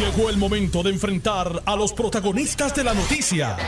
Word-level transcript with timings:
Llegó 0.00 0.30
el 0.30 0.38
momento 0.38 0.82
de 0.82 0.88
enfrentar 0.88 1.62
a 1.66 1.76
los 1.76 1.92
protagonistas 1.92 2.74
de 2.74 2.84
la 2.84 2.94
noticia. 2.94 3.58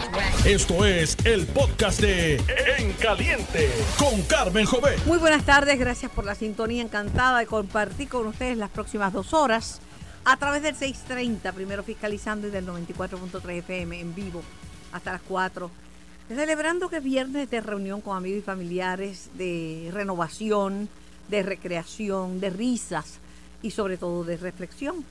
Esto 0.46 0.86
es 0.86 1.14
el 1.26 1.46
podcast 1.46 2.00
de 2.00 2.36
En 2.78 2.94
Caliente 2.94 3.70
con 3.98 4.22
Carmen 4.22 4.64
Jovet. 4.64 5.04
Muy 5.04 5.18
buenas 5.18 5.44
tardes, 5.44 5.78
gracias 5.78 6.10
por 6.10 6.24
la 6.24 6.34
sintonía. 6.34 6.80
Encantada 6.80 7.40
de 7.40 7.44
compartir 7.44 8.08
con 8.08 8.26
ustedes 8.26 8.56
las 8.56 8.70
próximas 8.70 9.12
dos 9.12 9.34
horas 9.34 9.82
a 10.24 10.38
través 10.38 10.62
del 10.62 10.74
630, 10.74 11.52
primero 11.52 11.82
fiscalizando 11.82 12.48
y 12.48 12.50
del 12.50 12.66
94.3 12.66 13.58
FM 13.58 14.00
en 14.00 14.14
vivo 14.14 14.42
hasta 14.90 15.12
las 15.12 15.22
4. 15.28 15.70
Celebrando 16.28 16.88
que 16.88 16.96
es 16.96 17.04
viernes 17.04 17.50
de 17.50 17.60
reunión 17.60 18.00
con 18.00 18.16
amigos 18.16 18.38
y 18.38 18.42
familiares, 18.42 19.28
de 19.34 19.90
renovación, 19.92 20.88
de 21.28 21.42
recreación, 21.42 22.40
de 22.40 22.48
risas 22.48 23.18
y 23.60 23.72
sobre 23.72 23.98
todo 23.98 24.24
de 24.24 24.38
reflexión. 24.38 25.04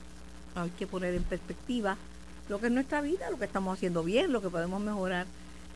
Hay 0.54 0.70
que 0.70 0.86
poner 0.86 1.14
en 1.14 1.22
perspectiva 1.22 1.96
lo 2.48 2.60
que 2.60 2.66
es 2.66 2.72
nuestra 2.72 3.00
vida, 3.00 3.30
lo 3.30 3.38
que 3.38 3.44
estamos 3.44 3.76
haciendo 3.76 4.02
bien, 4.02 4.32
lo 4.32 4.42
que 4.42 4.50
podemos 4.50 4.80
mejorar 4.80 5.26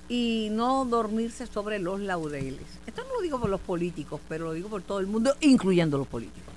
y 0.08 0.48
no 0.52 0.84
dormirse 0.84 1.46
sobre 1.46 1.78
los 1.78 2.00
laureles. 2.00 2.66
Esto 2.86 3.02
no 3.04 3.14
lo 3.14 3.20
digo 3.20 3.40
por 3.40 3.50
los 3.50 3.60
políticos, 3.60 4.20
pero 4.28 4.46
lo 4.46 4.52
digo 4.52 4.68
por 4.68 4.82
todo 4.82 5.00
el 5.00 5.06
mundo, 5.06 5.34
incluyendo 5.40 5.98
los 5.98 6.06
políticos. 6.06 6.54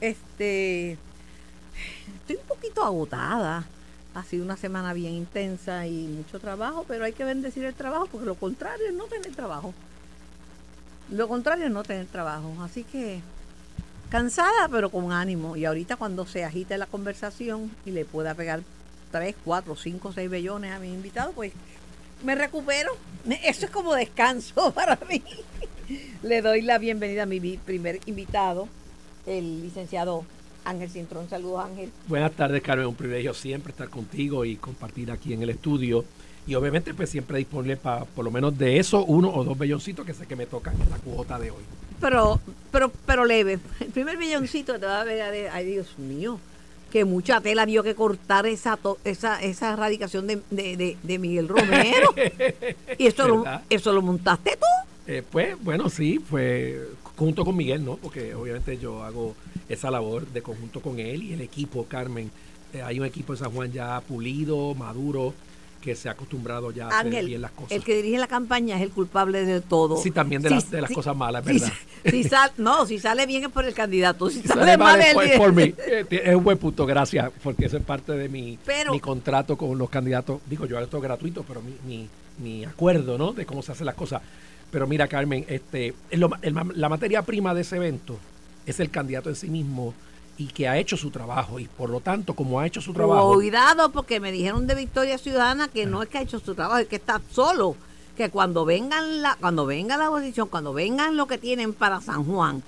Este, 0.00 0.98
estoy 2.20 2.36
un 2.36 2.46
poquito 2.46 2.84
agotada. 2.84 3.64
Ha 4.14 4.22
sido 4.22 4.44
una 4.44 4.56
semana 4.56 4.92
bien 4.92 5.14
intensa 5.14 5.86
y 5.86 6.06
mucho 6.06 6.38
trabajo, 6.38 6.84
pero 6.86 7.04
hay 7.04 7.12
que 7.12 7.24
bendecir 7.24 7.64
el 7.64 7.74
trabajo 7.74 8.06
porque 8.06 8.26
lo 8.26 8.36
contrario 8.36 8.86
es 8.86 8.94
no 8.94 9.04
tener 9.04 9.34
trabajo. 9.34 9.74
Lo 11.10 11.26
contrario 11.26 11.66
es 11.66 11.72
no 11.72 11.82
tener 11.82 12.06
trabajo. 12.06 12.54
Así 12.60 12.84
que 12.84 13.20
cansada, 14.08 14.68
pero 14.70 14.90
con 14.90 15.12
ánimo. 15.12 15.56
Y 15.56 15.64
ahorita 15.64 15.96
cuando 15.96 16.26
se 16.26 16.44
agite 16.44 16.78
la 16.78 16.86
conversación 16.86 17.70
y 17.84 17.90
le 17.90 18.04
pueda 18.04 18.34
pegar 18.34 18.62
tres, 19.10 19.34
cuatro, 19.44 19.76
cinco, 19.76 20.12
seis 20.12 20.28
bellones 20.28 20.72
a 20.72 20.78
mi 20.78 20.92
invitado, 20.92 21.32
pues 21.32 21.52
me 22.24 22.34
recupero. 22.34 22.90
Eso 23.44 23.66
es 23.66 23.70
como 23.70 23.94
descanso 23.94 24.70
para 24.74 24.98
mí. 25.08 25.22
Le 26.22 26.42
doy 26.42 26.62
la 26.62 26.78
bienvenida 26.78 27.24
a 27.24 27.26
mi 27.26 27.40
primer 27.58 28.00
invitado, 28.06 28.68
el 29.26 29.62
licenciado 29.62 30.24
Ángel 30.64 30.90
Cintrón. 30.90 31.28
Saludos, 31.28 31.64
Ángel. 31.64 31.90
Buenas 32.08 32.32
tardes, 32.32 32.62
Carmen. 32.62 32.86
Un 32.86 32.94
privilegio 32.94 33.34
siempre 33.34 33.70
estar 33.70 33.88
contigo 33.90 34.44
y 34.44 34.56
compartir 34.56 35.10
aquí 35.10 35.32
en 35.32 35.42
el 35.42 35.50
estudio. 35.50 36.04
Y 36.46 36.54
obviamente, 36.54 36.92
pues 36.94 37.10
siempre 37.10 37.38
disponible 37.38 37.76
para 37.76 38.04
por 38.04 38.24
lo 38.24 38.30
menos 38.30 38.56
de 38.56 38.78
eso, 38.78 39.04
uno 39.04 39.30
o 39.32 39.44
dos 39.44 39.56
belloncitos 39.56 40.04
que 40.04 40.12
sé 40.12 40.26
que 40.26 40.36
me 40.36 40.46
tocan 40.46 40.74
en 40.80 40.90
la 40.90 40.98
cuota 40.98 41.38
de 41.38 41.50
hoy. 41.50 41.62
Pero, 42.00 42.40
pero, 42.70 42.92
pero 43.06 43.24
leve. 43.24 43.58
El 43.80 43.88
primer 43.88 44.16
belloncito 44.16 44.78
te 44.78 44.86
va 44.86 45.00
a 45.00 45.04
ver, 45.04 45.50
ay 45.52 45.66
Dios 45.66 45.98
mío, 45.98 46.38
que 46.90 47.04
mucha 47.04 47.40
tela 47.40 47.64
vio 47.64 47.82
que 47.82 47.94
cortar 47.94 48.46
esa 48.46 48.78
esa, 49.04 49.42
esa 49.42 49.72
erradicación 49.72 50.26
de, 50.26 50.40
de, 50.50 50.96
de, 51.02 51.18
Miguel 51.18 51.48
Romero. 51.48 52.14
¿Y 52.98 53.06
eso 53.06 53.28
lo, 53.28 53.44
eso 53.68 53.92
lo 53.92 54.02
montaste 54.02 54.56
tú? 54.56 54.66
Eh, 55.06 55.22
pues 55.30 55.56
bueno, 55.62 55.88
sí, 55.88 56.18
fue 56.18 56.88
junto 57.16 57.44
con 57.44 57.56
Miguel, 57.56 57.84
¿no? 57.84 57.96
Porque 57.96 58.34
obviamente 58.34 58.78
yo 58.78 59.02
hago 59.02 59.34
esa 59.68 59.90
labor 59.90 60.26
de 60.26 60.42
conjunto 60.42 60.80
con 60.80 60.98
él 60.98 61.22
y 61.22 61.32
el 61.32 61.40
equipo, 61.40 61.86
Carmen. 61.86 62.30
Eh, 62.72 62.82
hay 62.82 62.98
un 62.98 63.06
equipo 63.06 63.32
de 63.32 63.38
San 63.38 63.52
Juan 63.52 63.72
ya 63.72 64.00
pulido, 64.00 64.74
maduro, 64.74 65.34
que 65.84 65.94
se 65.94 66.08
ha 66.08 66.12
acostumbrado 66.12 66.70
ya 66.70 66.86
a 66.86 67.00
hacer 67.00 67.26
bien 67.26 67.42
las 67.42 67.50
cosas. 67.50 67.72
El 67.72 67.84
que 67.84 67.96
dirige 67.96 68.16
la 68.16 68.26
campaña 68.26 68.76
es 68.76 68.82
el 68.82 68.90
culpable 68.90 69.44
de 69.44 69.60
todo. 69.60 69.98
Sí, 69.98 70.10
también 70.10 70.40
de, 70.40 70.48
las, 70.48 70.70
de 70.70 70.80
las 70.80 70.90
cosas 70.90 71.14
malas, 71.14 71.44
¿verdad? 71.44 71.70
Si, 72.04 72.24
no, 72.56 72.86
si 72.86 72.98
sale 72.98 73.26
bien 73.26 73.44
es 73.44 73.50
por 73.50 73.66
el 73.66 73.74
candidato. 73.74 74.30
Si, 74.30 74.40
sale, 74.42 74.78
mal 74.78 74.98
es 75.00 75.36
por, 75.36 75.52
mí. 75.52 75.74
Eh, 75.86 76.06
es 76.10 76.34
un 76.34 76.42
buen 76.42 76.56
punto, 76.56 76.86
gracias, 76.86 77.30
porque 77.42 77.66
eso 77.66 77.76
es 77.76 77.84
parte 77.84 78.12
de 78.12 78.28
mi, 78.28 78.58
mi 78.90 79.00
contrato 79.00 79.58
con 79.58 79.76
los 79.76 79.90
candidatos. 79.90 80.40
Digo, 80.46 80.64
yo 80.64 80.78
esto 80.78 81.00
gratuito, 81.00 81.44
pero 81.46 81.60
mi, 81.60 81.76
mi, 81.86 82.08
mi 82.38 82.64
acuerdo, 82.64 83.18
¿no? 83.18 83.32
De 83.32 83.44
cómo 83.44 83.62
se 83.62 83.72
hacen 83.72 83.84
las 83.84 83.94
cosas. 83.94 84.22
Pero 84.70 84.86
mira, 84.86 85.06
Carmen, 85.06 85.44
este, 85.48 85.94
la 86.10 86.88
materia 86.88 87.22
prima 87.22 87.52
de 87.54 87.60
ese 87.60 87.76
evento 87.76 88.18
es 88.64 88.80
el 88.80 88.90
candidato 88.90 89.28
en 89.28 89.36
sí 89.36 89.48
mismo 89.48 89.92
y 90.36 90.46
que 90.48 90.68
ha 90.68 90.78
hecho 90.78 90.96
su 90.96 91.10
trabajo 91.10 91.60
y 91.60 91.66
por 91.66 91.90
lo 91.90 92.00
tanto 92.00 92.34
como 92.34 92.58
ha 92.58 92.66
hecho 92.66 92.80
su 92.80 92.92
trabajo 92.92 93.34
cuidado 93.34 93.90
porque 93.92 94.18
me 94.20 94.32
dijeron 94.32 94.66
de 94.66 94.74
Victoria 94.74 95.18
Ciudadana 95.18 95.68
que 95.68 95.86
no 95.86 96.02
es 96.02 96.08
que 96.08 96.18
ha 96.18 96.22
hecho 96.22 96.40
su 96.40 96.54
trabajo 96.54 96.78
es 96.78 96.88
que 96.88 96.96
está 96.96 97.20
solo 97.30 97.76
que 98.16 98.30
cuando 98.30 98.64
vengan 98.64 99.22
la 99.22 99.36
cuando 99.40 99.66
venga 99.66 99.96
la 99.96 100.10
oposición 100.10 100.48
cuando 100.48 100.72
vengan 100.72 101.16
lo 101.16 101.26
que 101.26 101.38
tienen 101.38 101.72
para 101.72 102.00
San 102.00 102.24
Juan 102.24 102.62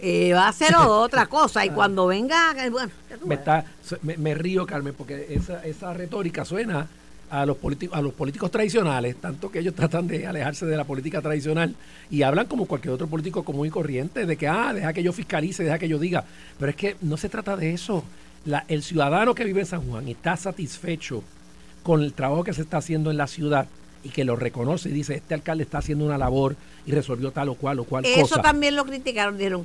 eh, 0.00 0.32
va 0.34 0.48
a 0.48 0.52
ser 0.52 0.74
otra 0.74 1.26
cosa 1.26 1.64
y 1.64 1.70
cuando 1.70 2.08
venga 2.08 2.52
bueno 2.70 2.90
me, 3.24 3.36
está, 3.36 3.64
me, 4.02 4.16
me, 4.16 4.34
río 4.34 4.66
Carmen 4.66 4.94
porque 4.94 5.26
esa, 5.30 5.64
esa 5.64 5.94
retórica 5.94 6.44
suena 6.44 6.88
a 7.32 7.46
los 7.46 7.56
políticos 7.56 7.96
a 7.96 8.02
los 8.02 8.12
políticos 8.12 8.50
tradicionales, 8.50 9.16
tanto 9.16 9.50
que 9.50 9.60
ellos 9.60 9.74
tratan 9.76 10.06
de 10.06 10.26
alejarse 10.26 10.66
de 10.66 10.76
la 10.76 10.84
política 10.84 11.22
tradicional 11.22 11.74
y 12.10 12.22
hablan 12.22 12.46
como 12.46 12.66
cualquier 12.66 12.92
otro 12.92 13.06
político 13.06 13.42
común 13.42 13.66
y 13.66 13.70
corriente 13.70 14.26
de 14.26 14.36
que 14.36 14.46
ah, 14.46 14.74
deja 14.74 14.92
que 14.92 15.02
yo 15.02 15.12
fiscalice, 15.12 15.64
deja 15.64 15.78
que 15.78 15.88
yo 15.88 15.98
diga, 15.98 16.24
pero 16.58 16.70
es 16.70 16.76
que 16.76 16.96
no 17.00 17.16
se 17.16 17.30
trata 17.30 17.56
de 17.56 17.72
eso. 17.72 18.04
La, 18.44 18.64
el 18.68 18.82
ciudadano 18.82 19.34
que 19.34 19.44
vive 19.44 19.60
en 19.60 19.66
San 19.66 19.88
Juan 19.88 20.08
está 20.08 20.36
satisfecho 20.36 21.24
con 21.82 22.02
el 22.02 22.12
trabajo 22.12 22.44
que 22.44 22.52
se 22.52 22.62
está 22.62 22.78
haciendo 22.78 23.10
en 23.10 23.16
la 23.16 23.26
ciudad 23.26 23.66
y 24.04 24.10
que 24.10 24.24
lo 24.24 24.36
reconoce 24.36 24.90
y 24.90 24.92
dice, 24.92 25.14
este 25.14 25.32
alcalde 25.32 25.64
está 25.64 25.78
haciendo 25.78 26.04
una 26.04 26.18
labor 26.18 26.56
y 26.84 26.92
resolvió 26.92 27.30
tal 27.30 27.48
o 27.48 27.54
cual 27.54 27.78
o 27.78 27.84
cual 27.84 28.04
eso 28.04 28.22
cosa. 28.22 28.34
Eso 28.34 28.42
también 28.42 28.76
lo 28.76 28.84
criticaron, 28.84 29.38
dijeron, 29.38 29.64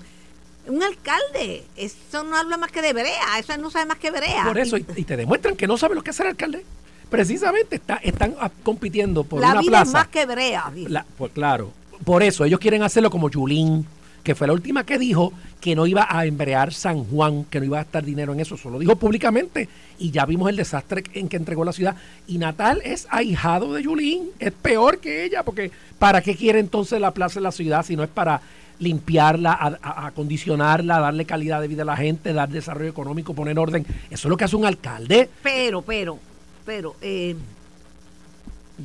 un 0.67 0.83
alcalde, 0.83 1.65
eso 1.75 2.23
no 2.23 2.37
habla 2.37 2.55
más 2.57 2.71
que 2.71 2.81
de 2.81 2.93
brea, 2.93 3.39
eso 3.39 3.57
no 3.57 3.71
sabe 3.71 3.87
más 3.87 3.97
que 3.97 4.11
brea. 4.11 4.45
Por 4.45 4.57
eso, 4.57 4.77
y, 4.77 4.85
y 4.95 5.03
te 5.03 5.17
demuestran 5.17 5.57
que 5.57 5.67
no 5.67 5.77
sabe 5.77 5.95
lo 5.95 6.03
que 6.03 6.11
es 6.11 6.15
ser 6.15 6.27
alcalde 6.27 6.63
precisamente 7.09 7.77
está, 7.77 7.95
están 7.97 8.35
compitiendo 8.63 9.23
por 9.23 9.41
la 9.41 9.51
una 9.51 9.61
vida 9.61 9.69
plaza. 9.69 9.89
Es 9.89 9.93
más 9.93 10.07
que 10.07 10.25
brea. 10.25 10.71
pues 11.17 11.31
claro, 11.31 11.71
por 12.03 12.23
eso 12.23 12.45
ellos 12.45 12.59
quieren 12.59 12.83
hacerlo 12.83 13.09
como 13.09 13.29
Yulín, 13.29 13.85
que 14.23 14.35
fue 14.35 14.47
la 14.47 14.53
última 14.53 14.83
que 14.83 14.99
dijo 14.99 15.31
que 15.61 15.75
no 15.75 15.87
iba 15.87 16.05
a 16.09 16.25
embrear 16.25 16.73
San 16.73 17.05
Juan, 17.05 17.45
que 17.45 17.59
no 17.59 17.65
iba 17.65 17.79
a 17.79 17.81
estar 17.81 18.03
dinero 18.03 18.33
en 18.33 18.41
eso, 18.41 18.55
eso 18.55 18.69
lo 18.69 18.77
dijo 18.77 18.95
públicamente 18.97 19.69
y 19.97 20.11
ya 20.11 20.25
vimos 20.25 20.49
el 20.49 20.57
desastre 20.57 21.03
en 21.13 21.29
que 21.29 21.37
entregó 21.37 21.63
la 21.63 21.71
ciudad. 21.71 21.95
Y 22.27 22.37
Natal 22.37 22.81
es 22.83 23.07
ahijado 23.09 23.73
de 23.73 23.83
Yulín, 23.83 24.31
es 24.39 24.51
peor 24.51 24.99
que 24.99 25.23
ella, 25.23 25.43
porque 25.43 25.71
¿para 25.97 26.21
qué 26.21 26.35
quiere 26.35 26.59
entonces 26.59 26.99
la 26.99 27.13
plaza 27.13 27.39
en 27.39 27.43
la 27.43 27.51
ciudad 27.51 27.85
si 27.85 27.95
no 27.95 28.03
es 28.03 28.09
para 28.09 28.41
limpiarla, 28.79 29.79
acondicionarla, 29.81 30.99
darle 30.99 31.25
calidad 31.25 31.61
de 31.61 31.67
vida 31.67 31.81
a 31.81 31.85
la 31.85 31.97
gente, 31.97 32.33
dar 32.33 32.49
desarrollo 32.49 32.89
económico, 32.89 33.33
poner 33.33 33.57
orden? 33.57 33.85
Eso 34.09 34.27
es 34.27 34.29
lo 34.29 34.37
que 34.37 34.43
hace 34.43 34.55
un 34.55 34.65
alcalde. 34.65 35.29
Pero, 35.41 35.81
pero, 35.81 36.19
pero 36.67 36.97
eh, 37.01 37.33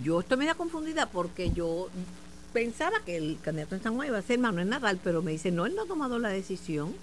yo 0.05 0.21
estoy 0.21 0.39
media 0.39 0.55
confundida 0.55 1.07
porque 1.07 1.51
yo 1.51 1.89
pensaba 2.53 3.01
que 3.05 3.17
el 3.17 3.39
candidato 3.43 3.75
en 3.75 3.83
San 3.83 3.97
Juan 3.97 4.07
iba 4.07 4.19
a 4.19 4.23
ser 4.23 4.39
Manuel 4.39 4.69
Nadal, 4.69 5.01
pero 5.03 5.21
me 5.21 5.33
dice, 5.33 5.51
no, 5.51 5.67
él 5.67 5.75
no 5.75 5.83
ha 5.83 5.87
tomado 5.87 6.21
la 6.21 6.29
decisión. 6.29 6.95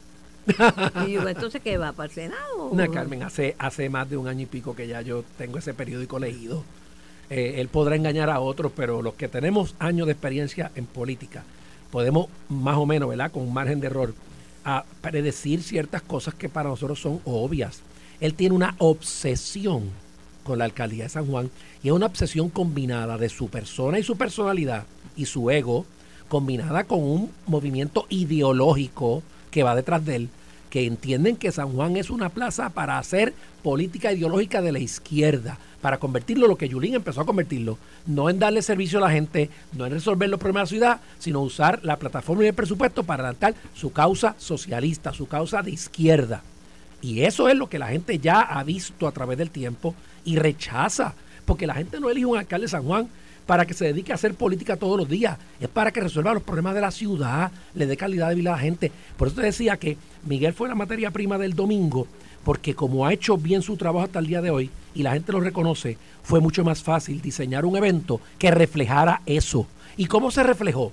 y 1.05 1.11
yo, 1.11 1.27
entonces, 1.27 1.61
¿qué 1.61 1.77
va? 1.77 1.91
¿Para 1.91 2.07
el 2.07 2.15
Senado? 2.15 2.69
Una, 2.71 2.87
Carmen, 2.87 3.23
hace, 3.23 3.57
hace 3.59 3.89
más 3.89 4.09
de 4.09 4.15
un 4.15 4.29
año 4.29 4.43
y 4.43 4.45
pico 4.45 4.73
que 4.73 4.87
ya 4.87 5.01
yo 5.01 5.25
tengo 5.37 5.57
ese 5.57 5.73
periódico 5.73 6.17
leído. 6.17 6.63
Eh, 7.29 7.55
él 7.57 7.67
podrá 7.67 7.97
engañar 7.97 8.29
a 8.29 8.39
otros, 8.39 8.71
pero 8.73 9.01
los 9.01 9.15
que 9.15 9.27
tenemos 9.27 9.75
años 9.79 10.07
de 10.07 10.13
experiencia 10.13 10.71
en 10.75 10.85
política, 10.85 11.43
podemos 11.91 12.27
más 12.47 12.77
o 12.77 12.85
menos, 12.85 13.09
¿verdad? 13.09 13.33
Con 13.33 13.43
un 13.43 13.53
margen 13.53 13.81
de 13.81 13.87
error, 13.87 14.13
predecir 15.01 15.61
ciertas 15.61 16.01
cosas 16.03 16.35
que 16.35 16.47
para 16.47 16.69
nosotros 16.69 17.01
son 17.01 17.19
obvias. 17.25 17.81
Él 18.21 18.33
tiene 18.33 18.55
una 18.55 18.75
obsesión 18.77 19.91
con 20.43 20.59
la 20.59 20.65
alcaldía 20.65 21.03
de 21.03 21.09
San 21.09 21.25
Juan 21.25 21.49
y 21.83 21.87
es 21.87 21.93
una 21.93 22.05
obsesión 22.05 22.49
combinada 22.49 23.17
de 23.17 23.29
su 23.29 23.49
persona 23.49 23.99
y 23.99 24.03
su 24.03 24.17
personalidad 24.17 24.85
y 25.15 25.25
su 25.25 25.49
ego, 25.51 25.85
combinada 26.27 26.83
con 26.83 27.03
un 27.03 27.31
movimiento 27.45 28.05
ideológico 28.09 29.23
que 29.51 29.63
va 29.63 29.75
detrás 29.75 30.05
de 30.05 30.15
él, 30.15 30.29
que 30.69 30.85
entienden 30.85 31.35
que 31.35 31.51
San 31.51 31.73
Juan 31.73 31.97
es 31.97 32.09
una 32.09 32.29
plaza 32.29 32.69
para 32.69 32.97
hacer 32.97 33.33
política 33.63 34.13
ideológica 34.13 34.61
de 34.61 34.71
la 34.71 34.79
izquierda, 34.79 35.57
para 35.81 35.97
convertirlo 35.97 36.47
lo 36.47 36.57
que 36.57 36.69
Yulín 36.69 36.95
empezó 36.95 37.21
a 37.21 37.25
convertirlo, 37.25 37.77
no 38.05 38.29
en 38.29 38.39
darle 38.39 38.61
servicio 38.61 38.99
a 38.99 39.01
la 39.01 39.11
gente, 39.11 39.49
no 39.73 39.85
en 39.85 39.93
resolver 39.93 40.29
los 40.29 40.39
problemas 40.39 40.69
de 40.69 40.77
la 40.77 40.79
ciudad, 40.79 41.01
sino 41.19 41.41
usar 41.41 41.79
la 41.83 41.97
plataforma 41.97 42.43
y 42.43 42.47
el 42.47 42.53
presupuesto 42.53 43.03
para 43.03 43.23
adelantar 43.23 43.55
su 43.73 43.91
causa 43.91 44.35
socialista, 44.37 45.13
su 45.13 45.27
causa 45.27 45.61
de 45.61 45.71
izquierda. 45.71 46.43
Y 47.01 47.21
eso 47.21 47.47
es 47.49 47.55
lo 47.55 47.69
que 47.69 47.79
la 47.79 47.87
gente 47.87 48.19
ya 48.19 48.41
ha 48.41 48.63
visto 48.63 49.07
a 49.07 49.11
través 49.11 49.37
del 49.37 49.51
tiempo 49.51 49.95
y 50.25 50.37
rechaza, 50.37 51.13
porque 51.45 51.67
la 51.67 51.75
gente 51.75 51.99
no 51.99 52.09
elige 52.09 52.25
un 52.25 52.37
alcalde 52.37 52.65
de 52.65 52.71
San 52.71 52.83
Juan 52.83 53.07
para 53.45 53.65
que 53.65 53.73
se 53.73 53.85
dedique 53.85 54.11
a 54.11 54.15
hacer 54.15 54.35
política 54.35 54.77
todos 54.77 54.95
los 54.95 55.09
días, 55.09 55.39
es 55.59 55.67
para 55.67 55.91
que 55.91 56.01
resuelva 56.01 56.35
los 56.35 56.43
problemas 56.43 56.75
de 56.75 56.81
la 56.81 56.91
ciudad, 56.91 57.51
le 57.73 57.87
dé 57.87 57.97
calidad 57.97 58.29
de 58.29 58.35
vida 58.35 58.51
a 58.51 58.57
la 58.57 58.61
gente. 58.61 58.91
Por 59.17 59.27
eso 59.27 59.37
te 59.37 59.41
decía 59.41 59.77
que 59.77 59.97
Miguel 60.23 60.53
fue 60.53 60.67
la 60.67 60.75
materia 60.75 61.09
prima 61.09 61.39
del 61.39 61.55
domingo, 61.55 62.05
porque 62.43 62.75
como 62.75 63.07
ha 63.07 63.13
hecho 63.13 63.37
bien 63.37 63.63
su 63.63 63.75
trabajo 63.75 64.05
hasta 64.05 64.19
el 64.19 64.27
día 64.27 64.43
de 64.43 64.51
hoy 64.51 64.69
y 64.93 65.01
la 65.01 65.13
gente 65.13 65.31
lo 65.31 65.39
reconoce, 65.39 65.97
fue 66.21 66.39
mucho 66.39 66.63
más 66.63 66.83
fácil 66.83 67.21
diseñar 67.21 67.65
un 67.65 67.75
evento 67.75 68.21
que 68.37 68.51
reflejara 68.51 69.23
eso. 69.25 69.65
¿Y 69.97 70.05
cómo 70.05 70.29
se 70.29 70.43
reflejó? 70.43 70.91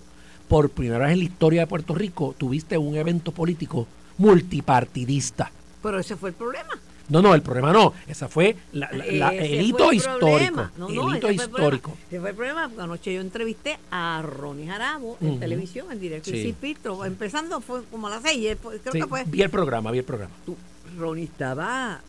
Por 0.49 0.71
primera 0.71 1.05
vez 1.05 1.13
en 1.13 1.19
la 1.19 1.25
historia 1.25 1.61
de 1.61 1.67
Puerto 1.67 1.95
Rico 1.95 2.35
tuviste 2.39 2.79
un 2.79 2.97
evento 2.97 3.33
político 3.33 3.87
multipartidista. 4.17 5.51
Pero 5.87 6.01
ese 6.01 6.17
fue 6.17 6.31
el 6.31 6.35
problema 6.35 6.71
No, 7.09 7.23
no, 7.23 7.35
el 7.35 7.43
problema 7.43 7.73
no. 7.73 7.93
Esa 8.09 8.29
fue 8.29 8.57
la, 8.73 8.87
el 8.87 9.23
fue 9.23 9.47
hito 9.63 9.91
el 9.91 9.97
histórico. 9.97 10.19
problema. 10.27 10.73
No, 10.77 10.89
el 10.89 10.95
no, 10.97 11.09
ese 11.09 11.17
hito 11.19 11.27
fue 11.27 11.31
el 11.31 11.37
histórico. 11.41 11.97
Ese 12.11 12.21
fue 12.21 12.31
el 12.31 12.37
problema, 12.37 12.69
porque 12.69 12.83
anoche 12.83 13.15
yo 13.15 13.21
entrevisté 13.21 13.79
a 13.93 14.23
Ronnie 14.23 14.67
Jarabo 14.67 15.17
en 15.21 15.39
televisión, 15.39 15.87
en 15.93 16.01
directo, 16.01 16.31
Sí. 16.31 16.39
y. 16.39 17.05
Empezando 17.05 17.61
fue 17.61 17.85
como 17.85 18.09
a 18.09 18.11
las 18.11 18.23
seis, 18.23 18.57
creo 18.61 18.93
Sí, 18.93 19.01
que 19.01 19.07
fue... 19.07 19.23
vi 19.27 19.43
el 19.43 19.51
programa, 19.51 19.91
vi 19.93 19.99
el 19.99 20.05
programa. 20.05 20.35
tú- 20.45 20.57
Ronnie 20.99 21.25
estaba 21.25 22.01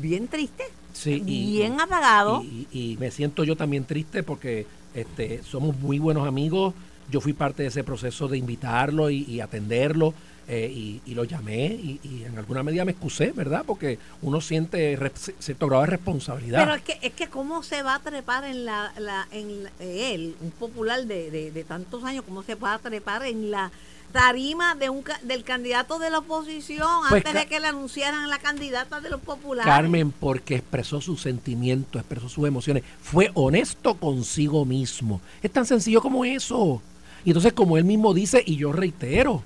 bien 0.00 0.28
triste, 0.28 0.64
Sí, 0.92 1.22
y- 1.26 1.52
bien 1.58 1.80
apagado. 1.80 2.42
Y, 2.42 2.66
y- 2.72 2.92
y 2.92 2.96
me 2.98 3.10
siento 3.10 3.44
yo 3.44 3.56
también 3.56 3.84
triste 3.84 4.22
porque 4.22 4.66
este, 4.94 5.42
somos 5.44 5.76
muy 5.78 5.98
buenos 5.98 6.26
amigos. 6.26 6.74
Yo 7.10 7.20
fui 7.20 7.32
parte 7.32 7.62
de 7.62 7.68
ese 7.68 7.82
proceso 7.84 8.28
de 8.28 8.38
invitarlo 8.38 9.10
y, 9.10 9.22
y 9.24 9.40
atenderlo. 9.40 10.12
Eh, 10.52 10.68
y, 10.74 11.00
y 11.06 11.14
lo 11.14 11.22
llamé 11.22 11.66
y, 11.66 12.00
y 12.02 12.24
en 12.24 12.36
alguna 12.36 12.64
medida 12.64 12.84
me 12.84 12.90
excusé, 12.90 13.30
¿verdad? 13.30 13.62
Porque 13.64 14.00
uno 14.20 14.40
siente 14.40 14.98
cierto 15.38 15.68
grado 15.68 15.82
de 15.82 15.90
responsabilidad. 15.90 16.58
Pero 16.64 16.74
es 16.74 16.82
que, 16.82 16.98
es 17.06 17.12
que 17.12 17.28
cómo 17.28 17.62
se 17.62 17.84
va 17.84 17.94
a 17.94 17.98
trepar 18.00 18.42
en 18.44 18.64
la, 18.64 18.92
la- 18.98 19.28
en 19.30 19.62
la- 19.64 19.70
eh, 19.78 20.12
él, 20.14 20.34
un 20.40 20.50
popular 20.50 21.06
de, 21.06 21.30
de- 21.30 21.52
de 21.52 21.62
tantos 21.64 22.02
años, 22.02 22.24
cómo 22.26 22.42
se 22.42 22.56
va 22.56 22.74
a 22.74 22.78
trepar 22.80 23.24
en 23.26 23.52
la 23.52 23.70
tarima 24.12 24.74
de 24.74 24.90
un 24.90 25.04
del 25.22 25.44
candidato 25.44 26.00
de 26.00 26.10
la 26.10 26.18
oposición 26.18 26.88
Pues, 27.08 27.24
antes 27.24 27.32
de 27.42 27.46
que 27.46 27.60
le 27.60 27.68
anunciaran 27.68 28.28
la 28.28 28.38
candidata 28.40 29.00
de 29.00 29.08
los 29.08 29.20
populares. 29.20 29.72
Carmen, 29.72 30.10
porque 30.10 30.56
expresó 30.56 31.00
sus 31.00 31.22
sentimientos, 31.22 32.00
expresó 32.00 32.28
sus 32.28 32.44
emociones, 32.48 32.82
fue 33.00 33.30
honesto 33.34 33.94
consigo 33.94 34.64
mismo. 34.64 35.20
Es 35.44 35.52
tan 35.52 35.64
sencillo 35.64 36.02
como 36.02 36.24
eso. 36.24 36.82
Y 37.24 37.30
entonces, 37.30 37.52
como 37.52 37.78
él 37.78 37.84
mismo 37.84 38.12
dice, 38.14 38.42
y 38.44 38.56
yo 38.56 38.72
reitero, 38.72 39.44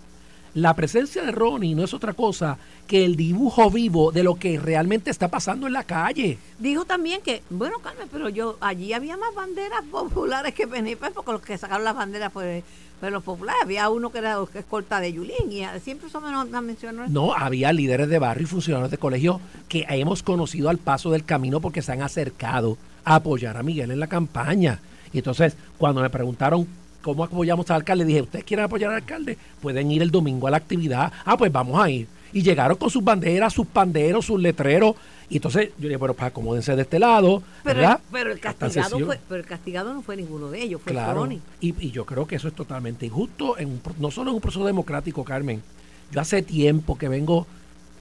la 0.55 0.75
presencia 0.75 1.23
de 1.25 1.33
Ronnie 1.33 1.75
no 1.75 1.83
es 1.85 1.93
otra 1.95 2.13
cosa 2.13 2.59
que 2.87 3.05
el 3.05 3.17
dibujo 3.17 3.71
vivo 3.71 4.13
de 4.13 4.23
lo 4.23 4.37
que 4.37 4.59
realmente 4.59 5.11
está 5.11 5.29
pasando 5.29 5.67
en 5.67 5.73
la 5.73 5.85
calle. 5.85 6.39
Dijo 6.59 6.85
también 6.85 7.21
que, 7.23 7.43
bueno, 7.51 7.79
Carmen, 7.81 8.09
pero 8.13 8.29
yo 8.29 8.57
allí 8.61 8.93
había 8.93 9.17
más 9.17 9.35
banderas 9.35 9.83
populares 9.91 10.55
que 10.55 10.67
PNP, 10.69 11.11
porque 11.13 11.33
los 11.33 11.41
que 11.43 11.59
sacaron 11.59 11.85
las 11.85 11.97
banderas 11.97 12.33
fue, 12.33 12.63
los 13.03 13.23
populares. 13.23 13.61
Había 13.65 13.91
uno 13.91 14.11
que 14.11 14.19
era 14.19 14.39
escolta 14.55 15.01
de 15.01 15.13
Yulín, 15.13 15.51
y 15.51 15.63
a- 15.65 15.79
siempre 15.81 16.09
eso 16.09 16.21
me 16.21 16.31
lo 16.31 16.45
me 16.47 16.61
mencionó. 16.61 17.07
No, 17.09 17.35
había 17.35 17.73
líderes 17.73 18.09
de 18.09 18.19
barrio 18.19 18.45
y 18.45 18.47
funcionarios 18.47 18.91
de 18.91 18.99
colegio 18.99 19.41
que 19.69 19.85
hemos 19.89 20.23
conocido 20.23 20.69
al 20.71 20.79
paso 20.79 21.11
del 21.11 21.25
camino 21.25 21.61
porque 21.61 21.83
se 21.83 21.93
han 21.93 22.01
acercado 22.03 22.79
a 23.05 23.17
apoyar 23.17 23.57
a 23.57 23.63
Miguel 23.63 23.91
en 23.91 24.01
la 24.01 24.07
campaña. 24.07 24.81
Y 25.13 25.19
entonces, 25.19 25.57
cuando 25.79 26.01
me 26.01 26.11
preguntaron 26.11 26.67
cómo 27.05 27.23
apoyamos 27.25 27.71
al 27.71 27.77
alcalde, 27.77 28.05
dije, 28.07 28.23
¿ustedes 28.23 28.45
quieren 28.47 28.65
apoyar 28.65 28.91
al 28.91 28.97
alcalde? 28.97 29.37
Pueden 29.61 29.91
ir 29.91 30.01
el 30.03 30.11
domingo 30.11 30.49
a 30.49 30.51
la 30.51 30.57
actividad. 30.57 31.13
Ah, 31.25 31.37
pues 31.37 31.53
vamos 31.53 31.79
a 31.81 31.91
ir. 31.91 32.07
Y 32.33 32.43
llegaron 32.43 32.77
con 32.79 32.89
sus 32.91 33.05
banderas, 33.05 33.53
sus 33.53 33.67
panderos, 33.67 34.25
sus 34.25 34.41
letreros. 34.41 34.97
Y 35.29 35.37
entonces 35.37 35.69
yo 35.79 35.89
dije, 35.89 35.97
bueno, 35.99 36.15
pues 36.15 36.27
acomódense 36.27 36.75
de 36.75 36.83
este 36.83 36.99
lado, 36.99 37.43
Pero, 37.63 37.81
¿verdad? 37.81 38.01
el, 38.03 38.11
pero 38.13 38.33
el 38.33 38.41
castigado 38.41 38.99
fue, 39.01 39.21
pero 39.29 39.41
el 39.41 39.47
castigado 39.47 39.93
no 39.95 40.03
fue 40.03 40.17
ninguno 40.17 40.51
de 40.51 40.63
ellos, 40.63 40.81
fue 40.83 40.93
Claro. 40.93 41.21
Ronnie. 41.21 41.41
Y, 41.61 41.75
y 41.87 41.91
yo 41.91 42.05
creo 42.07 42.27
que 42.27 42.37
eso 42.37 42.49
es 42.49 42.55
totalmente 42.55 43.07
injusto, 43.07 43.59
en 43.59 43.69
un 43.69 43.81
no 43.99 44.11
solo 44.11 44.31
en 44.31 44.37
un 44.37 44.41
proceso 44.41 44.65
democrático, 44.67 45.25
Carmen. 45.25 45.63
Yo 46.11 46.21
hace 46.21 46.43
tiempo 46.43 46.97
que 46.99 47.09
vengo, 47.09 47.47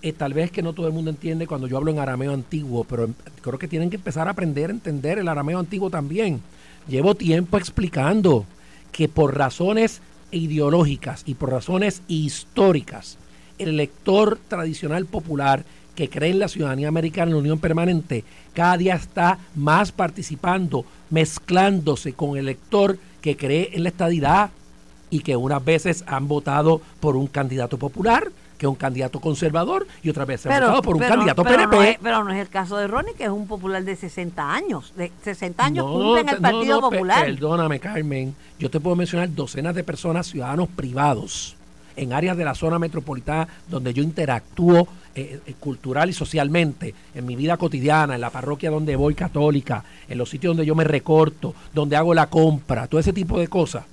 eh, 0.02 0.14
tal 0.14 0.34
vez 0.34 0.50
que 0.52 0.62
no 0.62 0.74
todo 0.74 0.88
el 0.88 0.94
mundo 0.94 1.10
entiende 1.12 1.46
cuando 1.48 1.68
yo 1.68 1.78
hablo 1.78 1.92
en 1.92 2.00
arameo 2.00 2.34
antiguo, 2.34 2.84
pero 2.86 3.04
em- 3.06 3.14
creo 3.42 3.58
que 3.60 3.68
tienen 3.68 3.90
que 3.90 3.96
empezar 3.98 4.28
a 4.28 4.32
aprender 4.32 4.70
a 4.70 4.74
entender 4.74 5.18
el 5.20 5.28
arameo 5.28 5.60
antiguo 5.60 5.90
también. 5.90 6.42
Llevo 6.88 7.16
tiempo 7.16 7.58
explicando 7.58 8.46
que 8.94 9.10
por 9.10 9.38
razones 9.38 10.02
ideológicas 10.32 11.24
y 11.26 11.34
por 11.34 11.52
razones 11.52 12.02
históricas, 12.08 13.18
el 13.58 13.70
elector 13.70 14.40
tradicional 14.48 15.06
popular 15.06 15.66
que 15.96 16.10
cree 16.10 16.32
en 16.32 16.40
la 16.40 16.48
ciudadanía 16.48 16.88
americana 16.88 17.30
en 17.30 17.34
la 17.34 17.42
unión 17.42 17.60
permanente, 17.60 18.24
cada 18.54 18.78
día 18.78 18.96
está 18.96 19.40
más 19.56 19.92
participando, 19.92 20.86
mezclándose 21.10 22.14
con 22.14 22.32
el 22.32 22.46
elector 22.46 22.98
que 23.22 23.36
cree 23.36 23.72
en 23.74 23.84
la 23.84 23.90
estadidad 23.90 24.52
y 25.10 25.20
que 25.20 25.36
unas 25.36 25.64
veces 25.64 26.04
han 26.08 26.28
votado 26.28 26.82
por 27.00 27.16
un 27.16 27.28
candidato 27.28 27.78
popular, 27.78 28.32
que 28.64 28.68
es 28.68 28.70
un 28.70 28.76
candidato 28.76 29.20
conservador, 29.20 29.86
y 30.02 30.10
otras 30.10 30.26
veces 30.26 30.46
han 30.50 30.62
votado 30.62 30.82
por 30.82 30.96
un 30.96 31.02
pero- 31.02 31.16
candidato 31.16 31.44
pero 31.44 31.56
PNP. 31.58 31.76
No 31.76 31.84
es, 31.84 31.98
pero 32.02 32.24
no 32.24 32.32
es 32.32 32.40
el 32.40 32.48
caso 32.48 32.78
de 32.78 32.88
Ronnie, 32.88 33.14
que 33.14 33.26
es 33.26 33.30
un 33.30 33.46
popular 33.46 33.84
de 33.84 33.94
60 33.98 34.54
años. 34.54 34.94
De 34.96 35.12
60 35.22 35.66
años 35.66 35.86
No, 35.86 35.92
cumple 35.92 36.22
en 36.22 36.30
el 36.30 36.38
Partido 36.38 36.80
no, 36.80 36.90
Popular. 36.90 37.26
Perdóname, 37.26 37.80
Carmen. 37.82 38.34
Yo 38.58 38.70
te 38.70 38.80
puedo 38.80 38.96
mencionar 38.96 39.34
docenas 39.36 39.76
de 39.76 39.84
personas, 39.84 40.28
ciudadanos 40.28 40.70
privados, 40.70 41.58
en 41.98 42.14
áreas 42.14 42.38
de 42.38 42.46
la 42.46 42.56
zona 42.56 42.80
metropolitana 42.80 43.50
donde 43.70 43.94
yo 43.94 44.02
interactúo 44.02 44.88
eh, 45.14 45.42
eh, 45.46 45.54
cultural 45.60 46.10
y 46.10 46.14
socialmente, 46.14 46.96
en 47.14 47.26
mi 47.26 47.36
vida 47.36 47.58
cotidiana, 47.58 48.16
en 48.16 48.22
la 48.22 48.30
parroquia 48.30 48.72
donde 48.72 48.96
voy 48.96 49.14
católica, 49.14 49.84
en 50.08 50.18
los 50.18 50.30
sitios 50.30 50.52
donde 50.52 50.66
yo 50.66 50.74
me 50.74 50.86
recorto, 50.86 51.54
donde 51.74 51.98
hago 51.98 52.14
la 52.14 52.28
compra, 52.28 52.88
todo 52.88 53.00
ese 53.02 53.12
tipo 53.12 53.38
de 53.38 53.50
cosas. 53.50 53.84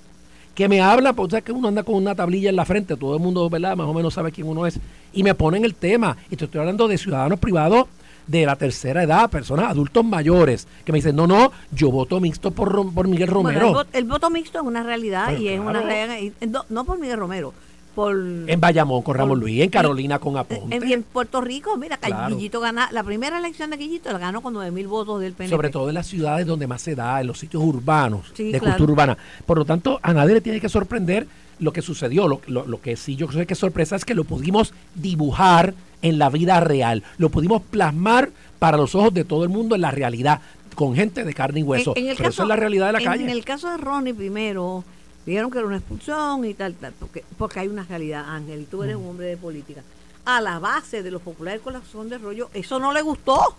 Que 0.61 0.69
me 0.69 0.83
habla, 0.83 1.15
pues 1.15 1.31
sabes 1.31 1.43
que 1.45 1.53
uno 1.53 1.69
anda 1.69 1.83
con 1.85 1.95
una 1.95 2.15
tablilla 2.15 2.51
en 2.51 2.57
la 2.57 2.67
frente, 2.67 2.95
todo 2.95 3.15
el 3.15 3.23
mundo, 3.23 3.49
¿verdad? 3.49 3.75
Más 3.79 3.87
o 3.87 3.95
menos 3.95 4.13
sabe 4.13 4.31
quién 4.31 4.47
uno 4.47 4.67
es. 4.67 4.79
Y 5.15 5.23
me 5.23 5.35
ponen 5.35 5.65
el 5.65 5.75
tema. 5.75 6.19
Y 6.29 6.37
te 6.37 6.45
estoy 6.45 6.61
hablando 6.61 6.87
de 6.87 6.99
ciudadanos 6.99 7.39
privados 7.41 7.87
de 8.27 8.45
la 8.45 8.57
tercera 8.57 9.03
edad, 9.03 9.31
personas 9.31 9.71
adultos 9.71 10.05
mayores, 10.05 10.69
que 10.85 10.93
me 10.93 10.99
dicen, 10.99 11.17
no, 11.17 11.27
no, 11.27 11.51
yo 11.73 11.91
voto 11.91 12.21
mixto 12.21 12.51
por, 12.51 12.93
por 12.93 13.09
Miguel 13.09 13.31
Bueno, 13.31 13.49
Romero. 13.49 13.69
el, 13.69 13.73
voto, 13.73 13.91
el 13.95 14.05
voto 14.05 14.29
mixto 14.29 14.59
es 14.61 14.65
una 14.67 14.83
realidad 14.83 15.29
Pues 15.29 15.41
y 15.41 15.49
es 15.49 15.59
una 15.61 15.81
realidad. 15.81 16.19
y- 16.43 16.47
No, 16.47 16.67
no 16.69 16.85
por 16.85 16.99
Miguel 17.01 17.17
Romero, 17.19 17.55
por. 17.95 18.17
En 18.17 18.61
Bayamón 18.61 19.03
con 19.03 19.15
Ramón 19.17 19.39
por- 19.39 19.49
Luis, 19.49 19.61
en 19.63 19.71
Carolina 19.71 20.19
con 20.19 20.37
Aponte. 20.37 20.77
En, 20.77 20.91
en 20.91 21.03
Puerto 21.03 21.41
Rico, 21.41 21.77
mira, 21.77 21.97
que 21.97 22.07
Claro. 22.09 22.35
Guillito 22.37 22.61
gana. 22.61 22.89
La 22.93 23.03
primera 23.03 23.39
elección 23.39 23.71
de 23.71 23.77
Guillito 23.77 24.13
la 24.13 24.19
ganó 24.19 24.41
con 24.41 24.53
9 24.53 24.71
mil 24.71 24.89
votos 24.89 25.21
del 25.21 25.33
PNP. 25.33 25.51
Sobre 25.55 25.71
todo 25.71 25.89
en 25.89 25.95
las 25.95 26.07
ciudades 26.07 26.47
donde 26.47 26.67
más 26.67 26.83
se 26.83 26.95
da, 26.95 27.21
en 27.21 27.27
los 27.27 27.39
sitios 27.39 27.63
urbanos, 27.63 28.31
Sí, 28.35 28.51
de 28.53 28.59
claro. 28.59 28.77
cultura 28.77 28.93
urbana. 28.93 29.19
Por 29.47 29.59
lo 29.59 29.65
tanto, 29.65 29.99
a 30.03 30.13
nadie 30.13 30.35
le 30.35 30.41
tiene 30.41 30.61
que 30.61 30.69
sorprender 30.69 31.27
lo 31.59 31.73
que 31.73 31.83
sucedió. 31.83 32.27
Lo, 32.29 32.41
lo- 32.47 32.67
lo 32.67 32.81
que 32.81 32.97
sí 32.97 33.17
yo 33.17 33.27
creo 33.27 33.47
que 33.47 33.53
es 33.55 33.59
sorpresa 33.61 33.97
es 33.97 34.05
que 34.05 34.15
lo 34.15 34.25
pudimos 34.25 34.73
dibujar 34.95 35.75
en 36.03 36.19
la 36.19 36.31
vida 36.31 36.61
real. 36.61 37.03
Lo 37.19 37.29
pudimos 37.29 37.63
plasmar 37.63 38.31
para 38.59 38.77
los 38.77 38.95
ojos 38.95 39.13
de 39.13 39.25
todo 39.25 39.43
el 39.45 39.51
mundo 39.51 39.75
en 39.75 39.81
la 39.83 39.91
realidad, 39.91 40.41
con 40.75 40.95
gente 40.95 41.25
de 41.25 41.35
carne 41.35 41.61
y 41.61 41.63
hueso. 41.63 41.93
En- 41.97 42.05
en 42.05 42.11
el 42.11 42.17
Pero 42.17 42.31
eso 42.31 42.43
es 42.43 42.49
la 42.49 42.57
realidad 42.57 42.87
de 42.87 42.93
la 42.93 42.99
en 43.01 43.05
calle. 43.05 43.31
el 43.31 43.45
caso 43.45 43.71
de 43.71 43.77
Ronnie, 43.77 44.15
primero, 44.15 44.85
dijeron 45.31 45.51
que 45.51 45.59
era 45.59 45.67
una 45.67 45.77
expulsión 45.77 46.45
y 46.45 46.55
tal, 46.55 46.75
tal, 46.75 46.93
porque, 46.99 47.25
porque 47.39 47.61
hay 47.61 47.69
una 47.69 47.85
realidad, 47.85 48.25
Ángel, 48.29 48.63
y 48.63 48.65
tú 48.65 48.83
eres 48.83 48.97
un 48.97 49.07
hombre 49.07 49.27
de 49.27 49.37
política. 49.37 49.83
A 50.25 50.41
la 50.41 50.59
base 50.59 51.03
de 51.03 51.11
los 51.11 51.23
populares 51.23 51.61
corazón 51.63 52.09
de 52.09 52.19
rollo, 52.19 52.51
eso 52.53 52.79
no 52.79 52.93
le 52.93 53.01
gustó. 53.03 53.57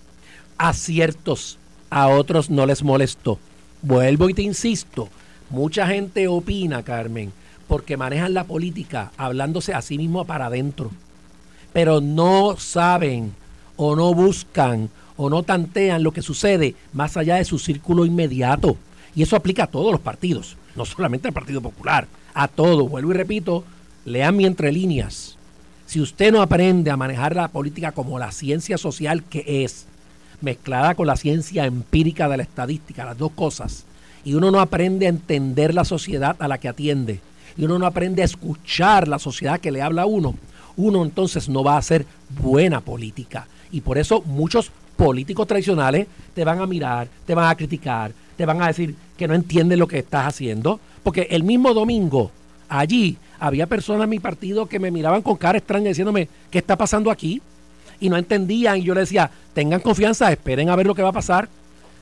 a 0.58 0.74
ciertos, 0.74 1.58
a 1.90 2.10
otros 2.10 2.50
no 2.50 2.66
les 2.66 2.84
molestó. 2.84 3.40
Vuelvo 3.82 4.30
y 4.30 4.34
te 4.34 4.44
insisto, 4.44 5.10
mucha 5.50 5.88
gente 5.88 6.28
opina, 6.28 6.84
Carmen, 6.84 7.32
porque 7.68 7.98
manejan 7.98 8.34
la 8.34 8.44
política 8.44 9.12
hablándose 9.18 9.74
a 9.74 9.82
sí 9.82 9.98
mismo 9.98 10.26
para 10.26 10.48
adentro, 10.48 10.92
pero 11.74 12.02
no 12.02 12.58
saben 12.58 13.34
o 13.78 13.96
no 13.96 14.14
buscan 14.14 14.90
o 15.18 15.30
no 15.30 15.44
tantean 15.44 16.04
lo 16.04 16.12
que 16.12 16.22
sucede 16.22 16.76
más 16.94 17.16
allá 17.16 17.36
de 17.36 17.46
su 17.46 17.58
círculo 17.60 18.06
inmediato. 18.06 18.76
Y 19.16 19.24
eso 19.24 19.36
aplica 19.36 19.64
a 19.64 19.68
todos 19.68 19.92
los 19.92 20.02
partidos, 20.02 20.58
no 20.76 20.86
solamente 20.86 21.28
al 21.28 21.34
Partido 21.34 21.62
Popular, 21.62 22.08
a 22.34 22.48
todo. 22.48 22.88
Vuelvo 22.88 23.12
y 23.12 23.16
repito, 23.16 23.64
lean 24.06 24.36
mi 24.36 24.46
entre 24.46 24.72
líneas. 24.72 25.38
Si 25.86 26.00
usted 26.00 26.32
no 26.32 26.42
aprende 26.42 26.90
a 26.92 26.98
manejar 26.98 27.36
la 27.36 27.50
política 27.50 27.92
como 27.92 28.18
la 28.18 28.32
ciencia 28.32 28.78
social 28.78 29.24
que 29.24 29.64
es, 29.64 29.86
mezclada 30.40 30.96
con 30.96 31.08
la 31.08 31.18
ciencia 31.18 31.66
empírica 31.66 32.28
de 32.30 32.38
la 32.38 32.44
estadística, 32.44 33.06
las 33.06 33.18
dos 33.18 33.32
cosas, 33.34 33.86
y 34.24 34.34
uno 34.34 34.52
no 34.52 34.60
aprende 34.60 35.06
a 35.06 35.10
entender 35.10 35.74
la 35.74 35.86
sociedad 35.86 36.36
a 36.40 36.48
la 36.48 36.58
que 36.58 36.70
atiende, 36.70 37.20
y 37.58 37.66
uno 37.66 37.78
no 37.78 37.86
aprende 37.86 38.22
a 38.22 38.26
escuchar 38.26 39.08
la 39.08 39.20
sociedad 39.20 39.60
que 39.60 39.72
le 39.72 39.82
habla 39.82 40.04
a 40.04 40.08
uno, 40.08 40.36
uno 40.78 41.04
entonces 41.04 41.50
no 41.50 41.64
va 41.64 41.76
a 41.76 41.80
hacer 41.80 42.06
buena 42.42 42.82
política. 42.82 43.48
Y 43.72 43.82
por 43.82 43.98
eso 43.98 44.22
muchos 44.22 44.72
políticos 44.96 45.48
tradicionales 45.48 46.08
te 46.34 46.44
van 46.44 46.60
a 46.60 46.68
mirar, 46.68 47.08
te 47.26 47.36
van 47.36 47.50
a 47.50 47.56
criticar, 47.56 48.12
te 48.38 48.46
van 48.46 48.62
a 48.62 48.68
decir 48.68 48.96
que 49.22 49.28
no 49.28 49.36
entienden 49.36 49.78
lo 49.78 49.88
que 49.88 50.00
estás 50.00 50.26
haciendo, 50.26 50.80
porque 51.04 51.28
el 51.30 51.44
mismo 51.44 51.76
domingo 51.76 52.32
allí 52.68 53.18
había 53.40 53.68
personas 53.68 54.06
en 54.06 54.10
mi 54.10 54.20
partido 54.20 54.66
que 54.66 54.80
me 54.80 54.90
miraban 54.90 55.22
con 55.22 55.36
cara 55.36 55.60
extraña 55.60 55.90
diciéndome, 55.90 56.28
¿qué 56.50 56.58
está 56.58 56.76
pasando 56.76 57.12
aquí? 57.12 57.40
Y 58.00 58.10
no 58.10 58.18
entendían 58.18 58.80
y 58.80 58.82
yo 58.82 58.96
les 58.96 59.10
decía, 59.10 59.30
tengan 59.54 59.80
confianza, 59.80 60.32
esperen 60.32 60.70
a 60.70 60.76
ver 60.76 60.88
lo 60.88 60.96
que 60.96 61.04
va 61.04 61.10
a 61.10 61.14
pasar 61.14 61.50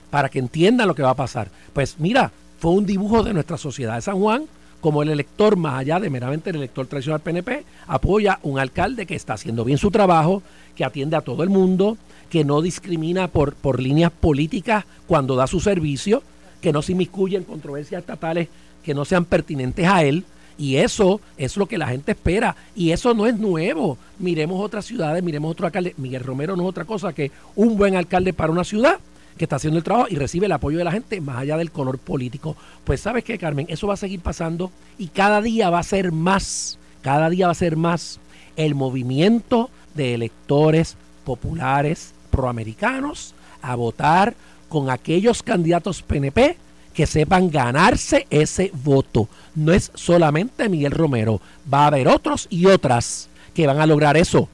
para 0.10 0.30
que 0.30 0.40
entiendan 0.40 0.88
lo 0.88 0.96
que 0.96 1.04
va 1.04 1.10
a 1.10 1.16
pasar. 1.16 1.50
Pues 1.74 2.00
mira, 2.00 2.32
fue 2.58 2.72
un 2.72 2.86
dibujo 2.86 3.22
de 3.22 3.34
nuestra 3.34 3.58
sociedad 3.58 3.96
de 3.96 4.02
San 4.02 4.18
Juan, 4.18 4.46
como 4.80 5.04
el 5.04 5.10
elector, 5.10 5.58
más 5.58 5.78
allá 5.78 6.00
de 6.00 6.10
meramente 6.10 6.52
el 6.52 6.56
elector 6.56 6.88
tradicional 6.88 7.20
PNP, 7.20 7.66
apoya 7.86 8.40
un 8.44 8.60
alcalde 8.60 9.06
que 9.06 9.16
está 9.16 9.34
haciendo 9.34 9.66
bien 9.66 9.78
su 9.78 9.92
trabajo, 9.92 10.42
que 10.74 10.86
atiende 10.86 11.18
a 11.18 11.22
todo 11.22 11.44
el 11.44 11.50
mundo, 11.50 11.98
que 12.30 12.46
no 12.46 12.62
discrimina 12.62 13.28
por, 13.28 13.56
por 13.56 13.82
líneas 13.82 14.10
políticas 14.10 14.86
cuando 15.06 15.36
da 15.36 15.48
su 15.48 15.60
servicio, 15.60 16.24
que 16.62 16.74
no 16.74 16.82
se 16.82 16.92
inmiscuye 16.94 17.38
en 17.38 17.44
controversias 17.44 18.02
estatales 18.02 18.48
que 18.84 18.94
no 18.94 19.06
sean 19.06 19.26
pertinentes 19.26 19.88
a 19.88 20.04
él 20.04 20.26
Y 20.58 20.76
eso 20.76 21.22
es 21.38 21.56
lo 21.56 21.68
que 21.68 21.78
la 21.78 21.88
gente 21.88 22.12
espera. 22.12 22.54
Y 22.76 22.92
eso 22.92 23.14
no 23.14 23.26
es 23.26 23.38
nuevo. 23.38 23.98
Miremos 24.20 24.62
otras 24.62 24.84
ciudades, 24.86 25.24
miremos 25.24 25.52
otro 25.52 25.66
alcalde. 25.66 25.96
Miguel 25.98 26.24
Romero 26.24 26.58
no 26.58 26.64
es 26.64 26.70
otra 26.70 26.84
cosa 26.84 27.14
que 27.14 27.32
un 27.56 27.78
buen 27.78 27.96
alcalde 27.96 28.34
para 28.34 28.52
una 28.52 28.66
ciudad 28.66 29.00
que 29.38 29.46
está 29.46 29.56
haciendo 29.56 29.78
el 29.78 29.86
trabajo 29.86 30.08
y 30.10 30.16
recibe 30.16 30.48
el 30.48 30.52
apoyo 30.52 30.78
de 30.78 30.84
la 30.84 30.92
gente 30.92 31.22
más 31.22 31.38
allá 31.38 31.56
del 31.56 31.72
color 31.72 31.98
político. 31.98 32.58
Pues 32.84 33.00
sabes 33.00 33.24
qué, 33.24 33.38
Carmen, 33.38 33.68
eso 33.70 33.88
va 33.88 33.94
a 33.94 33.98
seguir 33.98 34.20
pasando 34.20 34.70
y 34.98 35.08
cada 35.08 35.42
día 35.42 35.70
va 35.70 35.80
a 35.80 35.84
ser 35.84 36.12
más, 36.12 36.78
cada 37.02 37.30
día 37.30 37.46
va 37.46 37.54
a 37.54 37.56
ser 37.56 37.78
más 37.78 38.20
el 38.58 38.76
movimiento 38.76 39.70
de 39.96 40.14
electores 40.14 40.98
populares 41.24 42.14
proamericanos 42.32 43.34
a 43.62 43.76
votar 43.76 44.36
con 44.70 44.90
aquellos 44.90 45.44
candidatos 45.44 46.02
PNP 46.02 46.56
que 46.94 47.06
sepan 47.06 47.50
ganarse 47.50 48.26
ese 48.30 48.72
voto. 48.84 49.28
No 49.56 49.74
es 49.74 49.92
solamente 49.96 50.70
Miguel 50.70 50.92
Romero, 50.92 51.42
va 51.72 51.84
a 51.84 51.88
haber 51.88 52.08
otros 52.08 52.48
y 52.50 52.66
otras 52.66 53.30
que 53.54 53.68
van 53.68 53.80
a 53.80 53.86
lograr 53.86 54.16
eso, 54.16 54.48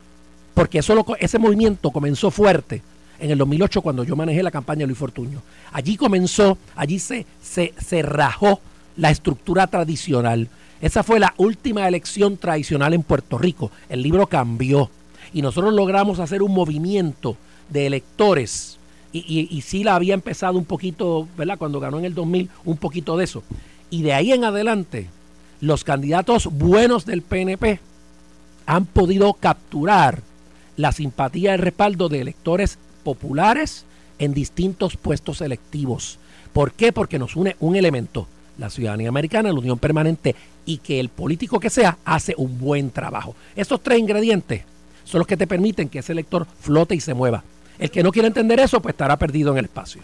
porque 0.54 0.80
eso 0.80 1.06
ese 1.20 1.38
movimiento 1.38 1.92
comenzó 1.92 2.32
fuerte 2.32 2.82
en 3.20 3.32
el 3.32 3.38
2008 3.38 3.82
cuando 3.82 4.04
yo 4.04 4.16
manejé 4.16 4.44
la 4.44 4.52
campaña 4.52 4.80
de 4.80 4.88
Luis 4.88 4.98
Fortuño. 4.98 5.42
Allí 5.72 5.98
comenzó, 5.98 6.58
allí 6.76 7.00
se, 7.00 7.26
se, 7.42 7.74
se 7.78 8.02
rajó 8.02 8.60
la 8.98 9.12
estructura 9.12 9.68
tradicional. 9.68 10.50
Esa 10.82 11.04
fue 11.04 11.20
la 11.20 11.34
última 11.38 11.88
elección 11.88 12.38
tradicional 12.38 12.94
en 12.94 13.04
Puerto 13.04 13.38
Rico. 13.38 13.72
El 13.90 14.02
libro 14.02 14.28
cambió 14.28 14.90
y 15.34 15.42
nosotros 15.42 15.74
logramos 15.74 16.20
hacer 16.20 16.42
un 16.42 16.54
movimiento 16.54 17.38
de 17.70 17.88
electores. 17.88 18.78
Y, 19.18 19.48
y, 19.50 19.62
sí 19.62 19.86
la 19.86 19.96
había 19.96 20.14
empezado 20.14 20.58
un 20.58 20.66
poquito, 20.66 21.26
¿verdad? 21.38 21.58
Cuando 21.58 21.80
ganó 21.80 22.00
en 22.00 22.06
el 22.06 22.14
2000, 22.14 22.50
un 22.66 22.76
poquito 22.76 23.16
de 23.16 23.24
eso. 23.24 23.44
Y 23.90 24.02
de 24.02 24.14
ahí 24.14 24.34
en 24.34 24.44
adelante, 24.44 25.08
los 25.62 25.86
candidatos 25.86 26.48
buenos 26.48 27.06
del 27.06 27.22
PNP 27.22 27.80
han 28.66 28.86
podido 28.86 29.34
capturar 29.34 30.22
la 30.76 30.92
simpatía 30.92 31.52
y 31.52 31.54
el 31.54 31.62
respaldo 31.62 32.10
de 32.10 32.20
electores 32.20 32.78
populares 33.04 33.86
en 34.20 34.34
distintos 34.34 34.98
puestos 34.98 35.42
electivos. 35.42 36.20
¿Por 36.54 36.74
qué? 36.74 36.92
Porque 36.92 37.20
nos 37.20 37.36
une 37.36 37.56
un 37.60 37.76
elemento, 37.76 38.28
la 38.58 38.70
ciudadanía 38.70 39.10
americana, 39.10 39.52
la 39.52 39.60
unión 39.60 39.80
permanente 39.80 40.36
y 40.66 40.78
que 40.78 41.00
el 41.00 41.10
político 41.10 41.60
que 41.60 41.70
sea 41.70 41.98
hace 42.06 42.34
un 42.38 42.60
buen 42.60 42.92
trabajo. 42.92 43.36
Estos 43.56 43.82
tres 43.82 44.00
ingredientes 44.00 44.64
son 45.04 45.20
los 45.20 45.28
que 45.28 45.38
te 45.38 45.48
permiten 45.48 45.90
que 45.90 46.00
ese 46.00 46.14
elector 46.14 46.48
flote 46.60 46.96
y 46.96 47.00
se 47.00 47.14
mueva. 47.14 47.44
El 47.80 47.92
que 47.92 48.04
no 48.04 48.12
quiere 48.12 48.28
entender 48.28 48.60
eso, 48.60 48.82
pues 48.82 48.94
estará 48.94 49.18
perdido 49.18 49.52
en 49.52 49.60
el 49.60 49.66
espacio. 49.66 50.02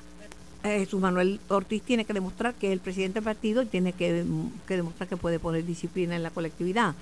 Eh, 0.63 0.79
Jesús 0.79 1.01
Manuel 1.01 1.39
Ortiz 1.47 1.81
tiene 1.81 2.05
que 2.05 2.13
demostrar 2.13 2.53
que 2.53 2.67
es 2.67 2.73
el 2.73 2.79
presidente 2.79 3.15
del 3.15 3.23
partido 3.23 3.63
y 3.63 3.65
tiene 3.65 3.93
que, 3.93 4.23
que 4.67 4.75
demostrar 4.75 5.09
que 5.09 5.17
puede 5.17 5.39
poner 5.39 5.65
disciplina 5.65 6.15
en 6.15 6.23
la 6.23 6.29
colectividad. 6.29 6.93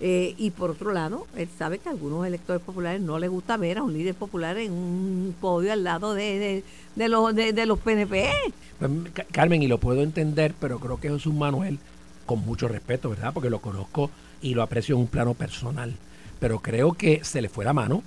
Eh, 0.00 0.34
y 0.38 0.50
por 0.50 0.70
otro 0.70 0.92
lado, 0.92 1.26
él 1.36 1.48
sabe 1.58 1.78
que 1.78 1.88
a 1.88 1.92
algunos 1.92 2.24
electores 2.24 2.62
populares 2.62 3.00
no 3.00 3.18
les 3.18 3.30
gusta 3.30 3.56
ver 3.56 3.78
a 3.78 3.82
un 3.82 3.92
líder 3.92 4.14
popular 4.14 4.56
en 4.58 4.70
un 4.72 5.34
podio 5.40 5.72
al 5.72 5.82
lado 5.82 6.14
de, 6.14 6.62
de, 6.94 7.08
los, 7.08 7.34
de, 7.34 7.66
los 7.66 7.78
PNP. 7.80 8.30
Pues, 8.78 8.90
Carmen, 9.32 9.62
y 9.62 9.66
lo 9.66 9.78
puedo 9.78 10.02
entender, 10.02 10.54
pero 10.60 10.78
creo 10.78 11.00
que 11.00 11.10
Jesús 11.10 11.34
Manuel, 11.34 11.78
con 12.26 12.44
mucho 12.44 12.68
respeto, 12.68 13.10
¿verdad? 13.10 13.32
Porque 13.32 13.50
lo 13.50 13.60
conozco 13.60 14.10
y 14.40 14.54
lo 14.54 14.62
aprecio 14.62 14.94
en 14.94 15.00
un 15.00 15.08
plano 15.08 15.34
personal. 15.34 15.94
Pero 16.38 16.60
creo 16.60 16.92
que 16.92 17.24
se 17.24 17.42
le 17.42 17.48
fue 17.48 17.64
la 17.64 17.72
mano. 17.72 18.04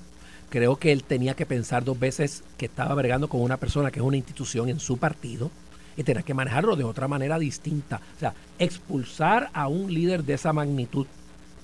Creo 0.51 0.75
que 0.75 0.91
él 0.91 1.05
tenía 1.05 1.33
que 1.33 1.45
pensar 1.45 1.85
dos 1.85 1.97
veces 1.97 2.43
que 2.57 2.65
estaba 2.65 2.93
bregando 2.93 3.29
con 3.29 3.41
una 3.41 3.55
persona 3.55 3.89
que 3.89 3.99
es 3.99 4.05
una 4.05 4.17
institución 4.17 4.67
en 4.67 4.81
su 4.81 4.97
partido 4.97 5.49
y 5.95 6.03
tenía 6.03 6.23
que 6.23 6.33
manejarlo 6.33 6.75
de 6.75 6.83
otra 6.83 7.07
manera 7.07 7.39
distinta. 7.39 8.01
O 8.17 8.19
sea, 8.19 8.33
expulsar 8.59 9.49
a 9.53 9.69
un 9.69 9.93
líder 9.93 10.25
de 10.25 10.33
esa 10.33 10.51
magnitud 10.51 11.07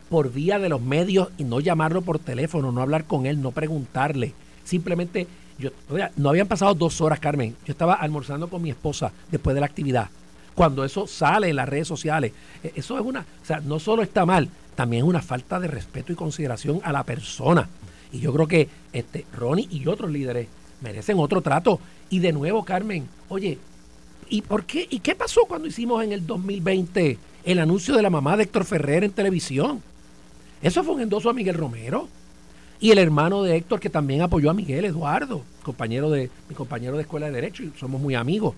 por 0.10 0.32
vía 0.32 0.58
de 0.58 0.70
los 0.70 0.82
medios 0.82 1.28
y 1.38 1.44
no 1.44 1.60
llamarlo 1.60 2.02
por 2.02 2.18
teléfono, 2.18 2.72
no 2.72 2.82
hablar 2.82 3.04
con 3.04 3.26
él, 3.26 3.42
no 3.42 3.52
preguntarle. 3.52 4.34
Simplemente, 4.64 5.28
yo, 5.60 5.72
no 6.16 6.30
habían 6.30 6.48
pasado 6.48 6.74
dos 6.74 7.02
horas, 7.02 7.20
Carmen. 7.20 7.58
Yo 7.66 7.74
estaba 7.74 7.96
almorzando 7.96 8.50
con 8.50 8.62
mi 8.62 8.70
esposa 8.70 9.12
después 9.30 9.54
de 9.54 9.60
la 9.60 9.68
actividad. 9.68 10.10
Cuando 10.56 10.86
eso 10.86 11.08
sale 11.08 11.50
en 11.50 11.58
las 11.58 11.68
redes 11.68 11.90
sociales, 11.90 12.32
e, 12.64 12.72
eso 12.74 12.98
es 12.98 13.06
una, 13.06 13.20
o 13.20 13.46
sea, 13.46 13.60
no 13.60 13.80
solo 13.80 14.02
está 14.02 14.26
mal, 14.26 14.50
también 14.76 15.04
es 15.04 15.10
una 15.10 15.22
falta 15.22 15.60
de 15.60 15.68
respeto 15.68 16.14
y 16.14 16.16
consideración 16.16 16.80
a 16.86 16.94
la 16.94 17.04
persona. 17.04 17.68
Y 18.12 18.20
yo 18.20 18.34
creo 18.34 18.48
que 18.48 18.70
este 18.94 19.26
Ronnie 19.34 19.68
y 19.70 19.88
otros 19.88 20.12
líderes 20.12 20.48
merecen 20.82 21.20
otro 21.20 21.42
trato. 21.42 21.80
Y 22.10 22.20
de 22.20 22.34
nuevo, 22.34 22.64
Carmen, 22.64 23.08
oye, 23.30 23.58
¿y 24.30 24.42
por 24.42 24.66
qué? 24.66 24.88
¿Y 24.90 25.00
qué 25.00 25.16
pasó 25.16 25.42
cuando 25.48 25.68
hicimos 25.68 26.04
en 26.04 26.12
el 26.12 26.26
2020 26.26 27.18
el 27.44 27.60
anuncio 27.60 27.96
de 27.96 28.02
la 28.02 28.10
mamá 28.10 28.38
de 28.38 28.44
Héctor 28.44 28.66
Ferrer 28.66 29.04
en 29.04 29.12
televisión? 29.12 29.82
Eso 30.62 30.84
fue 30.84 30.96
un 30.96 31.02
endoso 31.02 31.30
a 31.30 31.34
Miguel 31.34 31.56
Romero. 31.56 32.08
Y 32.80 32.92
el 32.92 33.00
hermano 33.00 33.42
de 33.42 33.56
Héctor, 33.56 33.80
que 33.80 33.90
también 33.90 34.22
apoyó 34.22 34.52
a 34.52 34.54
Miguel 34.54 34.86
Eduardo, 34.86 35.42
compañero 35.64 36.12
de, 36.12 36.30
mi 36.48 36.56
compañero 36.56 36.96
de 36.96 37.02
escuela 37.02 37.26
de 37.26 37.32
Derecho, 37.32 37.64
y 37.64 37.74
somos 37.78 38.00
muy 38.00 38.14
amigos. 38.14 38.54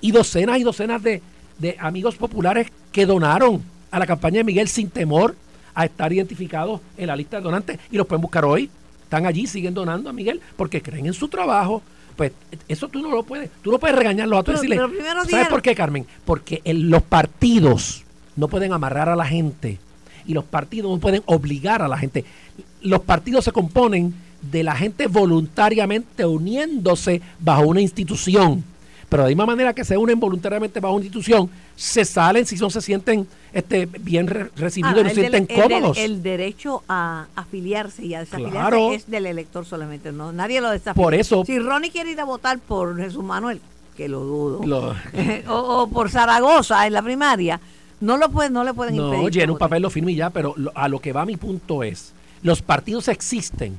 Y 0.00 0.10
docenas 0.10 0.58
y 0.58 0.62
docenas 0.62 1.02
de, 1.02 1.22
de 1.58 1.76
amigos 1.78 2.16
populares 2.16 2.68
que 2.90 3.06
donaron 3.06 3.62
a 3.90 3.98
la 3.98 4.06
campaña 4.06 4.38
de 4.38 4.44
Miguel 4.44 4.68
sin 4.68 4.90
temor 4.90 5.34
a 5.74 5.86
estar 5.86 6.12
identificados 6.12 6.80
en 6.98 7.06
la 7.06 7.16
lista 7.16 7.38
de 7.38 7.44
donantes. 7.44 7.78
Y 7.90 7.96
los 7.96 8.06
pueden 8.06 8.20
buscar 8.20 8.44
hoy. 8.44 8.68
Están 9.12 9.26
allí, 9.26 9.46
siguen 9.46 9.74
donando 9.74 10.08
a 10.08 10.12
Miguel 10.14 10.40
porque 10.56 10.80
creen 10.80 11.04
en 11.04 11.12
su 11.12 11.28
trabajo. 11.28 11.82
Pues 12.16 12.32
eso 12.66 12.88
tú 12.88 13.02
no 13.02 13.10
lo 13.10 13.24
puedes, 13.24 13.50
tú 13.60 13.70
no 13.70 13.78
puedes 13.78 13.94
regañarlos 13.94 14.38
a 14.38 14.42
todos 14.42 14.62
decirle, 14.62 14.80
¿sabes 15.28 15.48
por 15.48 15.60
qué, 15.60 15.74
Carmen? 15.74 16.06
Porque 16.24 16.62
los 16.64 17.02
partidos 17.02 18.04
no 18.36 18.48
pueden 18.48 18.72
amarrar 18.72 19.10
a 19.10 19.16
la 19.16 19.26
gente 19.26 19.78
y 20.24 20.32
los 20.32 20.44
partidos 20.44 20.90
no 20.90 20.98
pueden 20.98 21.22
obligar 21.26 21.82
a 21.82 21.88
la 21.88 21.98
gente. 21.98 22.24
Los 22.80 23.00
partidos 23.00 23.44
se 23.44 23.52
componen 23.52 24.14
de 24.40 24.62
la 24.62 24.74
gente 24.74 25.08
voluntariamente 25.08 26.24
uniéndose 26.24 27.20
bajo 27.38 27.66
una 27.66 27.82
institución. 27.82 28.64
Pero 29.12 29.24
de 29.24 29.28
la 29.28 29.34
misma 29.34 29.44
manera 29.44 29.74
que 29.74 29.84
se 29.84 29.94
unen 29.94 30.18
voluntariamente 30.18 30.80
bajo 30.80 30.94
una 30.94 31.04
institución, 31.04 31.50
se 31.76 32.02
salen 32.06 32.46
si 32.46 32.56
no 32.56 32.70
se 32.70 32.80
sienten 32.80 33.28
este, 33.52 33.84
bien 33.84 34.26
recibidos 34.26 35.00
y 35.00 35.02
no 35.02 35.08
se 35.10 35.14
sienten 35.16 35.44
cómodos. 35.44 35.98
El, 35.98 36.22
derecho 36.22 36.82
a 36.88 37.26
afiliarse 37.36 38.06
y 38.06 38.14
a 38.14 38.20
desafiliarse 38.20 38.94
es 38.94 39.10
del 39.10 39.26
elector 39.26 39.66
solamente, 39.66 40.12
no 40.12 40.32
nadie 40.32 40.62
lo 40.62 40.70
desafía. 40.70 40.94
Por 40.94 41.12
eso. 41.12 41.44
Si 41.44 41.58
Ronnie 41.58 41.90
quiere 41.90 42.12
ir 42.12 42.20
a 42.20 42.24
votar 42.24 42.58
por 42.58 42.96
Jesús 42.96 43.22
Manuel, 43.22 43.60
que 43.98 44.08
lo 44.08 44.20
dudo, 44.20 44.96
o, 45.48 45.52
o, 45.52 45.88
por 45.90 46.08
Zaragoza 46.08 46.86
en 46.86 46.94
la 46.94 47.02
primaria, 47.02 47.60
no 48.00 48.16
lo 48.16 48.30
pueden, 48.30 48.54
no 48.54 48.64
le 48.64 48.72
pueden 48.72 48.96
no, 48.96 49.08
impedir. 49.08 49.26
Oye, 49.26 49.42
en 49.42 49.50
un 49.50 49.58
papel 49.58 49.82
lo 49.82 49.90
firme 49.90 50.12
y 50.12 50.16
ya, 50.16 50.30
pero 50.30 50.54
a 50.74 50.88
lo 50.88 51.00
que 51.00 51.12
va 51.12 51.26
mi 51.26 51.36
punto 51.36 51.82
es, 51.82 52.14
los 52.42 52.62
partidos 52.62 53.08
existen 53.08 53.76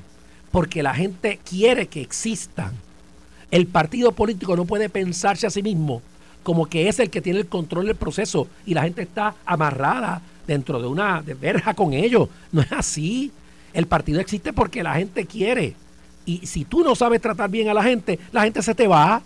porque 0.51 0.83
la 0.83 0.93
gente 0.93 1.39
quiere 1.43 1.87
que 1.87 2.01
existan. 2.01 2.73
El 3.53 3.67
partido 3.67 4.11
político 4.13 4.55
no 4.55 4.65
puede 4.65 4.89
pensarse 4.89 5.45
a 5.45 5.51
sí 5.51 5.61
mismo 5.61 6.01
como 6.41 6.65
que 6.65 6.89
es 6.89 6.99
el 6.99 7.11
que 7.11 7.21
tiene 7.21 7.39
el 7.39 7.47
control 7.47 7.85
del 7.85 7.95
proceso 7.95 8.47
y 8.65 8.73
la 8.73 8.81
gente 8.81 9.03
está 9.03 9.35
amarrada 9.45 10.21
dentro 10.45 10.81
de 10.81 10.87
una 10.87 11.21
de 11.21 11.35
verja 11.35 11.75
con 11.75 11.93
ellos. 11.93 12.29
No 12.51 12.61
es 12.61 12.71
así. 12.71 13.31
El 13.73 13.87
partido 13.87 14.19
existe 14.19 14.53
porque 14.53 14.81
la 14.83 14.95
gente 14.95 15.27
quiere. 15.27 15.75
Y 16.25 16.45
si 16.47 16.65
tú 16.65 16.83
no 16.83 16.95
sabes 16.95 17.21
tratar 17.21 17.49
bien 17.49 17.69
a 17.69 17.75
la 17.75 17.83
gente, 17.83 18.19
la 18.31 18.41
gente 18.41 18.61
se 18.63 18.75
te 18.75 18.87
va. 18.87 19.21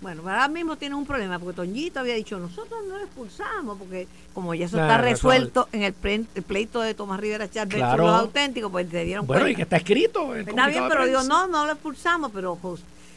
Bueno, 0.00 0.22
ahora 0.22 0.48
mismo 0.48 0.76
tiene 0.76 0.94
un 0.96 1.06
problema, 1.06 1.38
porque 1.38 1.54
Toñito 1.54 2.00
había 2.00 2.14
dicho, 2.14 2.36
nosotros 2.38 2.80
no 2.88 2.98
lo 2.98 3.04
expulsamos, 3.04 3.78
porque 3.78 4.08
como 4.34 4.52
ya 4.52 4.66
eso 4.66 4.80
está 4.80 4.98
resuelto 4.98 5.68
en 5.70 5.82
el, 5.82 5.92
pleito 5.92 6.80
de 6.80 6.94
Tomás 6.94 7.20
Rivera 7.20 7.48
Chávez 7.48 7.76
claro. 7.76 8.06
los 8.06 8.20
auténticos, 8.22 8.72
pues 8.72 8.88
te 8.88 9.04
dieron 9.04 9.26
Bueno, 9.26 9.46
y 9.46 9.54
que 9.54 9.62
está 9.62 9.76
escrito. 9.76 10.34
Está 10.34 10.66
bien, 10.66 10.84
pero 10.88 11.06
digo, 11.06 11.22
no, 11.22 11.46
no 11.46 11.66
lo 11.66 11.72
expulsamos, 11.72 12.32
pero 12.34 12.58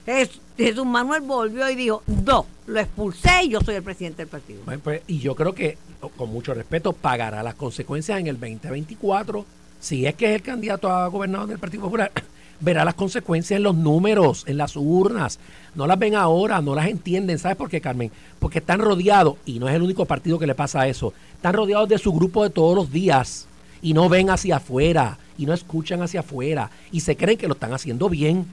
Jesús 0.06 0.86
Manuel 0.86 1.22
volvió 1.22 1.70
y 1.70 1.76
dijo, 1.76 2.04
no, 2.24 2.46
lo 2.68 2.80
expulsé 2.80 3.44
y 3.44 3.50
yo 3.50 3.62
soy 3.62 3.76
el 3.76 3.84
presidente 3.84 4.18
del 4.18 4.28
partido. 4.28 4.62
pues, 4.84 5.02
y 5.08 5.20
yo 5.20 5.36
creo 5.36 5.54
que, 5.54 5.78
con 6.16 6.30
mucho 6.30 6.54
respeto, 6.54 6.94
pagará 6.94 7.42
las 7.42 7.56
consecuencias 7.56 8.20
en 8.20 8.28
el 8.28 8.40
2024, 8.40 9.46
si 9.80 10.06
es 10.06 10.16
que 10.16 10.28
es 10.28 10.36
el 10.36 10.42
candidato 10.42 10.90
a 10.90 11.08
gobernador 11.08 11.48
del 11.48 11.60
Partido 11.60 11.84
Popular 11.84 12.12
verá 12.60 12.86
las 12.86 12.94
consecuencias 12.94 13.58
en 13.58 13.64
los 13.64 13.76
números, 13.76 14.44
en 14.48 14.58
las 14.58 14.76
urnas. 14.76 15.40
No 15.74 15.88
las 15.88 16.00
ven 16.00 16.16
ahora, 16.16 16.62
no 16.62 16.74
las 16.76 16.88
entienden. 16.88 17.38
¿Sabes 17.38 17.58
por 17.58 17.70
qué, 17.70 17.82
Carmen? 17.82 18.12
Porque 18.40 18.60
están 18.60 18.80
rodeados, 18.80 19.36
y 19.46 19.60
no 19.60 19.68
es 19.68 19.76
el 19.76 19.82
único 19.82 20.06
partido 20.06 20.40
que 20.40 20.48
le 20.48 20.56
pasa 20.56 20.88
eso, 20.88 21.14
están 21.36 21.54
rodeados 21.54 21.90
de 21.90 21.98
su 21.98 22.14
grupo 22.14 22.44
de 22.44 22.50
todos 22.50 22.76
los 22.76 22.92
días 22.92 23.48
y 23.82 23.94
no 23.94 24.10
ven 24.10 24.30
hacia 24.30 24.58
afuera 24.58 25.18
y 25.38 25.46
no 25.46 25.54
escuchan 25.54 26.02
hacia 26.02 26.22
afuera 26.22 26.72
y 26.92 27.02
se 27.02 27.18
creen 27.18 27.38
que 27.38 27.48
lo 27.48 27.54
están 27.54 27.74
haciendo 27.74 28.10
bien. 28.10 28.46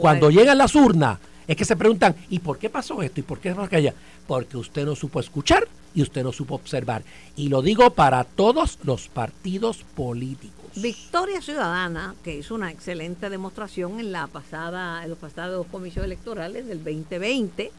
Cuando 0.00 0.30
llegan 0.30 0.58
las 0.58 0.74
urnas, 0.74 1.18
es 1.46 1.56
que 1.56 1.64
se 1.64 1.76
preguntan, 1.76 2.14
¿y 2.30 2.38
por 2.38 2.58
qué 2.58 2.70
pasó 2.70 3.02
esto? 3.02 3.20
¿Y 3.20 3.22
por 3.22 3.38
qué 3.38 3.50
pasó 3.50 3.62
aquello? 3.62 3.92
Porque 4.26 4.56
usted 4.56 4.84
no 4.84 4.94
supo 4.94 5.20
escuchar 5.20 5.66
y 5.94 6.02
usted 6.02 6.22
no 6.22 6.32
supo 6.32 6.54
observar. 6.54 7.02
Y 7.36 7.48
lo 7.48 7.62
digo 7.62 7.90
para 7.90 8.24
todos 8.24 8.78
los 8.84 9.08
partidos 9.08 9.84
políticos. 9.94 10.70
Victoria 10.76 11.42
Ciudadana, 11.42 12.14
que 12.24 12.36
hizo 12.36 12.54
una 12.54 12.70
excelente 12.70 13.28
demostración 13.28 14.00
en 14.00 14.12
la 14.12 14.26
pasada, 14.26 15.02
en 15.02 15.10
los 15.10 15.18
pasados 15.18 15.66
comicios 15.66 16.04
electorales 16.04 16.66
del 16.66 16.78
2020, 16.78 17.70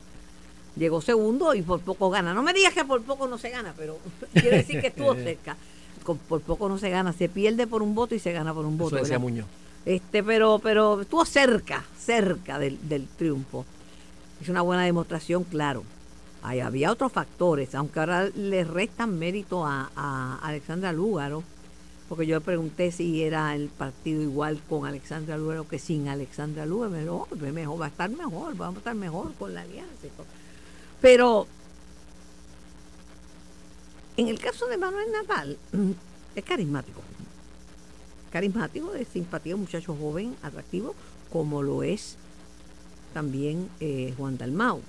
llegó 0.76 1.02
segundo 1.02 1.56
y 1.56 1.62
por 1.62 1.80
poco 1.80 2.10
gana. 2.10 2.34
No 2.34 2.44
me 2.44 2.54
digas 2.54 2.74
que 2.74 2.86
por 2.86 3.02
poco 3.04 3.28
no 3.28 3.38
se 3.38 3.50
gana, 3.50 3.74
pero 3.78 3.98
quiere 4.34 4.58
decir 4.58 4.82
que 4.82 4.88
estuvo 4.88 5.16
cerca. 5.16 5.58
por 6.04 6.42
poco 6.42 6.70
no 6.70 6.78
se 6.78 6.90
gana, 6.90 7.14
se 7.14 7.30
pierde 7.30 7.66
por 7.66 7.82
un 7.82 7.96
voto 7.96 8.14
y 8.14 8.20
se 8.20 8.32
gana 8.32 8.54
por 8.54 8.66
un 8.66 8.78
voto. 8.78 8.96
Eso 8.96 9.04
decía. 9.04 9.20
Muñoz. 9.20 9.48
Este, 9.86 10.24
pero, 10.24 10.60
pero 10.64 11.02
estuvo 11.02 11.26
cerca, 11.26 11.84
cerca 12.04 12.60
del, 12.60 12.78
del 12.88 13.08
triunfo. 13.08 13.66
Es 14.42 14.50
una 14.50 14.62
buena 14.62 14.84
demostración, 14.84 15.44
claro. 15.44 15.84
Ahí 16.42 16.60
había 16.60 16.92
otros 16.92 17.12
factores, 17.12 17.74
aunque 17.74 18.00
ahora 18.00 18.30
le 18.36 18.64
restan 18.66 19.18
mérito 19.18 19.66
a, 19.66 19.90
a 19.96 20.40
Alexandra 20.42 20.92
Lúgaro, 20.92 21.42
porque 22.10 22.28
yo 22.28 22.36
le 22.36 22.42
pregunté 22.42 22.92
si 22.92 23.24
era 23.24 23.56
el 23.56 23.70
partido 23.70 24.22
igual 24.22 24.60
con 24.68 24.86
Alexandra 24.86 25.38
Lúgaro 25.38 25.68
que 25.68 25.80
sin 25.80 26.10
Alexandra 26.10 26.66
Lúgaro. 26.66 26.92
Me 26.92 27.10
"Oh, 27.10 27.26
pues 27.30 27.54
mejor, 27.54 27.82
va 27.82 27.86
a 27.86 27.90
estar 27.90 28.10
mejor, 28.10 28.56
vamos 28.58 28.76
a 28.76 28.80
estar 28.80 28.96
mejor 28.96 29.34
con 29.36 29.54
la 29.54 29.62
alianza. 29.62 30.08
Pero 31.00 31.48
en 34.18 34.28
el 34.28 34.40
caso 34.40 34.68
de 34.68 34.78
Manuel 34.78 35.12
Natal, 35.12 35.58
es 36.36 36.44
carismático. 36.44 37.02
Carismático, 38.32 38.92
de 38.92 39.06
simpatía, 39.06 39.56
un 39.56 39.62
muchacho 39.62 39.96
joven, 39.96 40.36
atractivo, 40.42 40.96
como 41.34 41.64
lo 41.64 41.82
es 41.82 42.16
también 43.12 43.68
eh, 43.80 44.14
Juan 44.16 44.38
Dalmau. 44.38 44.82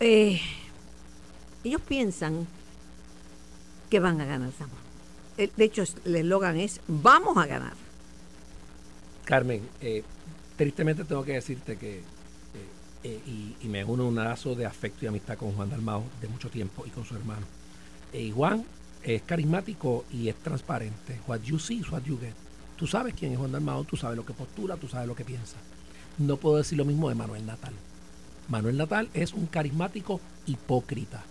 Eh, 0.00 0.40
ellos 1.62 1.82
piensan 1.82 2.46
que 3.90 4.00
van 4.00 4.22
a 4.22 4.24
ganar. 4.24 4.50
Eh, 5.36 5.50
De 5.54 5.64
hecho, 5.64 5.84
el 6.06 6.16
eslogan 6.16 6.56
es 6.56 6.80
vamos 6.88 7.36
a 7.36 7.44
ganar. 7.44 7.74
Carmen, 9.26 9.60
tristemente 10.56 11.04
tengo 11.04 11.22
que 11.22 11.34
decirte 11.34 11.76
que, 11.76 12.02
y, 13.04 13.68
me 13.68 13.84
uno 13.84 14.08
un 14.08 14.14
lazo 14.14 14.54
de 14.54 14.64
afecto 14.64 15.04
y 15.04 15.08
amistad 15.08 15.36
con 15.36 15.52
Juan 15.52 15.68
Dalmao 15.68 16.04
de 16.22 16.28
mucho 16.28 16.48
tiempo 16.48 16.86
y 16.86 16.90
con 16.90 17.04
su 17.04 17.14
hermano. 17.14 17.44
Y 18.14 18.30
Juan 18.30 18.64
es 19.02 19.20
carismático 19.22 20.06
y 20.10 20.30
es 20.30 20.36
transparente. 20.36 21.20
What 21.26 21.40
you 21.42 21.58
see 21.58 21.80
is 21.80 21.90
what 21.90 22.04
you 22.04 22.18
get. 22.18 22.47
Tú 22.78 22.86
sabes 22.86 23.12
quién 23.18 23.32
es 23.32 23.38
Juan 23.38 23.50
Dalmao, 23.50 23.82
tú 23.82 23.96
sabes 23.96 24.16
lo 24.16 24.24
que 24.24 24.32
postula, 24.32 24.76
tú 24.76 24.86
sabes 24.86 25.08
lo 25.08 25.16
que 25.16 25.24
piensa. 25.24 25.56
No 26.16 26.36
puedo 26.36 26.58
decir 26.58 26.78
lo 26.78 26.84
mismo 26.84 27.08
de 27.08 27.16
Manuel 27.16 27.44
Natal. 27.44 27.72
Manuel 28.48 28.76
Natal 28.76 29.08
es 29.14 29.34
un 29.34 29.46
carismático 29.46 30.20
hipócrita 30.46 31.24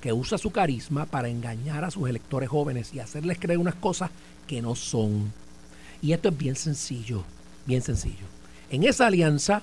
que 0.00 0.12
usa 0.12 0.38
su 0.38 0.52
carisma 0.52 1.04
para 1.04 1.28
engañar 1.28 1.84
a 1.84 1.90
sus 1.90 2.08
electores 2.08 2.48
jóvenes 2.48 2.94
y 2.94 3.00
hacerles 3.00 3.40
creer 3.40 3.58
unas 3.58 3.74
cosas 3.74 4.10
que 4.46 4.62
no 4.62 4.76
son. 4.76 5.32
Y 6.00 6.12
esto 6.12 6.28
es 6.28 6.38
bien 6.38 6.54
sencillo, 6.54 7.24
bien 7.66 7.82
sencillo. 7.82 8.26
En 8.70 8.84
esa 8.84 9.08
alianza, 9.08 9.62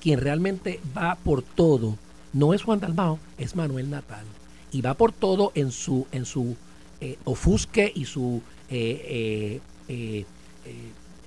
quien 0.00 0.20
realmente 0.20 0.80
va 0.96 1.16
por 1.16 1.42
todo 1.42 1.96
no 2.32 2.54
es 2.54 2.62
Juan 2.62 2.78
Dalmao, 2.78 3.18
es 3.36 3.56
Manuel 3.56 3.90
Natal. 3.90 4.24
Y 4.70 4.80
va 4.80 4.94
por 4.94 5.10
todo 5.10 5.50
en 5.56 5.72
su, 5.72 6.06
en 6.12 6.24
su 6.24 6.56
eh, 7.00 7.18
ofusque 7.24 7.90
y 7.92 8.04
su 8.04 8.42
eh, 8.70 9.60
eh, 9.88 10.24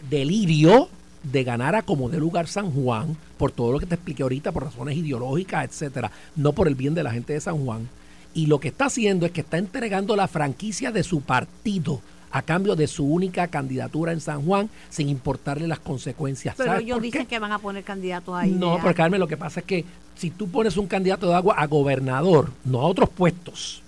delirio 0.10 0.90
de 1.24 1.44
ganar 1.44 1.76
a 1.76 1.82
como 1.82 2.10
de 2.10 2.18
lugar 2.18 2.48
San 2.48 2.72
Juan, 2.72 3.18
por 3.38 3.52
todo 3.52 3.72
lo 3.72 3.80
que 3.80 3.86
te 3.86 3.96
expliqué 3.96 4.24
ahorita, 4.24 4.52
por 4.52 4.64
razones 4.64 4.98
ideológicas, 4.98 5.66
etcétera, 5.66 6.12
no 6.36 6.54
por 6.54 6.68
el 6.68 6.76
bien 6.76 6.94
de 6.94 7.04
la 7.04 7.12
gente 7.12 7.34
de 7.34 7.42
San 7.42 7.64
Juan. 7.64 7.90
Y 8.34 8.46
lo 8.46 8.60
que 8.60 8.70
está 8.70 8.86
haciendo 8.86 9.26
es 9.26 9.32
que 9.32 9.42
está 9.42 9.58
entregando 9.58 10.16
la 10.16 10.28
franquicia 10.28 10.92
de 10.92 11.04
su 11.04 11.22
partido 11.22 12.02
a 12.32 12.44
cambio 12.44 12.76
de 12.76 12.88
su 12.88 13.06
única 13.06 13.48
candidatura 13.48 14.12
en 14.12 14.22
San 14.22 14.46
Juan, 14.46 14.70
sin 14.90 15.10
importarle 15.10 15.68
las 15.68 15.80
consecuencias. 15.80 16.56
Pero 16.56 16.70
¿Sabes 16.70 16.86
ellos 16.86 17.02
dicen 17.02 17.22
qué? 17.24 17.28
que 17.28 17.40
van 17.40 17.52
a 17.52 17.60
poner 17.60 17.84
candidatos 17.84 18.36
ahí. 18.36 18.52
No, 18.52 18.78
pero 18.82 18.94
Carmen, 18.94 19.20
lo 19.20 19.28
que 19.28 19.38
pasa 19.38 19.62
es 19.62 19.66
que 19.66 19.84
si 20.16 20.30
tú 20.30 20.50
pones 20.50 20.78
un 20.78 20.88
candidato 20.88 21.28
de 21.28 21.36
agua 21.36 21.56
a 21.58 21.66
gobernador, 21.66 22.52
no 22.66 22.82
a 22.82 22.86
otros 22.86 23.10
puestos, 23.10 23.82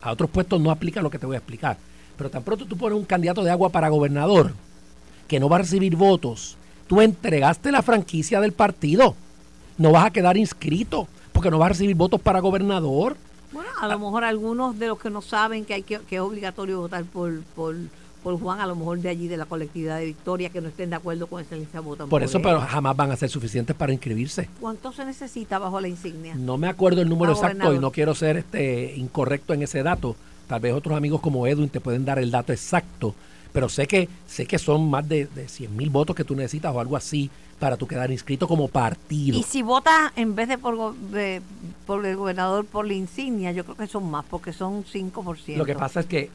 a 0.00 0.12
otros 0.12 0.30
puestos 0.30 0.60
no 0.60 0.70
aplica 0.70 1.02
lo 1.02 1.10
que 1.10 1.18
te 1.18 1.26
voy 1.26 1.34
a 1.34 1.38
explicar. 1.38 1.78
Pero 2.16 2.30
tan 2.30 2.42
pronto 2.42 2.66
tú 2.66 2.76
pones 2.76 2.98
un 2.98 3.04
candidato 3.04 3.42
de 3.42 3.50
agua 3.50 3.70
para 3.70 3.88
gobernador, 3.88 4.52
que 5.30 5.38
no 5.38 5.48
va 5.48 5.56
a 5.56 5.60
recibir 5.60 5.94
votos, 5.94 6.56
tú 6.88 7.00
entregaste 7.00 7.70
la 7.70 7.82
franquicia 7.82 8.40
del 8.40 8.50
partido. 8.50 9.14
No 9.78 9.92
vas 9.92 10.06
a 10.06 10.10
quedar 10.10 10.36
inscrito, 10.36 11.06
porque 11.32 11.52
no 11.52 11.58
vas 11.60 11.66
a 11.66 11.68
recibir 11.70 11.94
votos 11.94 12.20
para 12.20 12.40
gobernador. 12.40 13.16
Bueno, 13.52 13.70
a 13.80 13.86
lo 13.86 13.96
mejor 14.00 14.24
algunos 14.24 14.76
de 14.76 14.88
los 14.88 14.98
que 14.98 15.08
no 15.08 15.22
saben 15.22 15.64
que 15.64 15.74
hay 15.74 15.82
que, 15.84 16.00
que 16.00 16.16
es 16.16 16.20
obligatorio 16.20 16.80
votar 16.80 17.04
por, 17.04 17.42
por, 17.54 17.76
por 18.24 18.40
Juan, 18.40 18.58
a 18.58 18.66
lo 18.66 18.74
mejor 18.74 18.98
de 18.98 19.08
allí 19.08 19.28
de 19.28 19.36
la 19.36 19.44
colectividad 19.46 20.00
de 20.00 20.06
Victoria, 20.06 20.50
que 20.50 20.60
no 20.60 20.66
estén 20.68 20.90
de 20.90 20.96
acuerdo 20.96 21.28
con 21.28 21.40
esa 21.40 21.54
lista 21.54 21.78
votan 21.78 22.08
Por 22.08 22.24
eso, 22.24 22.38
él. 22.38 22.42
pero 22.42 22.60
jamás 22.62 22.96
van 22.96 23.12
a 23.12 23.16
ser 23.16 23.28
suficientes 23.30 23.76
para 23.76 23.92
inscribirse. 23.92 24.48
¿Cuánto 24.60 24.92
se 24.92 25.04
necesita 25.04 25.60
bajo 25.60 25.80
la 25.80 25.86
insignia? 25.86 26.34
No 26.34 26.58
me 26.58 26.66
acuerdo 26.66 27.02
el 27.02 27.08
número 27.08 27.32
Ah, 27.34 27.36
exacto 27.36 27.72
y 27.72 27.78
no 27.78 27.92
quiero 27.92 28.16
ser 28.16 28.36
este 28.38 28.96
incorrecto 28.96 29.54
en 29.54 29.62
ese 29.62 29.84
dato. 29.84 30.16
Tal 30.48 30.58
vez 30.60 30.74
otros 30.74 30.96
amigos 30.96 31.20
como 31.20 31.46
Edwin 31.46 31.68
te 31.68 31.80
pueden 31.80 32.04
dar 32.04 32.18
el 32.18 32.32
dato 32.32 32.52
exacto, 32.52 33.14
pero 33.52 33.68
sé 33.68 33.86
que 33.86 34.08
sé 34.26 34.46
que 34.46 34.58
son 34.58 34.88
más 34.90 35.08
de, 35.08 35.26
de 35.26 35.48
100 35.48 35.76
mil 35.76 35.90
votos 35.90 36.14
que 36.16 36.24
tú 36.24 36.34
necesitas 36.34 36.74
o 36.74 36.80
algo 36.80 36.96
así 36.96 37.30
para 37.58 37.76
tú 37.76 37.86
quedar 37.86 38.10
inscrito 38.10 38.48
como 38.48 38.68
partido. 38.68 39.38
Y 39.38 39.42
si 39.42 39.62
votas 39.62 40.12
en 40.16 40.34
vez 40.34 40.48
de 40.48 40.56
por, 40.58 40.76
go- 40.76 40.94
de- 41.12 41.42
por 41.86 42.04
el 42.06 42.16
gobernador 42.16 42.64
por 42.64 42.86
la 42.86 42.94
insignia, 42.94 43.52
yo 43.52 43.64
creo 43.64 43.76
que 43.76 43.86
son 43.86 44.10
más, 44.10 44.24
porque 44.30 44.52
son 44.52 44.84
5%. 44.84 45.56
Lo 45.56 45.64
que 45.66 45.74
pasa 45.74 46.00
es 46.00 46.06
que 46.06 46.30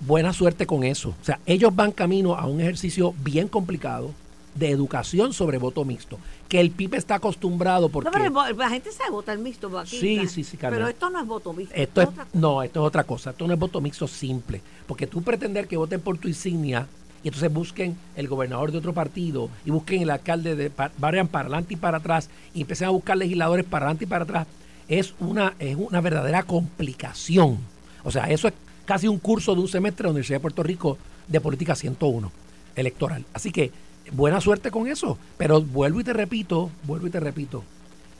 buena 0.00 0.32
suerte 0.32 0.66
con 0.66 0.84
eso. 0.84 1.10
O 1.20 1.24
sea, 1.24 1.40
ellos 1.46 1.74
van 1.74 1.92
camino 1.92 2.34
a 2.36 2.46
un 2.46 2.60
ejercicio 2.60 3.14
bien 3.24 3.48
complicado 3.48 4.10
de 4.54 4.68
educación 4.70 5.32
sobre 5.32 5.56
voto 5.58 5.84
mixto, 5.84 6.18
que 6.52 6.60
el 6.60 6.70
PIB 6.70 6.96
está 6.96 7.14
acostumbrado 7.14 7.88
porque 7.88 8.10
No, 8.10 8.12
pero 8.12 8.46
el 8.46 8.58
la 8.58 8.68
gente 8.68 8.92
sabe 8.92 9.08
votar 9.10 9.38
mixto 9.38 9.78
aquí. 9.78 9.98
Sí, 9.98 10.16
la- 10.16 10.28
sí, 10.28 10.44
sí, 10.44 10.58
Carmen. 10.58 10.80
Pero 10.80 10.88
esto 10.90 11.08
no 11.08 11.18
es 11.18 11.26
voto 11.26 11.54
mixto. 11.54 11.74
Esto 11.74 12.02
es, 12.02 12.08
no, 12.34 12.62
esto 12.62 12.80
es 12.82 12.86
otra 12.88 13.04
cosa. 13.04 13.30
Esto 13.30 13.46
no 13.46 13.54
es 13.54 13.58
voto 13.58 13.80
mixto 13.80 14.06
simple. 14.06 14.60
Porque 14.86 15.06
tú 15.06 15.22
pretender 15.22 15.66
que 15.66 15.78
voten 15.78 16.02
por 16.02 16.18
tu 16.18 16.28
insignia 16.28 16.86
y 17.24 17.28
entonces 17.28 17.50
busquen 17.50 17.96
el 18.16 18.28
gobernador 18.28 18.70
de 18.70 18.76
otro 18.76 18.92
partido 18.92 19.48
y 19.64 19.70
busquen 19.70 20.02
el 20.02 20.10
alcalde 20.10 20.54
de 20.54 20.70
vayan 20.98 21.26
para 21.26 21.46
adelante 21.46 21.72
y 21.72 21.76
para 21.78 21.96
atrás 21.96 22.28
y 22.52 22.60
empiecen 22.60 22.88
a 22.88 22.90
buscar 22.90 23.16
legisladores 23.16 23.64
para 23.64 23.86
adelante 23.86 24.04
y 24.04 24.08
para 24.08 24.24
atrás 24.24 24.46
es 24.88 25.14
una 25.20 25.54
es 25.58 25.74
una 25.74 26.02
verdadera 26.02 26.42
complicación. 26.42 27.60
O 28.04 28.10
sea, 28.10 28.28
eso 28.28 28.48
es 28.48 28.54
casi 28.84 29.08
un 29.08 29.18
curso 29.18 29.54
de 29.54 29.62
un 29.62 29.68
semestre 29.68 30.02
de 30.02 30.08
la 30.08 30.10
Universidad 30.10 30.36
de 30.36 30.40
Puerto 30.42 30.62
Rico 30.62 30.98
de 31.28 31.40
política 31.40 31.74
101 31.74 32.30
electoral. 32.76 33.24
Así 33.32 33.50
que 33.50 33.70
buena 34.10 34.40
suerte 34.40 34.70
con 34.70 34.86
eso, 34.88 35.18
pero 35.38 35.60
vuelvo 35.62 36.00
y 36.00 36.04
te 36.04 36.12
repito, 36.12 36.70
vuelvo 36.84 37.06
y 37.06 37.10
te 37.10 37.20
repito, 37.20 37.64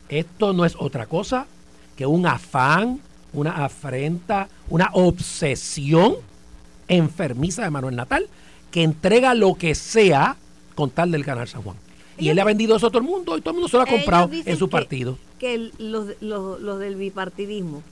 esto 0.09 0.53
no 0.53 0.64
es 0.64 0.77
otra 0.79 1.07
cosa 1.07 1.47
que 1.97 2.07
un 2.07 2.27
afán, 2.27 3.01
una 3.33 3.64
afrenta, 3.64 4.49
una 4.68 4.90
obsesión 4.92 6.14
enfermiza 6.88 7.62
de 7.62 7.71
Manuel 7.71 7.97
Natal 7.97 8.29
que 8.71 8.83
entrega 8.83 9.35
lo 9.35 9.55
que 9.55 9.75
sea 9.75 10.37
con 10.75 10.90
tal 10.90 11.11
del 11.11 11.25
ganar 11.25 11.49
San 11.49 11.62
Juan. 11.62 11.77
Y 12.18 12.29
él 12.29 12.37
le 12.37 12.42
ha 12.42 12.47
vendido 12.47 12.77
eso 12.77 12.87
a 12.87 12.90
todo 12.90 12.99
el 13.01 13.07
mundo 13.09 13.37
y 13.37 13.40
todo 13.40 13.51
el 13.51 13.55
mundo 13.57 13.68
se 13.68 13.77
lo 13.77 13.83
ha 13.83 13.87
comprado 13.87 14.31
en 14.33 14.57
su 14.57 14.66
que- 14.68 14.71
partido. 14.73 15.18
Que 15.38 15.71
los, 15.79 16.09
los, 16.21 16.61
los 16.61 16.79
del 16.79 16.95
bipartidismo, 16.97 17.83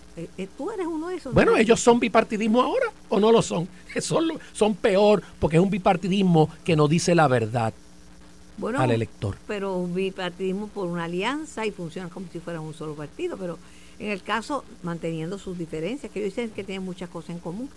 tú 0.56 0.70
eres 0.70 0.87
uno 0.87 1.09
de 1.09 1.16
esos. 1.16 1.33
Bueno, 1.35 1.52
¿no? 1.52 1.56
ellos 1.59 1.80
son 1.80 2.00
bipartidismo 2.00 2.61
ahora 2.62 2.87
o 3.09 3.18
no 3.20 3.30
lo 3.33 3.42
son. 3.42 3.68
Son, 4.00 4.24
son 4.52 4.74
peor 4.76 5.22
porque 5.40 5.56
es 5.56 5.62
un 5.62 5.70
bipartidismo 5.70 6.48
que 6.64 6.76
no 6.76 6.87
dice 6.88 7.14
la 7.14 7.26
verdad 7.28 7.72
Bueno, 8.56 8.80
al 8.80 8.90
elector. 8.92 9.37
pero 9.48 9.76
un 9.76 9.94
bipartidismo 9.94 10.68
por 10.68 10.87
una 10.88 11.04
alianza 11.04 11.66
y 11.66 11.70
funcionan 11.72 12.09
como 12.11 12.26
si 12.33 12.38
fueran 12.40 12.62
un 12.62 12.72
solo 12.74 12.94
partido, 12.94 13.37
pero 13.37 13.59
en 13.98 14.11
el 14.11 14.22
caso 14.22 14.64
manteniendo 14.83 15.38
sus 15.38 15.59
diferencias, 15.59 16.11
que 16.12 16.20
ellos 16.20 16.35
dicen 16.37 16.50
que 16.50 16.64
tienen 16.64 16.85
muchas 16.85 17.09
cosas 17.11 17.30
en 17.30 17.38
común. 17.40 17.68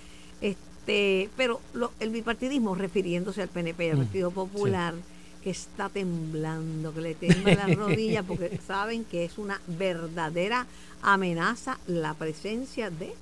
Este, 0.41 1.29
pero 1.37 1.59
lo- 1.73 1.91
el 1.99 2.09
bipartidismo, 2.11 2.75
refiriéndose 2.75 3.41
al 3.41 3.47
PNP 3.49 3.87
y 3.87 3.89
al 3.89 3.97
Mm, 3.97 3.99
Partido 4.03 4.31
Popular, 4.31 4.93
que 5.43 5.49
está 5.49 5.89
temblando, 5.89 6.93
que 6.93 7.01
le 7.01 7.15
tiemblan 7.15 7.57
las 7.57 7.75
rodillas, 7.75 8.25
porque 8.25 8.59
saben 8.67 9.03
que 9.03 9.25
es 9.25 9.37
una 9.37 9.59
verdadera 9.67 10.65
amenaza 11.01 11.77
la 11.85 12.13
presencia 12.13 12.89
de 12.89 13.13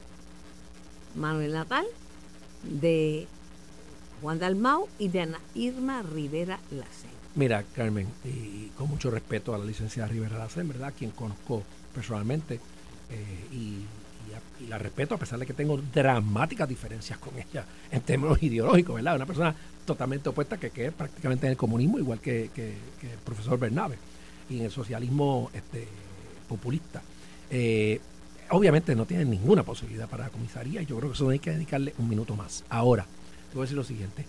Manuel 1.16 1.54
Natal, 1.54 1.86
de 2.64 3.28
Juan 4.22 4.38
Dalmau 4.38 4.88
y 5.00 5.10
de 5.10 5.22
Ana 5.22 5.40
Irma 5.56 6.04
Rivera 6.04 6.60
Lacen. 6.70 7.10
Mira, 7.34 7.64
Carmen, 7.74 8.08
y 8.24 8.68
con 8.78 8.88
mucho 8.88 9.10
respeto 9.10 9.56
a 9.56 9.58
la 9.58 9.66
licenciada 9.66 10.10
Rivera 10.10 10.38
Lacen, 10.38 10.68
¿verdad? 10.68 10.94
Quien 10.96 11.12
conozco 11.12 11.64
personalmente 11.94 12.60
eh, 13.10 13.48
y, 13.52 13.86
y 14.64 14.68
la 14.68 14.78
respeto 14.78 15.16
a 15.16 15.18
pesar 15.18 15.40
de 15.40 15.46
que 15.48 15.54
tengo 15.54 15.78
dramáticas 15.78 16.70
diferencias 16.70 17.18
con 17.18 17.34
ella 17.38 17.66
en 17.90 18.02
términos 18.02 18.42
ideológicos, 18.44 18.96
¿verdad? 18.96 19.16
Una 19.16 19.26
persona 19.26 19.56
totalmente 19.86 20.30
opuesta 20.30 20.58
que 20.58 20.70
quede 20.70 20.92
prácticamente 20.92 21.46
en 21.48 21.52
el 21.52 21.58
comunismo, 21.58 22.00
igual 22.00 22.20
que, 22.20 22.50
que- 22.54 22.76
que 23.00 23.12
el 23.14 23.20
profesor 23.20 23.58
Bernabe, 23.60 23.98
y 24.50 24.60
en 24.60 24.66
el 24.66 24.72
socialismo 24.72 25.50
este, 25.54 25.88
populista. 26.48 27.02
Eh, 27.50 28.00
obviamente 28.50 28.96
no 28.96 29.06
tiene 29.06 29.26
ninguna 29.26 29.64
posibilidad 29.64 30.08
para 30.10 30.26
la 30.26 30.30
comisaría 30.30 30.82
y 30.82 30.86
yo 30.86 30.98
creo 30.98 31.10
que 31.10 31.16
eso 31.16 31.30
hay 31.30 31.40
que 31.40 31.52
dedicarle 31.52 31.94
un 31.98 32.10
minuto 32.10 32.36
más. 32.36 32.64
Ahora, 32.70 33.04
te 33.50 33.56
voy 33.56 33.62
a 33.62 33.66
decir 33.66 33.78
lo 33.78 33.84
siguiente. 33.84 34.26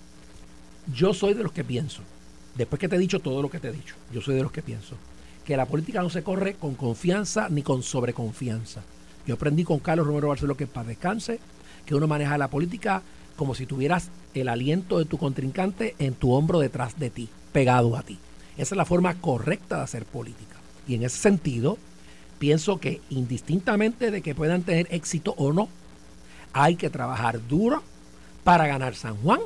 Yo 0.95 1.13
soy 1.15 1.35
de 1.35 1.43
los 1.43 1.53
que 1.53 1.65
pienso, 1.65 2.03
después 2.57 2.79
que 2.81 2.89
te 2.89 2.97
he 2.97 2.99
dicho 2.99 3.21
todo 3.21 3.43
lo 3.43 3.51
que 3.51 3.61
te 3.61 3.69
he 3.69 3.73
dicho, 3.73 3.95
yo 4.13 4.21
soy 4.21 4.35
de 4.35 4.43
los 4.43 4.53
que 4.53 4.63
pienso 4.63 4.97
que 5.45 5.57
la 5.57 5.67
política 5.67 6.01
no 6.03 6.09
se 6.11 6.23
corre 6.23 6.55
con 6.55 6.77
confianza 6.77 7.49
ni 7.49 7.63
con 7.63 7.83
sobreconfianza. 7.83 8.81
Yo 9.27 9.35
aprendí 9.35 9.65
con 9.65 9.81
Carlos 9.81 10.07
Romero 10.07 10.29
Barceló 10.29 10.57
que 10.57 10.69
para 10.69 10.87
descanse, 10.89 11.41
que 11.85 11.97
uno 11.97 12.07
maneja 12.07 12.39
la 12.39 12.47
política 12.49 13.03
como 13.37 13.55
si 13.57 13.67
tuvieras 13.67 14.09
el 14.35 14.49
aliento 14.49 14.99
de 14.99 15.05
tu 15.05 15.19
contrincante 15.19 15.95
en 15.99 16.15
tu 16.15 16.33
hombro 16.33 16.59
detrás 16.59 16.99
de 16.99 17.11
ti, 17.11 17.29
pegado 17.53 17.97
a 17.97 18.03
ti. 18.03 18.19
Esa 18.57 18.75
es 18.75 18.77
la 18.77 18.85
forma 18.85 19.15
correcta 19.21 19.77
de 19.77 19.83
hacer 19.83 20.05
política. 20.05 20.57
Y 20.87 20.95
en 20.95 21.05
ese 21.05 21.19
sentido, 21.19 21.79
pienso 22.39 22.79
que 22.79 23.01
indistintamente 23.11 24.11
de 24.11 24.23
que 24.23 24.35
puedan 24.35 24.63
tener 24.63 24.87
éxito 24.91 25.35
o 25.37 25.53
no, 25.53 25.69
hay 26.53 26.77
que 26.77 26.91
trabajar 26.91 27.47
duro 27.49 27.83
para 28.45 28.67
ganar 28.67 28.95
San 28.95 29.17
Juan 29.17 29.41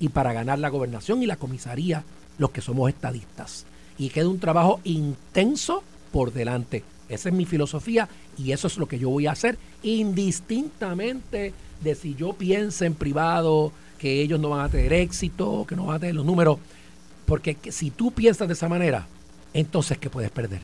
y 0.00 0.08
para 0.08 0.32
ganar 0.32 0.58
la 0.58 0.68
gobernación 0.68 1.22
y 1.22 1.26
la 1.26 1.36
comisaría, 1.36 2.04
los 2.38 2.50
que 2.50 2.60
somos 2.60 2.88
estadistas. 2.88 3.66
Y 3.98 4.10
queda 4.10 4.28
un 4.28 4.40
trabajo 4.40 4.80
intenso 4.84 5.82
por 6.12 6.32
delante. 6.32 6.84
Esa 7.08 7.28
es 7.28 7.34
mi 7.34 7.46
filosofía 7.46 8.08
y 8.36 8.52
eso 8.52 8.66
es 8.66 8.76
lo 8.76 8.86
que 8.86 8.98
yo 8.98 9.10
voy 9.10 9.26
a 9.26 9.32
hacer 9.32 9.58
indistintamente 9.82 11.52
de 11.82 11.94
si 11.94 12.14
yo 12.14 12.32
pienso 12.34 12.84
en 12.84 12.94
privado 12.94 13.72
que 13.98 14.22
ellos 14.22 14.40
no 14.40 14.50
van 14.50 14.64
a 14.64 14.68
tener 14.68 14.92
éxito, 14.92 15.66
que 15.66 15.76
no 15.76 15.86
van 15.86 15.96
a 15.96 16.00
tener 16.00 16.14
los 16.14 16.24
números. 16.24 16.58
Porque 17.26 17.56
si 17.70 17.90
tú 17.90 18.12
piensas 18.12 18.48
de 18.48 18.54
esa 18.54 18.68
manera, 18.68 19.06
entonces 19.52 19.98
que 19.98 20.08
puedes 20.08 20.30
perder. 20.30 20.60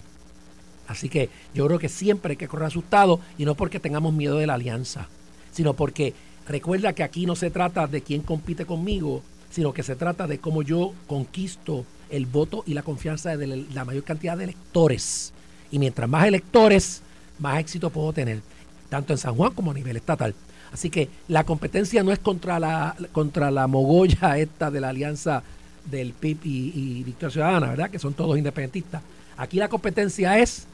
Así 0.87 1.09
que 1.09 1.31
yo 1.55 1.67
creo 1.67 1.79
que 1.79 1.89
siempre 1.89 2.33
hay 2.33 2.37
que 2.37 2.49
correr 2.49 2.67
asustado 2.67 3.21
y 3.39 3.45
no 3.45 3.55
porque 3.55 3.81
tengamos 3.81 4.13
miedo 4.13 4.39
de 4.39 4.47
la 4.47 4.55
alianza, 4.55 5.09
sino 5.53 5.75
porque 5.75 6.15
recuerda 6.47 6.93
que 6.93 7.03
aquí 7.03 7.27
no 7.27 7.37
se 7.37 7.51
trata 7.51 7.87
de 7.87 8.03
quién 8.03 8.23
compite 8.23 8.67
conmigo, 8.67 9.23
sino 9.51 9.73
que 9.73 9.83
se 9.83 9.97
trata 9.97 10.27
de 10.27 10.39
cómo 10.39 10.63
yo 10.63 10.93
conquisto 11.07 11.85
el 12.11 12.27
voto 12.27 12.65
y 12.67 12.75
la 12.75 12.83
confianza 12.83 13.37
de 13.37 13.65
la 13.73 13.85
mayor 13.85 14.05
cantidad 14.05 14.37
de 14.37 14.45
electores. 14.45 15.33
Y 15.71 15.79
mientras 15.79 16.09
más 16.09 16.27
electores, 16.27 17.03
más 17.39 17.59
éxito 17.59 17.91
puedo 17.91 18.13
tener, 18.13 18.41
tanto 18.89 19.13
en 19.13 19.19
San 19.19 19.35
Juan 19.35 19.53
como 19.53 19.71
a 19.71 19.75
nivel 19.75 19.97
estatal. 19.97 20.35
Así 20.75 20.91
que 20.91 21.09
la 21.29 21.45
competencia 21.45 22.03
no 22.03 22.11
es 22.11 22.19
contra 22.19 22.59
la, 22.59 22.97
contra 23.13 23.53
la 23.53 23.69
mogolla 23.69 24.37
esta 24.39 24.73
de 24.73 24.81
la 24.81 24.89
alianza 24.89 25.45
del 25.85 26.13
PIB 26.15 26.39
y, 26.43 26.73
y 26.75 27.05
Victoria 27.05 27.31
Ciudadana, 27.31 27.69
¿verdad? 27.69 27.91
Que 27.91 28.01
son 28.01 28.13
todos 28.13 28.37
independentistas. 28.37 29.01
Aquí 29.37 29.59
la 29.59 29.69
competencia 29.69 30.37
es 30.41 30.67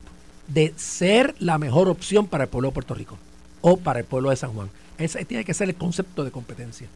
de 0.49 0.73
ser 0.75 1.35
la 1.39 1.59
mejor 1.59 1.91
opción 1.91 2.27
para 2.27 2.45
el 2.45 2.51
pueblo 2.51 2.69
de 2.69 2.73
Puerto 2.73 2.95
Rico 2.95 3.19
o 3.61 3.77
para 3.77 3.99
el 3.99 4.07
pueblo 4.07 4.31
de 4.31 4.37
San 4.37 4.55
Juan. 4.55 4.71
Ese 4.97 5.23
tiene 5.27 5.45
que 5.45 5.53
ser 5.53 5.69
el 5.69 5.75
concepto 5.75 6.25
de 6.25 6.31
competencia. 6.31 6.89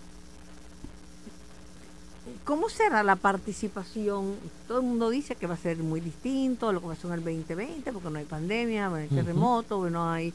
¿Cómo 2.44 2.70
será 2.70 3.02
la 3.02 3.16
participación? 3.16 4.36
Todo 4.66 4.80
el 4.80 4.86
mundo 4.86 5.10
dice 5.10 5.34
que 5.34 5.46
va 5.46 5.54
a 5.54 5.58
ser 5.58 5.76
muy 5.76 6.00
distinto 6.00 6.70
a 6.70 6.72
lo 6.72 6.80
que 6.80 6.86
pasó 6.86 7.08
en 7.08 7.14
el 7.14 7.24
2020, 7.24 7.92
porque 7.92 8.08
no 8.08 8.18
hay 8.18 8.24
pandemia, 8.24 8.88
no 8.88 8.94
hay 8.94 9.08
terremoto, 9.08 9.90
no 9.90 10.10
hay, 10.10 10.32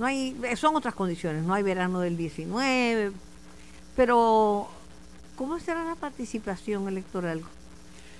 no 0.00 0.06
hay, 0.06 0.34
son 0.56 0.74
otras 0.76 0.94
condiciones, 0.94 1.44
no 1.44 1.52
hay 1.52 1.62
verano 1.62 2.00
del 2.00 2.16
19, 2.16 3.12
pero 3.94 4.66
¿cómo 5.36 5.60
será 5.60 5.84
la 5.84 5.94
participación 5.94 6.88
electoral? 6.88 7.42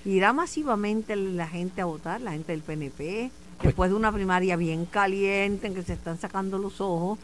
¿Irá 0.05 0.35
masivamente 0.35 1.17
la 1.17 1.49
gente 1.49 1.81
a 1.81 1.87
votar, 1.87 2.21
la 2.21 2.33
gente 2.33 2.53
del 2.53 2.61
PNP? 2.61 3.31
Pues 3.57 3.69
después 3.69 3.91
de 3.91 3.97
una 3.97 4.13
primaria 4.13 4.57
bien 4.57 4.85
caliente 4.85 5.69
en 5.69 5.75
que 5.75 5.83
se 5.83 5.95
están 5.95 6.19
sacando 6.19 6.59
los 6.59 6.83
ojos, 6.83 7.19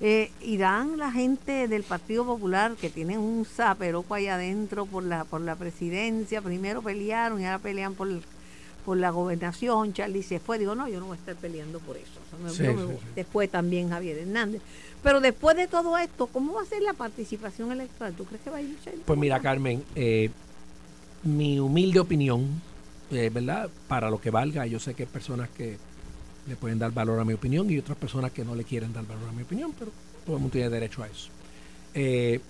eh, 0.00 0.32
irán 0.40 0.98
la 0.98 1.12
gente 1.12 1.68
del 1.68 1.84
Partido 1.84 2.26
Popular 2.26 2.74
que 2.74 2.90
tienen 2.90 3.20
un 3.20 3.44
zaperoco 3.44 4.14
ahí 4.14 4.26
adentro 4.26 4.86
por 4.86 5.04
la 5.04 5.24
por 5.24 5.40
la 5.40 5.54
presidencia, 5.54 6.42
primero 6.42 6.82
pelearon 6.82 7.40
y 7.40 7.44
ahora 7.44 7.60
pelean 7.60 7.94
por, 7.94 8.08
por 8.84 8.96
la 8.96 9.10
gobernación, 9.10 9.92
Charlie 9.92 10.22
se 10.22 10.40
fue, 10.40 10.58
digo, 10.58 10.74
no, 10.74 10.88
yo 10.88 11.00
no 11.00 11.06
voy 11.06 11.16
a 11.16 11.20
estar 11.20 11.36
peleando 11.36 11.78
por 11.80 11.96
eso. 11.96 12.20
Después 13.14 13.50
también 13.50 13.90
Javier 13.90 14.18
Hernández. 14.18 14.62
Pero 15.02 15.20
después 15.20 15.56
de 15.56 15.66
todo 15.66 15.96
esto, 15.98 16.26
¿cómo 16.26 16.54
va 16.54 16.62
a 16.62 16.66
ser 16.66 16.82
la 16.82 16.92
participación 16.92 17.72
electoral? 17.72 18.14
¿Tú 18.14 18.24
crees 18.24 18.42
que 18.42 18.50
va 18.50 18.58
a 18.58 18.62
ir 18.62 18.68
mucha 18.68 18.90
Pues 19.04 19.18
mira, 19.18 19.40
Carmen, 19.40 19.82
eh, 19.94 20.30
mi 21.22 21.58
humilde 21.58 22.00
opinión 22.00 22.60
eh, 23.10 23.28
¿verdad? 23.32 23.68
Para 23.88 24.08
lo 24.08 24.20
que 24.20 24.30
valga, 24.30 24.66
yo 24.66 24.78
sé 24.78 24.94
que 24.94 25.02
hay 25.02 25.08
personas 25.08 25.48
que 25.50 25.78
le 26.46 26.56
pueden 26.56 26.78
dar 26.78 26.92
valor 26.92 27.18
a 27.18 27.24
mi 27.24 27.32
opinión 27.32 27.68
y 27.68 27.78
otras 27.78 27.98
personas 27.98 28.30
que 28.30 28.44
no 28.44 28.54
le 28.54 28.62
quieren 28.62 28.92
dar 28.92 29.04
valor 29.04 29.28
a 29.28 29.32
mi 29.32 29.42
opinión, 29.42 29.72
pero 29.76 29.90
todo 30.24 30.36
el 30.36 30.42
mundo 30.42 30.52
tiene 30.52 30.70
derecho 30.70 31.02
a 31.02 31.08
eso. 31.08 31.28
Eh, 31.92 32.40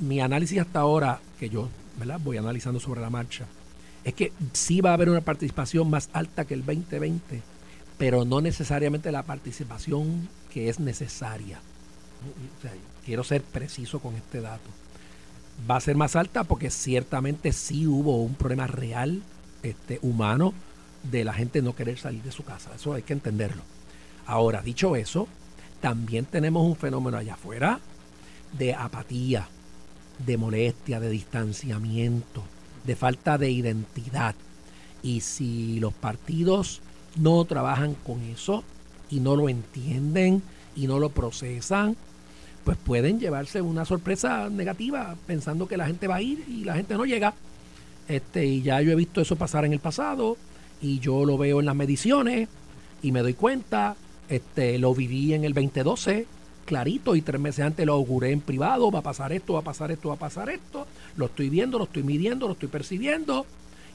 mi 0.00 0.20
análisis 0.20 0.58
hasta 0.58 0.80
ahora, 0.80 1.20
que 1.38 1.48
yo 1.48 1.68
¿verdad? 1.96 2.18
voy 2.22 2.36
analizando 2.38 2.80
sobre 2.80 3.00
la 3.00 3.08
marcha, 3.08 3.46
es 4.04 4.14
que 4.14 4.32
sí 4.52 4.80
va 4.80 4.90
a 4.90 4.94
haber 4.94 5.08
una 5.08 5.22
participación 5.22 5.88
más 5.88 6.10
alta 6.12 6.44
que 6.44 6.54
el 6.54 6.64
2020, 6.64 7.42
pero 7.98 8.24
no 8.24 8.40
necesariamente 8.40 9.10
la 9.10 9.22
participación 9.22 10.28
que 10.52 10.68
es 10.68 10.78
necesaria. 10.78 11.60
quiero 13.04 13.24
ser 13.24 13.42
preciso 13.42 14.00
con 14.00 14.14
este 14.14 14.40
dato. 14.40 14.70
Va 15.68 15.76
a 15.76 15.80
ser 15.80 15.96
más 15.96 16.16
alta 16.16 16.44
porque 16.44 16.70
ciertamente 16.70 17.52
sí 17.52 17.86
hubo 17.86 18.22
un 18.22 18.34
problema 18.34 18.66
real 18.66 19.22
este, 19.62 19.98
humano 20.02 20.52
de 21.10 21.24
la 21.24 21.32
gente 21.32 21.62
no 21.62 21.74
querer 21.74 21.98
salir 21.98 22.22
de 22.22 22.32
su 22.32 22.44
casa. 22.44 22.70
Eso 22.74 22.92
hay 22.92 23.02
que 23.02 23.12
entenderlo. 23.12 23.62
Ahora, 24.26 24.62
dicho 24.62 24.96
eso, 24.96 25.28
también 25.80 26.24
tenemos 26.24 26.66
un 26.66 26.76
fenómeno 26.76 27.16
allá 27.18 27.34
afuera 27.34 27.80
de 28.58 28.74
apatía, 28.74 29.48
de 30.24 30.36
molestia, 30.36 31.00
de 31.00 31.10
distanciamiento, 31.10 32.42
de 32.84 32.96
falta 32.96 33.38
de 33.38 33.50
identidad. 33.50 34.34
Y 35.02 35.20
si 35.20 35.80
los 35.80 35.92
partidos 35.92 36.80
no 37.16 37.44
trabajan 37.44 37.94
con 37.94 38.20
eso 38.22 38.64
y 39.10 39.20
no 39.20 39.36
lo 39.36 39.48
entienden 39.48 40.42
y 40.74 40.86
no 40.86 40.98
lo 40.98 41.10
procesan, 41.10 41.96
pues 42.64 42.78
pueden 42.78 43.20
llevarse 43.20 43.60
una 43.60 43.84
sorpresa 43.84 44.48
negativa 44.48 45.14
pensando 45.26 45.68
que 45.68 45.76
la 45.76 45.86
gente 45.86 46.08
va 46.08 46.16
a 46.16 46.22
ir 46.22 46.44
y 46.48 46.64
la 46.64 46.74
gente 46.74 46.94
no 46.94 47.04
llega. 47.04 47.34
Este, 48.08 48.44
y 48.46 48.62
ya 48.62 48.80
yo 48.80 48.92
he 48.92 48.96
visto 48.96 49.20
eso 49.20 49.36
pasar 49.36 49.64
en 49.64 49.72
el 49.72 49.80
pasado 49.80 50.36
y 50.80 50.98
yo 50.98 51.24
lo 51.24 51.38
veo 51.38 51.60
en 51.60 51.66
las 51.66 51.76
mediciones 51.76 52.48
y 53.02 53.12
me 53.12 53.20
doy 53.20 53.34
cuenta. 53.34 53.96
Este, 54.28 54.78
lo 54.78 54.94
viví 54.94 55.34
en 55.34 55.44
el 55.44 55.52
2012, 55.52 56.26
clarito, 56.64 57.14
y 57.14 57.20
tres 57.20 57.40
meses 57.40 57.64
antes 57.64 57.84
lo 57.84 57.92
auguré 57.92 58.32
en 58.32 58.40
privado. 58.40 58.90
Va 58.90 59.00
a 59.00 59.02
pasar 59.02 59.32
esto, 59.32 59.52
va 59.52 59.60
a 59.60 59.64
pasar 59.64 59.92
esto, 59.92 60.08
va 60.08 60.14
a 60.14 60.18
pasar 60.18 60.48
esto. 60.48 60.86
Lo 61.16 61.26
estoy 61.26 61.48
viendo, 61.48 61.78
lo 61.78 61.84
estoy 61.84 62.02
midiendo, 62.02 62.46
lo 62.46 62.54
estoy 62.54 62.68
percibiendo. 62.68 63.46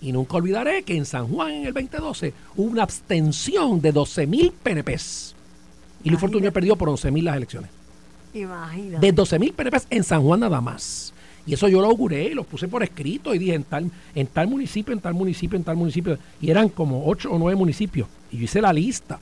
Y 0.02 0.12
nunca 0.12 0.38
olvidaré 0.38 0.84
que 0.84 0.96
en 0.96 1.06
San 1.06 1.28
Juan 1.28 1.52
en 1.52 1.68
el 1.68 1.74
2012 1.74 2.34
hubo 2.56 2.72
una 2.72 2.84
abstención 2.84 3.82
de 3.82 3.92
12 3.92 4.28
mil 4.28 4.52
PNPs. 4.52 5.36
Y 6.04 6.10
Luis 6.10 6.22
Fortuño 6.22 6.52
perdió 6.54 6.76
por 6.76 6.88
11 6.90 7.12
mil 7.12 7.26
las 7.26 7.36
elecciones. 7.36 7.70
Imagínate. 8.34 9.06
De 9.06 9.12
12 9.12 9.40
mil 9.40 9.54
PNPs 9.54 9.88
en 9.90 10.04
San 10.04 10.24
Juan 10.24 10.40
nada 10.40 10.62
más. 10.62 11.14
Y 11.46 11.54
eso 11.54 11.68
yo 11.68 11.82
lo 11.82 11.88
auguré 11.88 12.26
y 12.26 12.34
lo 12.34 12.44
puse 12.44 12.68
por 12.68 12.84
escrito 12.84 13.34
y 13.34 13.40
dije 13.40 13.56
en 13.56 13.64
tal, 13.64 13.90
en 14.14 14.28
tal 14.28 14.48
municipio, 14.48 14.94
en 14.94 15.00
tal 15.00 15.14
municipio, 15.14 15.58
en 15.58 15.64
tal 15.64 15.76
municipio. 15.76 16.18
Y 16.40 16.52
eran 16.52 16.70
como 16.70 17.08
ocho 17.08 17.32
o 17.32 17.40
nueve 17.40 17.58
municipios. 17.58 18.08
Y 18.32 18.38
yo 18.38 18.44
hice 18.44 18.62
la 18.62 18.72
lista. 18.72 19.20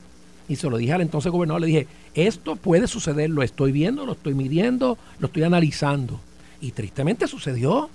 Y 0.48 0.56
se 0.56 0.68
lo 0.68 0.76
dije 0.76 0.92
al 0.92 1.00
entonces 1.00 1.32
gobernador, 1.32 1.60
le 1.60 1.66
dije, 1.66 1.86
esto 2.14 2.56
puede 2.56 2.86
suceder, 2.86 3.30
lo 3.30 3.42
estoy 3.42 3.72
viendo, 3.72 4.06
lo 4.06 4.12
estoy 4.12 4.34
midiendo, 4.34 4.96
lo 5.18 5.26
estoy 5.26 5.42
analizando. 5.42 6.20
Y 6.60 6.72
tristemente 6.72 7.26
sucedió. 7.26 7.90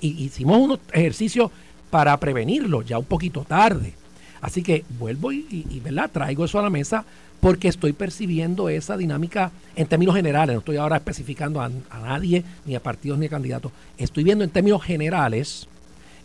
Y 0.00 0.24
hicimos 0.24 0.58
unos 0.58 0.80
ejercicios 0.92 1.50
para 1.90 2.18
prevenirlo, 2.18 2.82
ya 2.82 2.98
un 2.98 3.04
poquito 3.04 3.44
tarde. 3.48 3.94
Así 4.40 4.62
que 4.62 4.84
vuelvo 4.98 5.32
y, 5.32 5.46
y, 5.50 5.80
¿verdad? 5.80 6.10
traigo 6.12 6.44
eso 6.44 6.58
a 6.58 6.62
la 6.62 6.70
mesa 6.70 7.04
porque 7.40 7.68
estoy 7.68 7.92
percibiendo 7.92 8.68
esa 8.68 8.96
dinámica 8.96 9.52
en 9.74 9.86
términos 9.86 10.14
generales, 10.14 10.54
no 10.54 10.60
estoy 10.60 10.76
ahora 10.76 10.96
especificando 10.96 11.60
a, 11.60 11.70
nadie, 12.02 12.44
ni 12.64 12.74
a 12.74 12.82
partidos 12.82 13.18
ni 13.18 13.26
a 13.26 13.30
candidatos, 13.30 13.72
estoy 13.98 14.24
viendo 14.24 14.44
en 14.44 14.50
términos 14.50 14.82
generales 14.82 15.68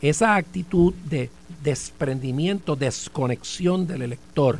esa 0.01 0.35
actitud 0.35 0.93
de 1.09 1.29
desprendimiento, 1.63 2.75
desconexión 2.75 3.87
del 3.87 4.01
elector, 4.01 4.59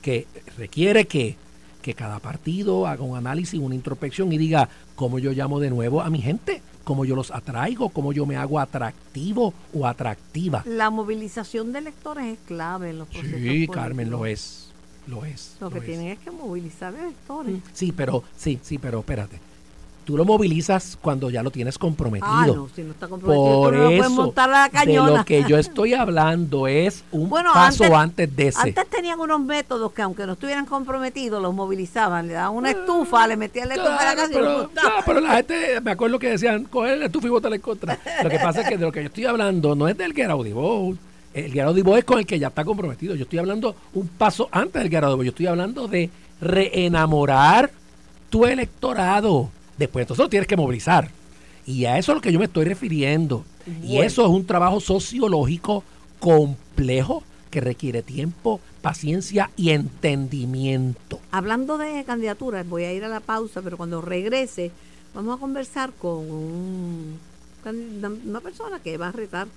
que 0.00 0.26
requiere 0.56 1.06
que, 1.06 1.36
que 1.82 1.94
cada 1.94 2.18
partido 2.18 2.86
haga 2.86 3.02
un 3.02 3.16
análisis, 3.16 3.60
una 3.60 3.74
introspección 3.74 4.32
y 4.32 4.38
diga 4.38 4.68
cómo 4.94 5.18
yo 5.18 5.32
llamo 5.32 5.60
de 5.60 5.70
nuevo 5.70 6.00
a 6.00 6.08
mi 6.08 6.22
gente, 6.22 6.59
cómo 6.84 7.04
yo 7.04 7.16
los 7.16 7.30
atraigo, 7.30 7.88
cómo 7.90 8.12
yo 8.12 8.26
me 8.26 8.36
hago 8.36 8.58
atractivo 8.58 9.54
o 9.72 9.86
atractiva. 9.86 10.62
La 10.66 10.90
movilización 10.90 11.72
de 11.72 11.80
electores 11.80 12.26
es 12.26 12.38
clave 12.46 12.90
en 12.90 12.98
los 12.98 13.08
procesos. 13.08 13.40
Sí, 13.40 13.68
Carmen, 13.68 14.10
lo 14.10 14.26
es. 14.26 14.70
Lo 15.06 15.24
es. 15.24 15.56
Lo, 15.60 15.70
que 15.70 15.80
tienen 15.80 16.08
es 16.08 16.18
que 16.18 16.30
movilizar 16.30 16.94
electores. 16.94 17.56
Sí, 17.72 17.92
pero, 17.92 18.22
sí, 18.36 18.60
sí, 18.62 18.78
pero 18.78 19.00
espérate. 19.00 19.40
Tú 20.10 20.16
lo 20.16 20.24
movilizas 20.24 20.98
cuando 21.00 21.30
ya 21.30 21.40
lo 21.40 21.52
tienes 21.52 21.78
comprometido. 21.78 22.32
Ah, 22.32 22.46
no, 22.48 22.68
si 22.74 22.82
no 22.82 22.90
está 22.90 23.06
comprometido, 23.06 23.60
Por 23.60 23.74
no 23.74 23.90
eso, 23.90 24.10
montar 24.10 24.48
la 24.48 24.68
cañona. 24.68 25.10
De 25.12 25.18
lo 25.18 25.24
que 25.24 25.44
yo 25.48 25.56
estoy 25.56 25.94
hablando 25.94 26.66
es 26.66 27.04
un 27.12 27.30
paso 27.30 27.94
antes, 27.94 28.34
de 28.34 28.48
ese. 28.48 28.60
Antes 28.60 28.88
tenían 28.88 29.20
unos 29.20 29.40
métodos 29.40 29.92
que 29.92 30.02
aunque 30.02 30.26
no 30.26 30.32
estuvieran 30.32 30.66
comprometidos, 30.66 31.40
los 31.40 31.54
movilizaban. 31.54 32.26
Le 32.26 32.32
daban 32.32 32.56
una 32.56 32.72
estufa, 32.72 33.24
le 33.28 33.36
metían 33.36 33.68
la 33.68 33.76
estufa 33.76 34.00
a 34.00 34.04
la 34.04 34.16
casa 34.16 34.30
pero, 34.32 34.62
y 34.62 34.74
no, 34.74 34.90
pero 35.06 35.20
la 35.20 35.36
gente, 35.36 35.80
me 35.80 35.92
acuerdo 35.92 36.18
que 36.18 36.30
decían, 36.30 36.64
coger 36.64 36.98
la 36.98 37.06
estufa 37.06 37.28
y 37.28 37.30
botarla 37.30 37.54
en 37.54 37.62
contra. 37.62 37.96
Lo 38.24 38.28
que 38.28 38.40
pasa 38.40 38.62
es 38.62 38.68
que 38.68 38.76
de 38.76 38.84
lo 38.84 38.90
que 38.90 39.02
yo 39.02 39.06
estoy 39.06 39.26
hablando 39.26 39.76
no 39.76 39.86
es 39.86 39.96
del 39.96 40.12
Get 40.12 40.28
Vote 40.28 40.98
el 41.32 41.52
Guerrero 41.52 41.72
de 41.72 41.98
es 41.98 42.04
con 42.04 42.18
el 42.18 42.26
que 42.26 42.38
ya 42.38 42.48
está 42.48 42.64
comprometido. 42.64 43.14
Yo 43.14 43.22
estoy 43.22 43.38
hablando 43.38 43.76
un 43.94 44.08
paso 44.08 44.48
antes 44.50 44.82
del 44.82 44.90
Guerrero 44.90 45.16
de 45.16 45.24
Yo 45.24 45.30
estoy 45.30 45.46
hablando 45.46 45.86
de 45.86 46.10
reenamorar 46.40 47.70
tu 48.30 48.46
electorado. 48.46 49.50
Después 49.80 50.02
entonces 50.02 50.22
lo 50.22 50.28
tienes 50.28 50.46
que 50.46 50.58
movilizar. 50.58 51.10
Y 51.64 51.86
a 51.86 51.96
eso 51.96 52.12
es 52.12 52.16
lo 52.16 52.20
que 52.20 52.30
yo 52.30 52.38
me 52.38 52.44
estoy 52.44 52.66
refiriendo. 52.66 53.46
Y 53.82 53.96
eso 53.98 54.22
es 54.22 54.28
un 54.28 54.44
trabajo 54.44 54.78
sociológico 54.78 55.84
complejo 56.18 57.22
que 57.50 57.62
requiere 57.62 58.02
tiempo, 58.02 58.60
paciencia 58.82 59.50
y 59.56 59.70
entendimiento. 59.70 61.18
Hablando 61.30 61.78
de 61.78 62.04
candidaturas, 62.04 62.68
voy 62.68 62.84
a 62.84 62.92
ir 62.92 63.04
a 63.04 63.08
la 63.08 63.20
pausa, 63.20 63.62
pero 63.62 63.78
cuando 63.78 64.02
regrese 64.02 64.70
vamos 65.14 65.38
a 65.38 65.40
conversar 65.40 65.92
con 65.92 66.30
un 66.30 67.18
una 67.64 68.40
persona 68.40 68.80
que 68.80 68.96
va 68.98 69.08
a 69.08 69.12
retar 69.12 69.48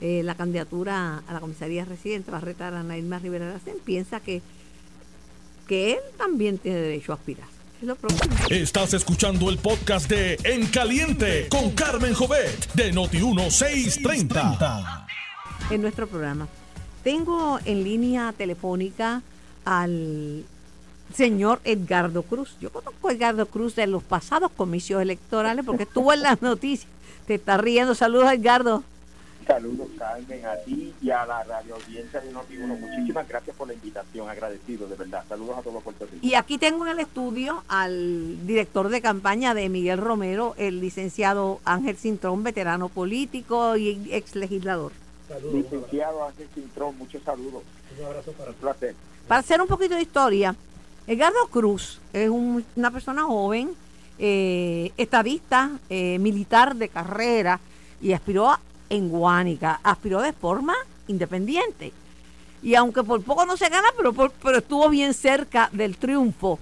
eh, 0.00 0.22
la 0.22 0.36
candidatura 0.36 1.22
a 1.26 1.32
la 1.32 1.40
comisaría 1.40 1.84
residente, 1.84 2.30
va 2.30 2.38
a 2.38 2.40
retar 2.40 2.74
a 2.74 2.82
Nailma 2.84 3.18
Rivera 3.18 3.48
Lacén. 3.48 3.76
Piensa 3.84 4.20
que, 4.20 4.40
que 5.66 5.92
él 5.92 6.00
también 6.16 6.58
tiene 6.58 6.78
derecho 6.78 7.12
a 7.12 7.16
aspirar. 7.16 7.53
Lo. 7.82 7.96
Estás 8.50 8.94
escuchando 8.94 9.50
el 9.50 9.58
podcast 9.58 10.08
de 10.08 10.38
En 10.44 10.66
Caliente 10.68 11.48
con 11.50 11.72
Carmen 11.72 12.14
Jovet 12.14 12.72
de 12.72 12.94
Noti1630. 12.94 15.06
en 15.70 15.82
nuestro 15.82 16.06
programa. 16.06 16.48
Tengo 17.02 17.58
en 17.64 17.84
línea 17.84 18.32
telefónica 18.36 19.22
al 19.64 20.44
señor 21.14 21.60
Edgardo 21.64 22.22
Cruz. 22.22 22.56
Yo 22.60 22.70
conozco 22.70 23.08
a 23.08 23.12
Edgardo 23.12 23.46
Cruz 23.46 23.76
de 23.76 23.86
los 23.86 24.02
pasados 24.02 24.50
comicios 24.56 25.02
electorales 25.02 25.64
porque 25.66 25.82
estuvo 25.82 26.12
en 26.12 26.22
las 26.22 26.40
noticias. 26.40 26.88
Te 27.26 27.34
está 27.34 27.58
riendo. 27.58 27.94
Saludos, 27.94 28.32
Edgardo. 28.32 28.82
Saludos, 29.46 29.88
Carmen, 29.98 30.46
a 30.46 30.56
ti 30.64 30.94
y 31.02 31.10
a 31.10 31.26
la 31.26 31.44
radio 31.44 31.74
audiencia 31.74 32.20
de 32.20 32.32
Noti1. 32.32 32.78
Muchísimas 32.80 33.28
gracias 33.28 33.54
por 33.56 33.68
la 33.68 33.74
invitación, 33.74 34.28
agradecido, 34.28 34.86
de 34.88 34.96
verdad. 34.96 35.22
Saludos 35.28 35.58
a 35.58 35.62
todo 35.62 35.80
Puerto 35.80 36.06
Rico. 36.06 36.18
Y 36.26 36.34
aquí 36.34 36.56
tengo 36.56 36.86
en 36.86 36.92
el 36.92 37.00
estudio 37.00 37.62
al 37.68 38.46
director 38.46 38.88
de 38.88 39.02
campaña 39.02 39.52
de 39.54 39.68
Miguel 39.68 39.98
Romero, 39.98 40.54
el 40.56 40.80
licenciado 40.80 41.60
Ángel 41.64 41.96
Cintrón, 41.96 42.42
veterano 42.42 42.88
político 42.88 43.76
y 43.76 44.08
ex 44.10 44.34
legislador. 44.34 44.92
Licenciado 45.52 46.24
Ángel 46.26 46.48
Cintrón, 46.54 46.96
muchos 46.96 47.22
saludos. 47.22 47.62
Un 47.98 48.06
abrazo 48.06 48.32
para 48.32 48.50
Un 48.50 48.56
placer. 48.56 48.94
Para 49.28 49.40
hacer 49.40 49.60
un 49.60 49.66
poquito 49.68 49.94
de 49.94 50.02
historia, 50.02 50.54
Edgardo 51.06 51.48
Cruz 51.50 52.00
es 52.12 52.28
un- 52.30 52.64
una 52.76 52.90
persona 52.90 53.24
joven, 53.24 53.70
eh, 54.18 54.92
estadista, 54.96 55.72
eh, 55.90 56.18
militar 56.18 56.76
de 56.76 56.88
carrera 56.88 57.60
y 58.00 58.12
aspiró 58.12 58.50
a- 58.50 58.60
en 58.90 59.08
Guánica, 59.08 59.80
aspiró 59.82 60.20
de 60.20 60.32
forma 60.32 60.74
independiente. 61.08 61.92
Y 62.62 62.74
aunque 62.76 63.02
por 63.02 63.22
poco 63.22 63.44
no 63.44 63.56
se 63.56 63.68
gana, 63.68 63.88
pero, 63.96 64.12
por- 64.12 64.30
pero 64.32 64.58
estuvo 64.58 64.88
bien 64.88 65.12
cerca 65.14 65.68
del 65.72 65.96
triunfo, 65.96 66.58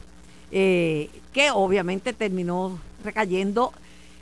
eh, 0.50 1.10
que 1.32 1.50
obviamente 1.50 2.12
terminó 2.12 2.78
recayendo 3.04 3.72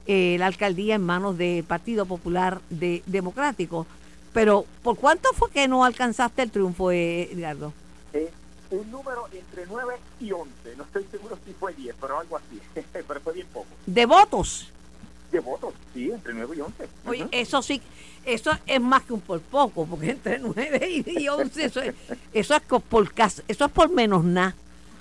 eh, 0.07 0.37
la 0.39 0.47
alcaldía 0.47 0.95
en 0.97 1.03
manos 1.03 1.39
del 1.39 1.63
Partido 1.65 2.05
Popular 2.07 2.61
de, 2.71 3.03
Democrático. 3.07 3.87
Pero, 4.33 4.65
¿por 4.83 4.97
cuánto 4.97 5.29
fue 5.35 5.51
que 5.51 5.69
no 5.69 5.85
alcanzaste 5.85 6.43
el 6.43 6.51
triunfo, 6.51 6.91
eh, 6.91 7.31
Edgardo? 7.33 7.73
Eh, 8.13 8.31
un 8.71 8.91
número 8.91 9.27
entre 9.33 9.67
9 9.67 9.95
y 10.21 10.33
11, 10.33 10.51
no 10.77 10.85
estoy 10.85 11.05
seguro 11.11 11.37
si 11.45 11.53
fue 11.53 11.75
10, 11.75 11.95
pero 12.01 12.19
algo 12.21 12.37
así. 12.37 12.61
pero 13.09 13.21
fue 13.21 13.35
bien 13.35 13.47
poco. 13.53 13.67
De 13.87 14.07
votos. 14.07 14.69
De 15.33 15.41
votos, 15.41 15.75
sí, 16.05 16.11
entre 16.11 16.35
9 16.35 16.57
y 16.57 16.61
11. 16.61 16.89
Oye, 17.07 17.29
eso 17.33 17.63
sí, 17.63 17.81
eso 18.25 18.51
es 18.67 18.81
más 18.81 19.03
que 19.03 19.13
un 19.13 19.21
por 19.21 19.41
poco, 19.41 19.87
porque 19.87 20.11
entre 20.11 20.39
9 20.39 21.05
y 21.07 21.29
11, 21.29 21.65
eso 21.65 21.81
es, 21.83 21.95
eso 22.33 22.55
es 22.55 22.63
por 22.89 23.13
cas- 23.13 23.43
eso 23.49 23.65
es 23.67 23.71
por 23.73 23.91
menos 23.91 24.25
nada. 24.25 24.55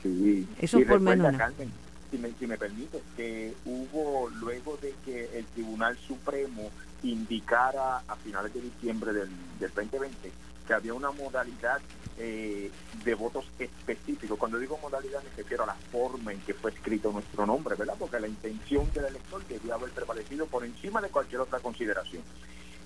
Sí, 0.03 0.47
Eso 0.59 0.79
y 0.79 0.85
por 0.85 0.99
menos, 1.01 1.31
¿no? 1.31 1.37
Carmen, 1.37 1.71
si 2.09 2.17
me, 2.17 2.31
si 2.39 2.47
me 2.47 2.57
permite, 2.57 3.01
que 3.17 3.53
hubo 3.65 4.29
luego 4.29 4.77
de 4.81 4.93
que 5.05 5.29
el 5.37 5.45
Tribunal 5.47 5.97
Supremo 6.07 6.69
indicara 7.03 7.97
a 8.07 8.15
finales 8.15 8.53
de 8.53 8.61
diciembre 8.61 9.13
del, 9.13 9.29
del 9.59 9.71
2020 9.73 10.31
que 10.67 10.73
había 10.73 10.93
una 10.93 11.11
modalidad 11.11 11.79
eh, 12.19 12.69
de 13.03 13.15
votos 13.15 13.45
específicos. 13.57 14.37
Cuando 14.37 14.59
digo 14.59 14.77
modalidad 14.81 15.23
me 15.23 15.29
refiero 15.35 15.63
a 15.63 15.67
la 15.67 15.75
forma 15.91 16.33
en 16.33 16.41
que 16.41 16.53
fue 16.53 16.71
escrito 16.71 17.11
nuestro 17.11 17.45
nombre, 17.45 17.75
¿verdad? 17.75 17.95
Porque 17.97 18.19
la 18.19 18.27
intención 18.27 18.91
del 18.93 19.05
elector 19.05 19.41
debía 19.47 19.75
haber 19.75 19.91
prevalecido 19.91 20.45
por 20.45 20.63
encima 20.65 21.01
de 21.01 21.09
cualquier 21.09 21.41
otra 21.41 21.59
consideración. 21.59 22.21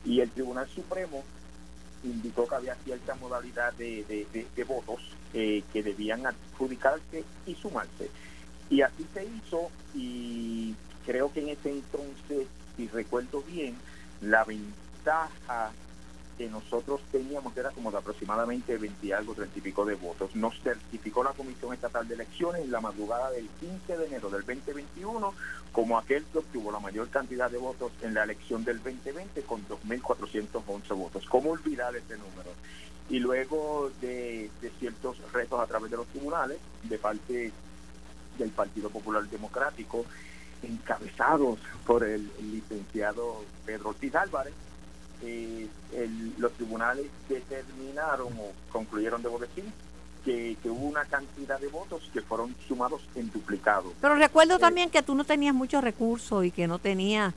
Y 0.05 0.21
el 0.21 0.29
Tribunal 0.31 0.67
Supremo 0.69 1.23
indicó 2.03 2.47
que 2.47 2.55
había 2.55 2.75
cierta 2.83 3.15
modalidad 3.15 3.73
de, 3.73 4.03
de- 4.55 4.63
votos 4.65 4.99
eh, 5.33 5.63
que 5.73 5.81
debían 5.83 6.25
adjudicarse 6.27 7.23
y 7.45 7.55
sumarse. 7.55 8.09
Y 8.69 8.81
así 8.81 9.05
se 9.13 9.25
hizo 9.25 9.69
y 9.93 10.73
creo 11.05 11.31
que 11.33 11.41
en 11.41 11.49
ese 11.49 11.71
entonces, 11.71 12.47
si 12.77 12.87
recuerdo 12.87 13.41
bien, 13.41 13.75
la 14.21 14.43
ventaja 14.43 15.71
que 16.37 16.49
nosotros 16.49 17.01
teníamos 17.11 17.55
era 17.55 17.71
como 17.71 17.91
de 17.91 17.97
aproximadamente 17.97 18.77
20 18.77 19.05
y 19.05 19.11
algo, 19.11 19.33
30 19.33 19.59
y 19.59 19.61
pico 19.61 19.85
de 19.85 19.95
votos. 19.95 20.35
Nos 20.35 20.59
certificó 20.61 21.23
la 21.23 21.31
Comisión 21.31 21.73
Estatal 21.73 22.07
de 22.07 22.15
Elecciones 22.15 22.63
en 22.63 22.71
la 22.71 22.81
madrugada 22.81 23.31
del 23.31 23.47
15 23.59 23.97
de 23.97 24.05
enero 24.05 24.29
del 24.29 24.41
2021 24.41 25.33
como 25.71 25.97
aquel 25.97 26.23
que 26.25 26.37
obtuvo 26.37 26.71
la 26.71 26.79
mayor 26.79 27.09
cantidad 27.09 27.49
de 27.49 27.57
votos 27.57 27.91
en 28.01 28.13
la 28.13 28.23
elección 28.23 28.63
del 28.63 28.77
2020 28.81 29.41
con 29.41 29.65
2.411 29.67 30.95
votos. 30.95 31.25
¿Cómo 31.27 31.51
olvidar 31.51 31.95
ese 31.95 32.17
número? 32.17 32.51
Y 33.09 33.19
luego 33.19 33.91
de, 33.99 34.49
de 34.61 34.69
ciertos 34.79 35.17
retos 35.31 35.59
a 35.59 35.65
través 35.65 35.91
de 35.91 35.97
los 35.97 36.07
tribunales, 36.07 36.59
de 36.83 36.97
parte 36.97 37.51
del 38.37 38.49
Partido 38.51 38.89
Popular 38.89 39.23
Democrático, 39.23 40.05
encabezados 40.61 41.59
por 41.85 42.03
el 42.03 42.29
licenciado 42.39 43.43
Pedro 43.65 43.89
Ortiz 43.89 44.15
Álvarez, 44.15 44.53
eh, 45.23 45.67
el- 45.93 46.33
los 46.37 46.51
tribunales 46.53 47.05
determinaron 47.29 48.27
o 48.33 48.51
concluyeron, 48.71 49.21
debo 49.23 49.39
decir, 49.39 49.65
que, 50.25 50.55
que 50.63 50.69
hubo 50.69 50.85
una 50.87 51.03
cantidad 51.05 51.59
de 51.59 51.67
votos 51.67 52.09
que 52.13 52.21
fueron 52.21 52.55
sumados 52.67 53.01
en 53.15 53.29
duplicado. 53.29 53.91
Pero 53.99 54.15
recuerdo 54.15 54.55
Sí. 54.55 54.61
también 54.61 54.89
que 54.89 55.03
tú 55.03 55.15
no 55.15 55.25
tenías 55.25 55.53
muchos 55.53 55.83
recursos 55.83 56.45
y 56.45 56.51
que 56.51 56.65
no 56.65 56.79
tenías 56.79 57.33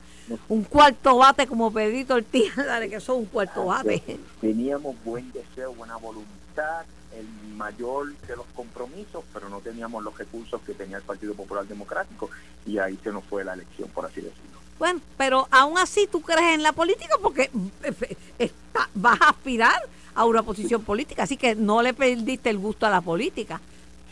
un 0.47 0.63
cuarto 0.63 1.17
bate 1.17 1.47
como 1.47 1.71
Pedrito 1.71 2.13
Ortiz, 2.15 2.53
dale, 2.55 2.89
que 2.89 2.95
es 2.95 3.09
un 3.09 3.25
cuarto 3.25 3.65
bate. 3.65 4.01
Teníamos 4.39 4.95
buen 5.03 5.29
deseo, 5.33 5.73
buena 5.73 5.97
voluntad, 5.97 6.85
el 7.13 7.27
mayor 7.55 8.15
de 8.27 8.35
los 8.37 8.45
compromisos, 8.55 9.23
pero 9.33 9.49
no 9.49 9.59
teníamos 9.59 10.01
los 10.03 10.17
recursos 10.17 10.61
que 10.61 10.73
tenía 10.73 10.97
el 10.97 11.03
Partido 11.03 11.33
Popular 11.33 11.65
Democrático 11.67 12.29
y 12.65 12.77
ahí 12.77 12.97
se 13.03 13.11
nos 13.11 13.23
fue 13.25 13.43
la 13.43 13.53
elección, 13.53 13.89
por 13.89 14.05
así 14.05 14.21
decirlo. 14.21 14.56
Bueno, 14.79 15.01
pero 15.17 15.47
aún 15.51 15.77
así 15.77 16.07
tú 16.11 16.21
crees 16.21 16.53
en 16.53 16.63
la 16.63 16.71
política 16.71 17.15
porque 17.21 17.49
eh, 17.83 18.13
está- 18.37 18.89
vas 18.93 19.19
a 19.21 19.29
aspirar 19.29 19.81
a 20.13 20.25
una 20.25 20.43
posición 20.43 20.83
política, 20.83 21.23
así 21.23 21.37
que 21.37 21.55
no 21.55 21.81
le 21.81 21.93
perdiste 21.93 22.49
el 22.49 22.57
gusto 22.57 22.85
a 22.85 22.89
la 22.89 23.01
política. 23.01 23.59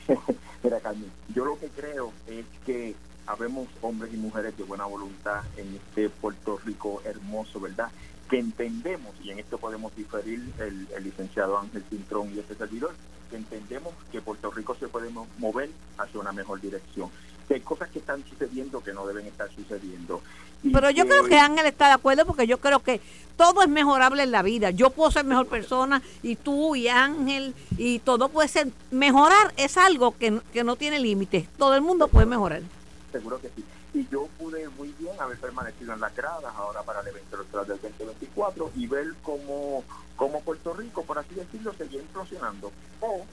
Mira, 0.64 0.80
Carmen, 0.80 1.12
yo 1.34 1.46
lo 1.46 1.60
que 1.60 1.68
creo 1.68 2.12
es 2.28 2.46
que 2.66 2.96
habemos 3.28 3.68
hombres 3.82 4.14
y 4.14 4.18
mujeres 4.18 4.56
de 4.58 4.64
buena 4.64 4.86
voluntad 4.86 5.42
en 5.58 5.76
este 5.76 6.10
Puerto 6.10 6.60
Rico 6.66 7.02
hermoso, 7.06 7.60
¿verdad? 7.60 7.92
Que 8.30 8.40
entendemos, 8.40 9.14
y 9.24 9.32
en 9.32 9.40
esto 9.40 9.58
podemos 9.58 9.96
diferir 9.96 10.42
el, 10.60 10.88
el 10.96 11.04
licenciado 11.04 11.58
Ángel 11.60 11.84
Cintrón 11.90 12.32
y 12.36 12.40
este 12.40 12.56
servidor, 12.56 12.94
que 13.30 13.38
entendemos 13.38 13.94
que 14.12 14.22
Puerto 14.22 14.52
Rico 14.52 14.76
se 14.80 14.88
puede 14.88 15.10
mo- 15.10 15.28
mover 15.38 15.70
hacia 15.98 16.20
una 16.20 16.32
mejor 16.32 16.62
dirección. 16.62 17.10
Que 17.48 17.56
hay 17.56 17.62
cosas 17.62 17.90
que 17.90 18.00
están 18.00 18.24
sucediendo 18.28 18.82
que 18.84 18.92
no 18.94 19.06
deben 19.06 19.28
estar 19.28 19.48
sucediendo. 19.54 20.22
Y 20.64 20.72
Pero 20.72 20.90
yo 20.90 21.06
creo 21.06 21.26
que 21.26 21.38
Ángel 21.38 21.68
está 21.68 21.88
de 21.88 21.94
acuerdo 21.94 22.26
porque 22.26 22.48
yo 22.48 22.60
creo 22.60 22.80
que 22.80 23.00
todo 23.38 23.62
es 23.62 23.70
mejorable 23.70 24.24
en 24.24 24.32
la 24.32 24.42
vida. 24.42 24.72
Yo 24.72 24.90
puedo 24.90 25.12
ser 25.12 25.26
mejor 25.26 25.46
persona 25.46 26.02
y 26.24 26.38
tú 26.38 26.76
y 26.76 26.88
Ángel 26.88 27.54
y 27.78 28.00
todo 28.00 28.30
puede 28.30 28.48
ser. 28.48 28.70
Mejorar 28.90 29.54
es 29.58 29.78
algo 29.78 30.18
que, 30.18 30.42
que 30.54 30.64
no 30.64 30.76
tiene 30.76 30.98
límites. 31.00 31.48
Todo 31.60 31.76
el 31.76 31.82
mundo 31.82 32.08
puede 32.08 32.26
mejorar. 32.26 32.64
Seguro 33.16 33.40
que 33.40 33.50
sí. 33.56 33.64
Y 33.94 34.06
yo 34.10 34.28
pude 34.38 34.68
muy 34.70 34.94
bien 35.00 35.14
haber 35.22 35.38
permanecido 35.38 35.94
en 35.94 36.02
las 36.02 36.14
gradas 36.14 36.54
ahora 36.58 36.84
para 36.84 37.00
el 37.00 37.08
evento 37.08 37.38
electoral 37.38 37.66
del 37.66 37.80
2024 37.82 38.72
y 38.76 38.88
ver 38.88 39.14
cómo, 39.24 39.86
cómo 40.18 40.42
Puerto 40.42 40.74
Rico, 40.74 41.06
por 41.06 41.18
así 41.18 41.34
decirlo, 41.34 41.74
seguía 41.74 42.02
implosionando. 42.02 42.74
O 43.00 43.26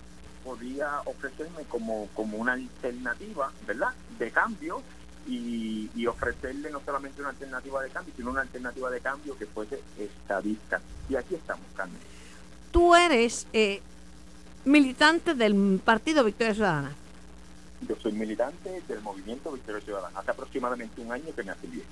podía 0.44 1.00
ofrecerme 1.04 1.64
como, 1.64 2.06
como 2.14 2.36
una 2.36 2.52
alternativa, 2.52 3.50
¿verdad?, 3.66 3.92
de 4.20 4.30
cambio 4.30 4.82
y, 5.26 6.06
ofrecerle 6.06 6.70
no 6.70 6.80
solamente 6.84 7.20
una 7.20 7.30
alternativa 7.30 7.82
de 7.82 7.90
cambio, 7.90 8.14
sino 8.16 8.30
una 8.30 8.42
alternativa 8.42 8.90
de 8.90 9.00
cambio 9.00 9.36
que 9.36 9.46
fuese 9.46 9.80
estadista. 9.98 10.80
Y 11.08 11.16
aquí 11.16 11.34
estamos, 11.34 11.64
Carmen. 11.76 11.98
Tú 12.70 12.94
eres 12.94 13.48
eh, 13.52 13.80
militante 14.64 15.34
del 15.34 15.80
Partido 15.84 16.22
Victoria 16.22 16.54
Ciudadana. 16.54 16.92
Yo 17.88 17.96
soy 17.96 18.12
militante 18.12 18.82
del 18.86 19.00
movimiento 19.00 19.52
Victoria 19.52 19.80
Ciudadana. 19.80 20.20
Hace 20.20 20.30
aproximadamente 20.30 21.00
un 21.00 21.12
año 21.12 21.34
que 21.34 21.42
me 21.42 21.50
afilié. 21.50 21.82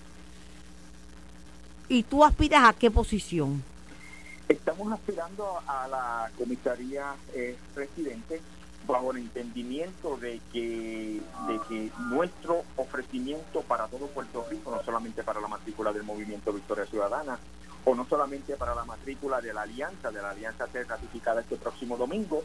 ¿Y 1.88 2.02
tú 2.04 2.24
aspiras 2.24 2.68
a 2.68 2.72
qué 2.72 2.90
posición? 2.90 3.62
Estamos 4.48 4.92
aspirando 4.92 5.60
a 5.66 5.88
la 5.88 6.30
comisaría 6.38 7.14
eh, 7.34 7.56
residente 7.74 8.40
bajo 8.86 9.12
el 9.12 9.18
entendimiento 9.18 10.16
de 10.16 10.40
que, 10.52 11.20
de 11.48 11.60
que 11.68 11.90
nuestro 12.08 12.64
ofrecimiento 12.76 13.62
para 13.62 13.86
todo 13.88 14.06
Puerto 14.08 14.46
Rico, 14.50 14.70
no 14.70 14.82
solamente 14.82 15.22
para 15.22 15.40
la 15.40 15.48
matrícula 15.48 15.92
del 15.92 16.02
movimiento 16.02 16.52
Victoria 16.52 16.86
Ciudadana, 16.86 17.38
o 17.84 17.94
no 17.94 18.04
solamente 18.06 18.56
para 18.56 18.74
la 18.74 18.84
matrícula 18.84 19.40
de 19.40 19.54
la 19.54 19.62
alianza, 19.62 20.10
de 20.10 20.20
la 20.20 20.30
alianza 20.30 20.66
ser 20.68 20.86
ratificada 20.86 21.40
este 21.40 21.56
próximo 21.56 21.96
domingo, 21.96 22.42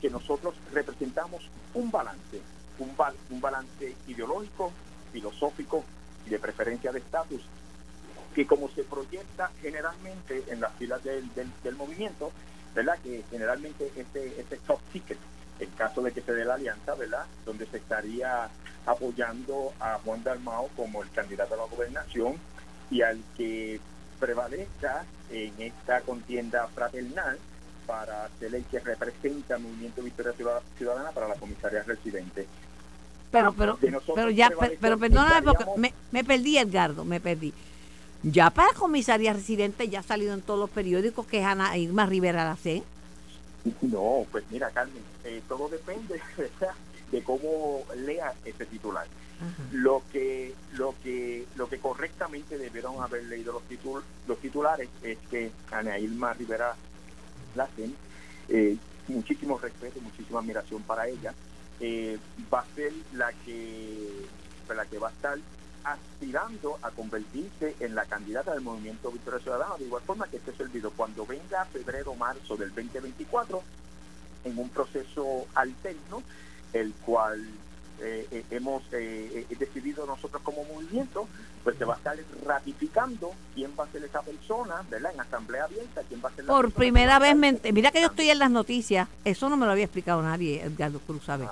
que 0.00 0.10
nosotros 0.10 0.54
representamos 0.72 1.42
un 1.74 1.90
balance, 1.90 2.40
un, 2.78 2.94
un 3.30 3.40
balance 3.40 3.94
ideológico, 4.06 4.72
filosófico 5.12 5.84
y 6.26 6.30
de 6.30 6.38
preferencia 6.38 6.92
de 6.92 6.98
estatus, 6.98 7.42
que 8.34 8.46
como 8.46 8.68
se 8.68 8.84
proyecta 8.84 9.50
generalmente 9.62 10.44
en 10.48 10.60
las 10.60 10.72
filas 10.74 11.02
del, 11.02 11.24
del, 11.34 11.76
movimiento, 11.76 12.32
¿verdad? 12.74 12.98
Que 13.02 13.24
generalmente 13.30 13.90
este, 13.96 14.40
este 14.40 14.58
top 14.58 14.80
ticket, 14.92 15.18
en 15.58 15.70
caso 15.70 16.02
de 16.02 16.12
que 16.12 16.20
se 16.20 16.32
dé 16.32 16.44
la 16.44 16.54
alianza, 16.54 16.94
¿verdad? 16.94 17.24
Donde 17.44 17.66
se 17.66 17.78
estaría 17.78 18.50
apoyando 18.84 19.72
a 19.80 19.98
Juan 20.04 20.22
Dalmao 20.22 20.68
como 20.76 21.02
el 21.02 21.10
candidato 21.10 21.54
a 21.54 21.58
la 21.58 21.64
gobernación 21.64 22.36
y 22.90 23.02
al 23.02 23.22
que 23.36 23.80
prevalezca 24.20 25.04
en 25.30 25.54
esta 25.58 26.00
contienda 26.02 26.66
fraternal 26.68 27.38
para 27.86 28.28
ser 28.38 28.54
el 28.54 28.64
que 28.64 28.80
representa 28.80 29.54
al 29.54 29.62
Movimiento 29.62 30.02
Victoria 30.02 30.32
Ciudadana 30.76 31.10
para 31.12 31.28
la 31.28 31.34
comisaría 31.36 31.82
residente. 31.82 32.46
Pero, 33.36 33.78
pero, 33.78 34.00
pero 34.14 34.30
ya, 34.30 34.50
pero, 34.80 34.98
perdóname 34.98 35.42
porque 35.42 35.64
me, 35.76 35.92
me 36.10 36.24
perdí, 36.24 36.58
Edgardo, 36.58 37.04
me 37.04 37.20
perdí. 37.20 37.52
Ya 38.22 38.50
para 38.50 38.72
comisaría 38.72 39.32
residente 39.32 39.88
ya 39.88 40.00
ha 40.00 40.02
salido 40.02 40.34
en 40.34 40.42
todos 40.42 40.58
los 40.58 40.70
periódicos 40.70 41.26
que 41.26 41.40
es 41.40 41.44
Ana 41.44 41.76
Irma 41.76 42.06
Rivera 42.06 42.44
la 42.44 42.56
C. 42.56 42.82
No, 43.82 44.26
pues 44.30 44.44
mira, 44.50 44.70
Carmen, 44.70 45.02
eh, 45.24 45.42
todo 45.48 45.68
depende 45.68 46.20
de 47.12 47.22
cómo 47.22 47.84
lea 47.96 48.32
este 48.44 48.66
titular. 48.66 49.06
Lo 49.70 50.02
que 50.10 50.54
lo 50.72 50.94
que 51.02 51.44
lo 51.56 51.68
que 51.68 51.78
correctamente 51.78 52.56
debieron 52.56 53.02
haber 53.02 53.24
leído 53.24 53.52
los 53.52 53.62
titul 53.64 54.02
los 54.26 54.38
titulares 54.38 54.88
es 55.02 55.18
que 55.30 55.50
Ana 55.70 55.98
Irma 55.98 56.32
Rivera 56.32 56.74
Lacen, 57.54 57.94
eh, 58.48 58.78
muchísimo 59.08 59.58
respeto, 59.58 60.00
muchísima 60.00 60.40
admiración 60.40 60.82
para 60.82 61.06
ella, 61.06 61.34
eh, 61.80 62.18
va 62.52 62.60
a 62.60 62.74
ser 62.74 62.92
la 63.12 63.32
que 63.44 64.26
la 64.68 64.84
que 64.84 64.98
va 64.98 65.08
a 65.08 65.12
estar 65.12 65.38
aspirando 65.84 66.78
a 66.82 66.90
convertirse 66.90 67.76
en 67.78 67.94
la 67.94 68.04
candidata 68.04 68.52
del 68.52 68.62
movimiento 68.62 69.12
Victoria 69.12 69.38
Ciudadana, 69.38 69.76
de 69.78 69.84
igual 69.84 70.02
forma 70.02 70.26
que 70.26 70.38
este 70.38 70.52
servidor 70.52 70.92
cuando 70.96 71.24
venga 71.24 71.64
febrero 71.66 72.14
marzo 72.16 72.56
del 72.56 72.74
2024 72.74 73.62
en 74.44 74.58
un 74.58 74.68
proceso 74.70 75.46
alterno 75.54 76.22
el 76.72 76.92
cual 76.94 77.40
eh, 78.00 78.26
eh, 78.30 78.44
hemos 78.50 78.82
eh, 78.92 79.46
decidido 79.58 80.06
nosotros 80.06 80.42
como 80.42 80.64
movimiento, 80.64 81.28
pues 81.66 81.78
se 81.78 81.84
va 81.84 81.94
a 81.94 81.96
estar 81.96 82.16
ratificando 82.46 83.32
quién 83.52 83.72
va 83.76 83.82
a 83.82 83.88
ser 83.88 84.04
esa 84.04 84.22
persona, 84.22 84.84
¿verdad? 84.88 85.12
En 85.12 85.20
asamblea 85.20 85.64
abierta, 85.64 86.00
quién 86.06 86.20
va 86.24 86.28
a 86.28 86.32
ser 86.32 86.44
la 86.44 86.52
Por 86.52 86.70
primera 86.70 87.18
vez, 87.18 87.34
mira 87.72 87.90
que 87.90 88.00
yo 88.00 88.06
estoy 88.06 88.30
en 88.30 88.38
las 88.38 88.52
noticias, 88.52 89.08
eso 89.24 89.48
no 89.48 89.56
me 89.56 89.66
lo 89.66 89.72
había 89.72 89.82
explicado 89.82 90.22
nadie, 90.22 90.62
Edgardo 90.62 91.00
Cruz, 91.00 91.24
¿sabes? 91.24 91.48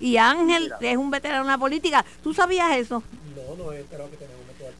y 0.00 0.16
Ángel 0.16 0.72
es 0.80 0.96
un 0.96 1.08
veterano 1.08 1.42
en 1.42 1.50
la 1.52 1.58
política, 1.58 2.04
¿tú 2.20 2.34
sabías 2.34 2.76
eso? 2.76 3.00
No, 3.36 3.54
no 3.64 3.70
he 3.70 3.78
esperado 3.78 4.10
que 4.10 4.16
tenemos 4.16 4.40
un 4.40 4.48
veterano 4.48 4.74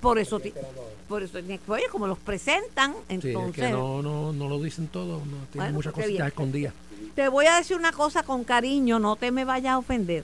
por 0.00 0.20
eso, 0.20 0.40
por 1.08 1.22
eso, 1.24 1.38
oye, 1.66 1.88
como 1.90 2.06
los 2.06 2.18
presentan, 2.18 2.94
entonces... 3.08 3.72
no, 3.72 4.02
no, 4.02 4.32
no 4.32 4.48
lo 4.48 4.60
dicen 4.60 4.86
todo, 4.86 5.18
no, 5.18 5.38
tienen 5.50 5.74
muchas 5.74 5.92
pues 5.92 6.06
cositas 6.06 6.28
escondidas. 6.28 6.74
Te 7.16 7.28
voy 7.28 7.46
a 7.46 7.56
decir 7.56 7.76
una 7.76 7.90
cosa 7.90 8.22
con 8.22 8.44
cariño, 8.44 9.00
no 9.00 9.16
te 9.16 9.32
me 9.32 9.44
vayas 9.44 9.72
a 9.72 9.78
ofender. 9.78 10.22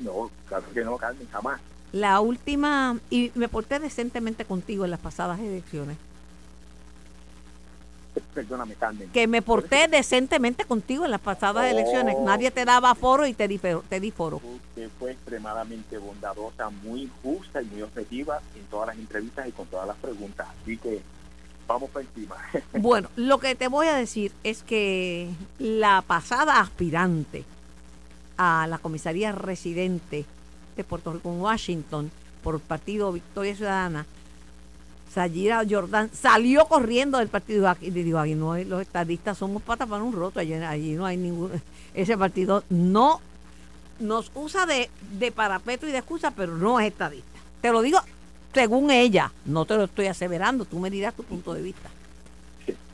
No, 0.00 0.30
claro 0.48 0.64
que 0.72 0.82
no, 0.82 0.96
Carmen, 0.96 1.28
jamás. 1.30 1.60
La 1.92 2.20
última, 2.20 2.98
y 3.10 3.30
me 3.34 3.48
porté 3.48 3.78
decentemente 3.78 4.44
contigo 4.44 4.84
en 4.84 4.90
las 4.90 5.00
pasadas 5.00 5.38
elecciones. 5.40 5.98
Perdóname, 8.34 8.74
Carmen. 8.74 9.10
Que 9.10 9.26
me 9.26 9.42
porté 9.42 9.88
decentemente 9.88 10.64
contigo 10.64 11.04
en 11.04 11.10
las 11.10 11.20
pasadas 11.20 11.70
elecciones. 11.70 12.16
Oh. 12.18 12.24
Nadie 12.24 12.50
te 12.50 12.64
daba 12.64 12.94
foro 12.94 13.26
y 13.26 13.34
te 13.34 13.48
di, 13.48 13.58
te 13.58 14.00
di 14.00 14.10
foro. 14.10 14.36
Usted 14.36 14.88
fue 14.98 15.12
extremadamente 15.12 15.98
bondadosa, 15.98 16.70
muy 16.70 17.10
justa 17.22 17.62
y 17.62 17.66
muy 17.66 17.82
objetiva 17.82 18.40
en 18.54 18.64
todas 18.64 18.88
las 18.88 18.96
entrevistas 18.96 19.48
y 19.48 19.52
con 19.52 19.66
todas 19.66 19.86
las 19.86 19.96
preguntas. 19.96 20.48
Así 20.62 20.78
que 20.78 21.00
vamos 21.66 21.90
para 21.90 22.06
encima. 22.06 22.36
Bueno, 22.80 23.08
lo 23.16 23.38
que 23.38 23.54
te 23.54 23.68
voy 23.68 23.86
a 23.86 23.94
decir 23.94 24.32
es 24.44 24.62
que 24.62 25.30
la 25.58 26.02
pasada 26.02 26.60
aspirante 26.60 27.44
a 28.36 28.66
la 28.66 28.78
comisaría 28.78 29.32
residente 29.32 30.24
de 30.76 30.84
Puerto 30.84 31.12
Rico 31.12 31.30
en 31.30 31.40
Washington 31.40 32.10
por 32.42 32.54
el 32.56 32.60
partido 32.60 33.12
Victoria 33.12 33.54
Ciudadana, 33.54 34.06
Sayira 35.12 35.62
Jordan, 35.68 36.10
salió 36.12 36.66
corriendo 36.66 37.18
del 37.18 37.28
partido 37.28 37.74
y 37.80 37.90
dijo, 37.90 38.24
los 38.24 38.82
estadistas 38.82 39.38
somos 39.38 39.62
patas 39.62 39.88
para 39.88 40.02
un 40.02 40.12
roto, 40.12 40.40
allí, 40.40 40.54
allí 40.54 40.92
no 40.92 41.04
hay 41.04 41.16
ningún, 41.16 41.50
ese 41.94 42.16
partido 42.16 42.64
no 42.70 43.20
nos 44.00 44.30
usa 44.34 44.66
de, 44.66 44.90
de 45.18 45.30
parapeto 45.30 45.86
y 45.86 45.92
de 45.92 45.98
excusa, 45.98 46.30
pero 46.30 46.56
no 46.56 46.80
es 46.80 46.88
estadista. 46.88 47.38
Te 47.60 47.70
lo 47.70 47.82
digo 47.82 48.00
según 48.52 48.90
ella, 48.90 49.32
no 49.44 49.64
te 49.64 49.76
lo 49.76 49.84
estoy 49.84 50.06
aseverando, 50.06 50.64
tú 50.64 50.78
me 50.78 50.90
dirás 50.90 51.14
tu 51.14 51.22
punto 51.22 51.54
de 51.54 51.62
vista. 51.62 51.90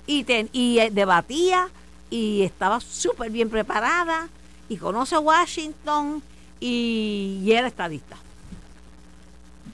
Y, 0.06 0.24
y 0.52 0.78
eh, 0.78 0.90
debatía 0.90 1.68
y 2.10 2.42
estaba 2.42 2.80
súper 2.80 3.30
bien 3.30 3.50
preparada 3.50 4.28
y 4.68 4.76
conoce 4.76 5.16
a 5.16 5.20
Washington 5.20 6.22
y, 6.60 7.50
era 7.50 7.66
estadista. 7.66 8.16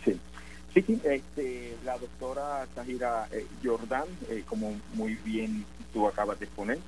Sí, 0.04 0.18
sí, 0.72 0.82
sí 0.86 1.00
este, 1.04 1.76
la 1.84 1.98
doctora 1.98 2.66
Tahira 2.74 3.28
eh, 3.32 3.46
Jordan, 3.62 4.06
eh, 4.28 4.42
como 4.46 4.74
muy 4.94 5.14
bien 5.24 5.64
tú 5.92 6.06
acabas 6.06 6.38
de 6.38 6.46
exponer, 6.46 6.78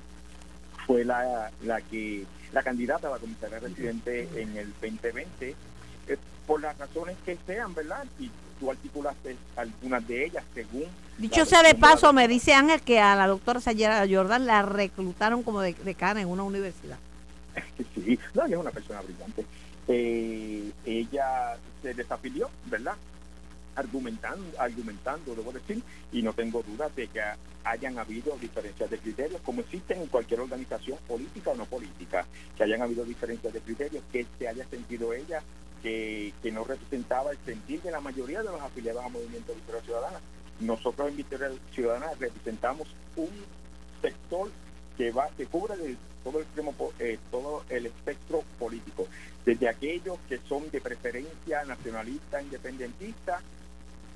fue 0.85 1.03
la, 1.03 1.51
la 1.63 1.81
que 1.81 2.25
la 2.53 2.63
candidata 2.63 3.07
a 3.07 3.11
la 3.11 3.17
comisaría 3.17 3.59
residente 3.59 4.29
en 4.35 4.57
el 4.57 4.71
2020 4.81 5.55
por 6.47 6.61
las 6.61 6.75
razones 6.77 7.17
que 7.25 7.37
sean, 7.45 7.75
¿verdad? 7.75 8.05
Y 8.17 8.31
tú 8.59 8.71
articulaste 8.71 9.35
algunas 9.57 10.07
de 10.07 10.25
ellas 10.25 10.43
según... 10.55 10.85
Dicho 11.17 11.45
sea 11.45 11.61
de 11.61 11.75
paso, 11.75 12.13
me 12.13 12.27
dice 12.27 12.53
Ángel 12.53 12.81
que 12.81 12.99
a 12.99 13.15
la 13.15 13.27
doctora 13.27 13.59
Sayera 13.59 14.05
Jordan 14.09 14.47
la 14.47 14.61
reclutaron 14.61 15.43
como 15.43 15.61
de, 15.61 15.73
decana 15.83 16.21
en 16.21 16.29
una 16.29 16.43
universidad. 16.43 16.97
sí, 17.95 18.17
no, 18.33 18.45
ella 18.45 18.55
es 18.55 18.61
una 18.61 18.71
persona 18.71 19.01
brillante. 19.01 19.45
Eh, 19.87 20.71
ella 20.85 21.57
se 21.81 21.93
desafilió, 21.93 22.49
¿verdad? 22.65 22.95
Argumentando, 23.75 24.59
argumentando, 24.59 25.35
debo 25.35 25.51
decir, 25.51 25.81
y 26.11 26.21
no 26.21 26.33
tengo 26.33 26.63
dudas 26.63 26.93
de 26.95 27.07
que 27.07 27.21
hayan 27.63 27.97
habido 27.99 28.37
diferencias 28.37 28.89
de 28.89 28.97
criterios, 28.97 29.41
como 29.41 29.61
existen 29.61 30.01
en 30.01 30.07
cualquier 30.07 30.39
organización 30.39 30.97
política 31.07 31.51
o 31.51 31.55
no 31.55 31.65
política, 31.65 32.25
que 32.55 32.63
hayan 32.63 32.81
habido 32.81 33.03
diferencias 33.05 33.53
de 33.53 33.61
criterios, 33.61 34.03
que 34.11 34.25
se 34.37 34.47
haya 34.47 34.65
sentido 34.67 35.13
ella 35.13 35.41
que, 35.81 36.51
no 36.51 36.63
representaba 36.63 37.31
el 37.31 37.37
sentir 37.45 37.81
de 37.81 37.91
la 37.91 37.99
mayoría 37.99 38.39
de 38.39 38.45
los 38.45 38.61
afiliados 38.61 39.03
al 39.03 39.11
movimiento 39.11 39.53
Victoria 39.53 39.81
Ciudadana. 39.81 40.19
Nosotros 40.59 41.09
en 41.09 41.17
Victoria 41.17 41.51
Ciudadana 41.73 42.07
representamos 42.19 42.87
un 43.15 43.29
sector 44.01 44.49
que 44.97 45.11
va 45.11 45.29
que 45.37 45.45
cubre 45.45 45.75
todo 46.27 46.39
el 46.39 46.47
eh, 46.99 47.19
todo 47.31 47.63
el 47.69 47.85
espectro 47.85 48.43
político, 48.59 49.07
desde 49.45 49.69
aquellos 49.69 50.17
que 50.27 50.39
son 50.49 50.69
de 50.71 50.81
preferencia 50.81 51.63
nacionalista, 51.63 52.41
independentista, 52.41 53.41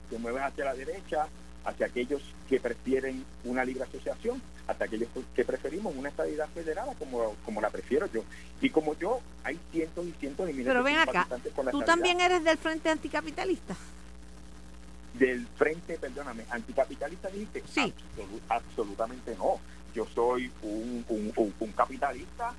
que 0.09 0.17
mueven 0.17 0.43
hacia 0.43 0.65
la 0.65 0.73
derecha, 0.73 1.27
hacia 1.63 1.85
aquellos 1.85 2.21
que 2.49 2.59
prefieren 2.59 3.23
una 3.45 3.63
libre 3.63 3.83
asociación, 3.83 4.41
hasta 4.67 4.85
aquellos 4.85 5.07
que 5.33 5.45
preferimos 5.45 5.95
una 5.95 6.09
estabilidad 6.09 6.49
federal 6.49 6.89
como, 6.99 7.35
como 7.45 7.61
la 7.61 7.69
prefiero 7.69 8.07
yo. 8.11 8.23
Y 8.59 8.69
como 8.69 8.97
yo, 8.97 9.21
hay 9.43 9.57
cientos 9.71 10.05
y 10.05 10.11
cientos 10.19 10.47
de 10.47 10.53
miles 10.53 10.67
Pero 10.67 10.83
ven 10.83 10.97
acá, 10.97 11.27
¿tú 11.71 11.81
también 11.83 12.19
eres 12.19 12.43
del 12.43 12.57
Frente 12.57 12.89
Anticapitalista? 12.89 13.75
Del 15.13 15.47
Frente, 15.55 15.97
perdóname, 15.97 16.43
Anticapitalista 16.49 17.29
dijiste, 17.29 17.63
sí. 17.73 17.93
absolutamente 18.49 19.33
no. 19.37 19.59
Yo 19.93 20.05
soy 20.13 20.51
un, 20.63 21.05
un, 21.07 21.71
capitalista 21.71 22.53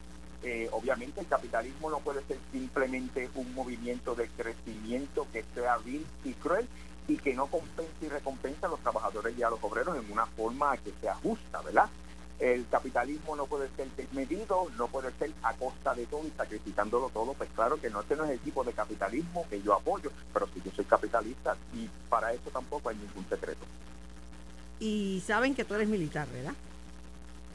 eh, 0.45 0.69
obviamente 0.73 1.21
el 1.21 1.29
capitalismo 1.29 1.89
no 1.89 2.01
puede 2.01 2.21
ser 2.25 2.37
simplemente 2.51 3.31
un 3.37 3.55
movimiento 3.55 4.17
de 4.17 4.29
crecimiento 4.29 5.25
que 5.33 5.45
sea 5.55 5.77
vil 5.79 6.05
y 6.25 6.33
cruel, 6.33 6.67
y 7.09 7.17
que 7.17 7.35
no 7.35 7.47
compensa 7.47 7.93
y 8.01 8.09
recompensa 8.09 8.67
a 8.67 8.71
los 8.71 8.81
trabajadores 8.81 9.37
y 9.37 9.43
a 9.43 9.51
los 9.51 9.63
obreros 9.63 9.97
en 9.97 10.11
una 10.11 10.27
forma 10.27 10.77
que 10.77 10.93
sea 11.01 11.15
justa, 11.17 11.61
¿verdad? 11.63 11.89
El 12.39 12.67
capitalismo 12.69 13.37
no 13.37 13.47
puede 13.47 13.69
ser 13.77 13.89
desmedido, 13.97 14.67
no 14.77 14.89
puede 14.89 15.13
ser 15.13 15.31
a 15.43 15.53
costa 15.55 15.95
de 15.95 16.07
todo 16.07 16.27
y 16.27 16.33
sacrificándolo 16.37 17.09
todo. 17.11 17.35
Pues 17.35 17.49
claro 17.55 17.81
que 17.81 17.89
no, 17.89 18.01
este 18.01 18.17
no 18.17 18.25
es 18.25 18.31
el 18.31 18.41
tipo 18.41 18.65
de 18.65 18.73
capitalismo 18.73 19.47
que 19.49 19.63
yo 19.63 19.75
apoyo, 19.75 20.11
pero 20.33 20.49
si 20.53 20.61
yo 20.63 20.73
soy 20.73 20.85
capitalista 20.85 21.57
y 21.73 21.89
para 22.09 22.33
eso 22.33 22.51
tampoco 22.53 22.89
hay 22.89 22.97
ningún 22.97 23.29
secreto. 23.29 23.65
Y 24.81 25.23
saben 25.25 25.55
que 25.55 25.65
tú 25.65 25.75
eres 25.75 25.89
militar, 25.89 26.27
¿verdad? 26.33 26.55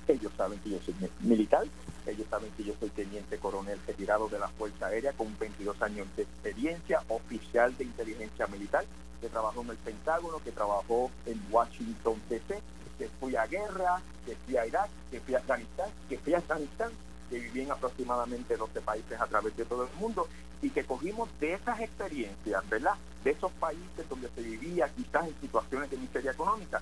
Ellos 0.08 0.32
saben 0.38 0.60
que 0.60 0.72
yo 0.72 0.80
soy 0.86 0.96
militar, 1.22 1.66
ellos 2.06 2.28
saben 2.30 2.52
que 2.52 2.64
yo 2.64 2.74
soy 2.80 2.90
teniente 2.90 3.38
coronel 3.38 3.80
retirado 3.86 4.30
de 4.30 4.40
la 4.40 4.48
Fuerza 4.48 4.88
Aérea 4.88 5.14
con 5.14 5.38
22 5.38 5.82
años 5.82 6.08
de 6.16 6.24
experiencia, 6.24 7.02
oficial 7.10 7.76
de 7.78 7.84
inteligencia 7.84 8.48
militar, 8.48 8.86
que 9.20 9.30
trabajó 9.30 9.62
en 9.62 9.72
el 9.72 9.78
Pentágono, 9.78 10.40
que 10.40 10.52
trabajó 10.52 11.12
en 11.26 11.42
Washington 11.52 12.22
DC, 12.30 12.62
que 12.98 13.10
fui 13.20 13.36
a 13.36 13.46
guerra, 13.48 14.02
que 14.26 14.36
fui 14.36 14.58
a 14.58 14.66
Irak, 14.66 14.90
que 15.12 15.20
fui 15.20 15.36
a 15.36 15.40
Afganistán, 15.40 15.90
que 16.08 16.18
fui 16.18 16.34
a 16.34 16.38
Afganistán, 16.38 16.92
que 17.30 17.40
viví 17.40 17.62
en 17.62 17.72
aproximadamente 17.72 18.56
12 18.56 18.82
países 18.82 19.20
a 19.20 19.28
través 19.28 19.56
de 19.58 19.66
todo 19.66 19.84
el 19.84 20.00
mundo 20.00 20.28
y 20.62 20.70
que 20.70 20.84
cogimos 20.84 21.30
de 21.40 21.54
esas 21.54 21.80
experiencias, 21.82 22.70
¿verdad? 22.70 22.94
De 23.24 23.32
esos 23.32 23.52
países 23.54 24.08
donde 24.10 24.30
se 24.30 24.42
vivía 24.42 24.90
quizás 24.96 25.28
en 25.28 25.36
situaciones 25.42 25.90
de 25.92 25.98
miseria 25.98 26.32
económica, 26.32 26.82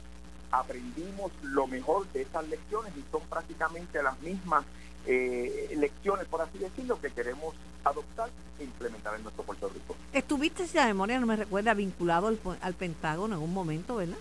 aprendimos 0.51 1.31
lo 1.43 1.67
mejor 1.67 2.07
de 2.11 2.21
esas 2.21 2.47
lecciones 2.47 2.93
y 2.97 3.03
son 3.11 3.21
prácticamente 3.29 4.01
las 4.01 4.19
mismas 4.21 4.65
eh, 5.05 5.73
lecciones, 5.77 6.25
por 6.27 6.41
así 6.41 6.57
decirlo, 6.57 6.99
que 6.99 7.11
queremos 7.11 7.55
adoptar 7.83 8.29
e 8.59 8.63
implementar 8.63 9.15
en 9.15 9.23
nuestro 9.23 9.43
Puerto 9.43 9.69
Rico. 9.69 9.95
Estuviste, 10.13 10.67
si 10.67 10.77
la 10.77 10.85
memoria 10.85 11.19
no 11.19 11.27
me 11.27 11.35
recuerda, 11.35 11.73
vinculado 11.73 12.27
al, 12.27 12.39
al 12.61 12.73
Pentágono 12.73 13.35
en 13.35 13.41
un 13.41 13.53
momento, 13.53 13.97
¿verdad? 13.97 14.17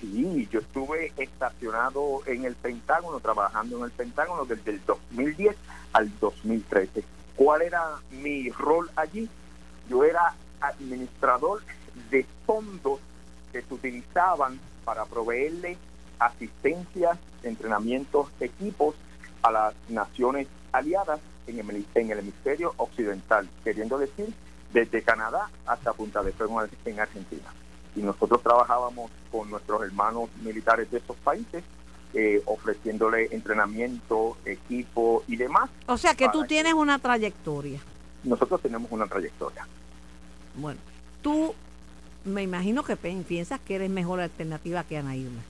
Sí, 0.00 0.48
yo 0.50 0.60
estuve 0.60 1.12
estacionado 1.18 2.22
en 2.24 2.46
el 2.46 2.54
Pentágono, 2.54 3.20
trabajando 3.20 3.78
en 3.78 3.84
el 3.84 3.90
Pentágono 3.90 4.46
desde 4.46 4.70
el 4.70 4.84
2010 4.86 5.56
al 5.92 6.10
2013. 6.18 7.04
¿Cuál 7.36 7.62
era 7.62 7.96
mi 8.10 8.48
rol 8.50 8.90
allí? 8.96 9.28
Yo 9.90 10.04
era 10.04 10.34
administrador 10.60 11.62
de 12.10 12.24
fondos 12.46 13.00
que 13.52 13.60
se 13.60 13.74
utilizaban 13.74 14.58
para 14.84 15.04
proveerle 15.04 15.76
asistencia, 16.18 17.18
entrenamientos, 17.42 18.28
equipos 18.40 18.94
a 19.42 19.50
las 19.50 19.74
naciones 19.88 20.46
aliadas 20.72 21.20
en 21.46 21.58
el, 21.58 21.86
en 21.94 22.10
el 22.10 22.18
hemisferio 22.18 22.74
occidental, 22.76 23.48
queriendo 23.64 23.98
decir 23.98 24.32
desde 24.72 25.02
Canadá 25.02 25.48
hasta 25.66 25.92
Punta 25.92 26.22
de 26.22 26.32
Fuego 26.32 26.62
en 26.84 27.00
Argentina. 27.00 27.48
Y 27.96 28.00
nosotros 28.00 28.42
trabajábamos 28.42 29.10
con 29.32 29.50
nuestros 29.50 29.82
hermanos 29.82 30.30
militares 30.42 30.90
de 30.90 30.98
esos 30.98 31.16
países, 31.16 31.64
eh, 32.14 32.42
ofreciéndole 32.46 33.28
entrenamiento, 33.32 34.36
equipo 34.44 35.24
y 35.26 35.36
demás. 35.36 35.70
O 35.86 35.96
sea 35.96 36.14
que 36.14 36.28
tú 36.28 36.44
tienes 36.44 36.74
una 36.74 36.98
trayectoria. 36.98 37.80
Nosotros 38.22 38.60
tenemos 38.60 38.90
una 38.92 39.06
trayectoria. 39.06 39.66
Bueno, 40.54 40.80
tú 41.22 41.54
me 42.24 42.42
imagino 42.42 42.82
que 42.82 42.96
piensas 42.96 43.60
que 43.60 43.76
eres 43.76 43.90
mejor 43.90 44.20
alternativa 44.20 44.84
que 44.84 44.98
Ana 44.98 45.16
Irma. 45.16 45.42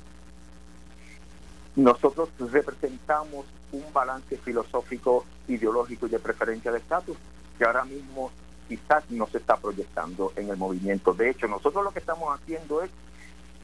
Nosotros 1.76 2.28
representamos 2.38 3.46
un 3.72 3.92
balance 3.92 4.36
filosófico, 4.38 5.24
ideológico 5.48 6.06
y 6.06 6.10
de 6.10 6.18
preferencia 6.18 6.72
de 6.72 6.78
estatus 6.78 7.16
que 7.56 7.64
ahora 7.64 7.84
mismo 7.84 8.30
quizás 8.68 9.04
no 9.10 9.26
se 9.26 9.38
está 9.38 9.56
proyectando 9.56 10.32
en 10.36 10.48
el 10.48 10.56
movimiento. 10.56 11.12
De 11.12 11.30
hecho, 11.30 11.48
nosotros 11.48 11.84
lo 11.84 11.90
que 11.90 11.98
estamos 11.98 12.32
haciendo 12.38 12.82
es 12.82 12.90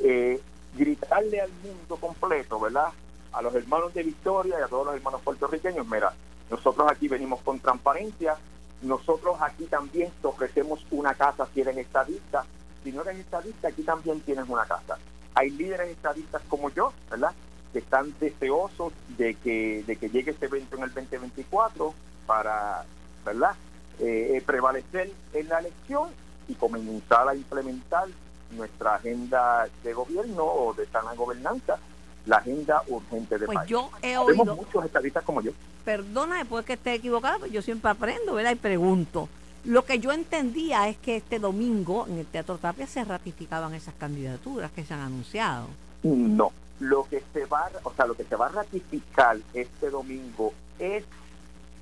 eh, 0.01 0.41
gritarle 0.77 1.41
al 1.41 1.51
mundo 1.63 1.97
completo, 1.97 2.61
¿verdad? 2.61 2.89
A 3.33 3.43
los 3.43 3.55
hermanos 3.55 3.95
de 3.95 4.03
Victoria 4.03 4.57
y 4.59 4.63
a 4.63 4.69
todos 4.69 4.87
los 4.87 4.97
hermanos 4.97 5.21
puertorriqueños, 5.23 5.87
mira, 5.87 6.13
nosotros 6.51 6.91
aquí 6.91 7.09
venimos 7.09 7.41
con 7.43 7.59
transparencia, 7.61 8.37
nosotros 8.83 9.37
aquí 9.41 9.65
también 9.65 10.11
te 10.21 10.27
ofrecemos 10.27 10.85
una 10.91 11.15
casa 11.15 11.49
si 11.53 11.61
eres 11.61 11.77
estadista, 11.77 12.45
si 12.87 12.93
no 12.93 13.03
eres 13.03 13.19
estadista, 13.19 13.67
aquí 13.67 13.83
también 13.83 14.21
tienes 14.21 14.49
una 14.49 14.65
casa. 14.65 14.97
Hay 15.35 15.51
líderes 15.51 15.89
estadistas 15.89 16.41
como 16.49 16.71
yo, 16.71 16.93
¿verdad? 17.11 17.33
Que 17.73 17.81
están 17.81 18.15
deseosos 18.21 18.93
de 19.19 19.35
que, 19.35 19.83
de 19.85 19.97
que 19.97 20.09
llegue 20.09 20.31
este 20.31 20.47
evento 20.47 20.77
en 20.77 20.85
el 20.85 20.95
2024 20.95 21.93
para, 22.29 22.85
¿verdad? 23.25 23.57
Eh, 23.99 24.41
prevalecer 24.47 25.11
en 25.33 25.49
la 25.49 25.59
elección 25.59 26.11
y 26.47 26.55
comenzar 26.55 27.29
a 27.29 27.35
implementar 27.35 28.07
nuestra 28.53 28.95
agenda 28.95 29.67
de 29.83 29.93
gobierno 29.93 30.45
o 30.45 30.73
de 30.73 30.87
sana 30.87 31.13
gobernanza, 31.15 31.79
la 32.27 32.37
agenda 32.37 32.83
urgente 32.87 33.37
de 33.37 33.47
pues 33.47 33.59
país. 33.59 33.69
yo 33.69 33.91
he 34.01 34.17
oído, 34.17 34.55
muchos 34.55 34.85
estadistas 34.85 35.25
como 35.25 35.43
yo. 35.43 35.51
Perdona 35.85 36.39
después 36.39 36.65
que 36.65 36.75
esté 36.75 36.95
equivocado, 36.95 37.47
yo 37.47 37.63
siempre 37.63 37.91
aprendo, 37.91 38.35
¿verdad? 38.35 38.53
Y 38.53 38.57
pregunto. 38.57 39.29
Lo 39.67 39.85
que 39.85 39.99
yo 39.99 40.13
entendía 40.13 40.89
es 40.89 40.97
que 40.97 41.17
este 41.17 41.41
domingo 41.41 42.07
en 42.09 42.19
el 42.19 42.27
Teatro 42.27 42.57
Tapia 42.57 42.87
se 42.87 43.05
ratificaban 43.05 43.75
esas 43.75 43.95
candidaturas 43.95 44.71
que 44.71 44.85
se 44.85 44.95
han 44.95 45.01
anunciado. 45.01 45.67
No, 46.05 46.53
lo 46.79 47.05
que 47.09 47.21
se 47.33 47.47
va, 47.47 47.69
o 47.83 47.93
sea, 47.93 48.07
lo 48.07 48.15
que 48.15 48.23
se 48.23 48.37
va 48.37 48.47
a 48.47 48.51
ratificar 48.51 49.39
este 49.55 49.91
domingo 49.91 50.53
es 50.79 51.05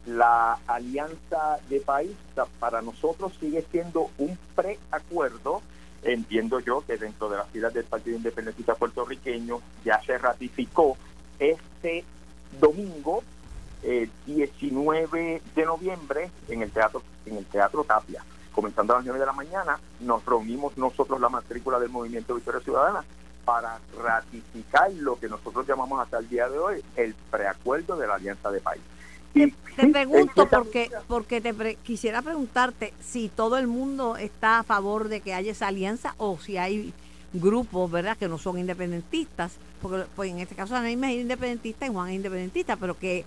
la 0.06 0.58
alianza 0.66 1.58
de 1.68 1.80
país. 1.80 2.16
Para 2.58 2.80
nosotros 2.80 3.32
sigue 3.38 3.62
siendo 3.70 4.08
un 4.16 4.38
preacuerdo. 4.54 5.60
Entiendo 6.02 6.60
yo 6.60 6.82
que 6.86 6.96
dentro 6.96 7.28
de 7.28 7.36
las 7.36 7.48
filas 7.50 7.74
del 7.74 7.84
Partido 7.84 8.16
Independentista 8.16 8.74
puertorriqueño 8.74 9.60
ya 9.84 10.00
se 10.04 10.16
ratificó 10.16 10.96
este 11.38 12.02
domingo 12.58 13.22
19 14.26 15.42
de 15.54 15.64
noviembre 15.64 16.30
en 16.48 16.62
el 16.62 16.70
teatro 16.70 17.02
en 17.26 17.36
el 17.36 17.46
teatro 17.46 17.84
Tapia. 17.84 18.24
Comenzando 18.52 18.94
a 18.94 18.96
las 18.96 19.04
9 19.04 19.20
de 19.20 19.26
la 19.26 19.32
mañana 19.32 19.78
nos 20.00 20.24
reunimos 20.24 20.76
nosotros 20.78 21.20
la 21.20 21.28
matrícula 21.28 21.78
del 21.78 21.90
movimiento 21.90 22.34
Victoria 22.34 22.60
Ciudadana 22.60 23.04
para 23.44 23.78
ratificar 24.02 24.90
lo 24.92 25.18
que 25.18 25.28
nosotros 25.28 25.66
llamamos 25.66 26.00
hasta 26.00 26.18
el 26.18 26.28
día 26.28 26.48
de 26.48 26.58
hoy 26.58 26.82
el 26.96 27.14
preacuerdo 27.30 27.96
de 27.96 28.06
la 28.06 28.14
Alianza 28.14 28.50
de 28.50 28.60
País. 28.60 28.82
Te, 29.34 29.52
te 29.76 29.88
pregunto 29.88 30.48
porque 30.48 30.90
porque 31.08 31.40
te 31.40 31.74
quisiera 31.82 32.22
preguntarte 32.22 32.94
si 33.00 33.28
todo 33.28 33.58
el 33.58 33.66
mundo 33.66 34.16
está 34.16 34.60
a 34.60 34.62
favor 34.62 35.08
de 35.08 35.20
que 35.20 35.34
haya 35.34 35.50
esa 35.50 35.66
alianza 35.66 36.14
o 36.18 36.38
si 36.38 36.56
hay 36.56 36.94
grupos, 37.34 37.90
¿verdad?, 37.90 38.16
que 38.16 38.28
no 38.28 38.38
son 38.38 38.58
independentistas, 38.58 39.52
porque 39.82 40.06
pues, 40.14 40.30
en 40.30 40.38
este 40.38 40.54
caso 40.54 40.76
Anaíma 40.76 41.10
es 41.10 41.20
independentista 41.20 41.86
y 41.86 41.90
Juan 41.90 42.10
es 42.10 42.14
independentista, 42.14 42.76
pero 42.76 42.96
que 42.96 43.24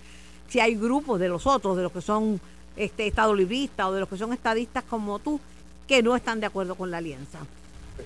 si 0.48 0.60
hay 0.60 0.74
grupos 0.74 1.20
de 1.20 1.28
los 1.28 1.46
otros, 1.46 1.76
de 1.76 1.82
los 1.82 1.92
que 1.92 2.00
son 2.00 2.40
este 2.76 3.06
estado 3.06 3.34
librista 3.34 3.88
o 3.88 3.92
de 3.92 4.00
los 4.00 4.08
que 4.08 4.16
son 4.16 4.32
estadistas 4.32 4.84
como 4.84 5.18
tú, 5.18 5.40
que 5.86 6.02
no 6.02 6.16
están 6.16 6.40
de 6.40 6.46
acuerdo 6.46 6.74
con 6.74 6.90
la 6.90 6.98
alianza. 6.98 7.38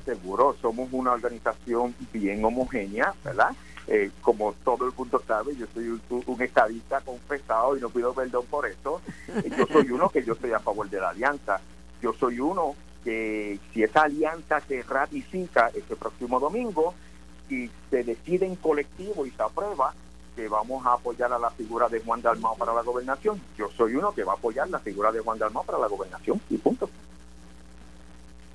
Seguro, 0.04 0.56
somos 0.60 0.88
una 0.92 1.12
organización 1.12 1.94
bien 2.12 2.44
homogénea, 2.44 3.14
¿verdad? 3.24 3.50
Eh, 3.88 4.10
como 4.22 4.54
todo 4.64 4.86
el 4.86 4.92
mundo 4.96 5.20
sabe, 5.26 5.54
yo 5.56 5.66
soy 5.74 5.88
un, 6.08 6.42
estadista 6.42 7.00
confesado 7.00 7.76
y 7.76 7.80
no 7.80 7.90
pido 7.90 8.14
perdón 8.14 8.46
por 8.48 8.66
eso. 8.66 9.00
Yo 9.56 9.66
soy 9.66 9.90
uno 9.90 10.08
que 10.08 10.24
yo 10.24 10.34
estoy 10.34 10.52
a 10.52 10.60
favor 10.60 10.88
de 10.88 11.00
la 11.00 11.10
alianza. 11.10 11.60
Yo 12.00 12.12
soy 12.14 12.40
uno 12.40 12.74
que 13.04 13.58
si 13.72 13.82
esa 13.82 14.02
alianza 14.02 14.60
se 14.60 14.82
ratifica 14.82 15.70
este 15.74 15.96
próximo 15.96 16.38
domingo 16.38 16.94
y 17.50 17.68
se 17.90 18.04
decide 18.04 18.46
en 18.46 18.56
colectivo 18.56 19.26
y 19.26 19.30
se 19.30 19.42
aprueba, 19.42 19.94
que 20.34 20.48
vamos 20.48 20.84
a 20.86 20.94
apoyar 20.94 21.32
a 21.32 21.38
la 21.38 21.50
figura 21.50 21.88
de 21.88 22.00
Juan 22.00 22.22
Dalmao 22.22 22.56
para 22.56 22.72
la 22.72 22.82
gobernación. 22.82 23.40
Yo 23.56 23.68
soy 23.76 23.94
uno 23.94 24.12
que 24.12 24.24
va 24.24 24.32
a 24.32 24.36
apoyar 24.36 24.68
la 24.70 24.78
figura 24.78 25.12
de 25.12 25.20
Juan 25.20 25.38
Dalmao 25.38 25.64
para 25.64 25.78
la 25.78 25.88
gobernación 25.88 26.40
y 26.48 26.56
punto. 26.56 26.88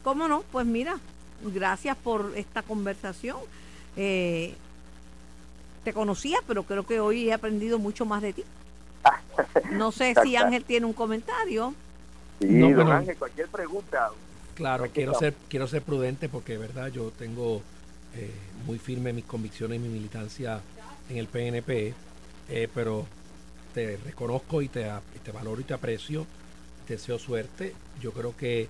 ¿Cómo 0.03 0.27
no? 0.27 0.43
Pues 0.51 0.65
mira, 0.65 0.97
gracias 1.43 1.97
por 1.97 2.31
esta 2.35 2.63
conversación. 2.63 3.37
Eh, 3.95 4.55
te 5.83 5.93
conocía, 5.93 6.39
pero 6.47 6.63
creo 6.63 6.85
que 6.85 6.99
hoy 6.99 7.29
he 7.29 7.33
aprendido 7.33 7.79
mucho 7.79 8.05
más 8.05 8.21
de 8.21 8.33
ti. 8.33 8.43
No 9.71 9.91
sé 9.91 10.15
si 10.23 10.35
Ángel 10.35 10.63
tiene 10.63 10.85
un 10.85 10.93
comentario. 10.93 11.73
Sí, 12.39 12.47
no, 12.47 12.75
don 12.75 12.91
Ángel, 12.91 13.17
cualquier 13.17 13.47
pregunta. 13.47 14.09
Claro, 14.55 14.87
quiero 14.91 15.13
ser, 15.13 15.35
quiero 15.49 15.67
ser 15.67 15.81
prudente 15.81 16.29
porque, 16.29 16.57
verdad, 16.57 16.87
yo 16.87 17.11
tengo 17.11 17.61
eh, 18.15 18.33
muy 18.65 18.79
firme 18.79 19.13
mis 19.13 19.25
convicciones 19.25 19.77
y 19.77 19.79
mi 19.79 19.89
militancia 19.89 20.61
en 21.09 21.17
el 21.17 21.27
PNP, 21.27 21.93
eh, 22.49 22.67
pero 22.73 23.05
te 23.73 23.97
reconozco 23.97 24.61
y 24.61 24.69
te, 24.69 24.89
valoro 25.33 25.61
y 25.61 25.63
te 25.63 25.73
aprecio, 25.73 26.25
te 26.87 26.93
deseo 26.93 27.19
suerte. 27.19 27.73
Yo 28.01 28.11
creo 28.11 28.35
que 28.35 28.67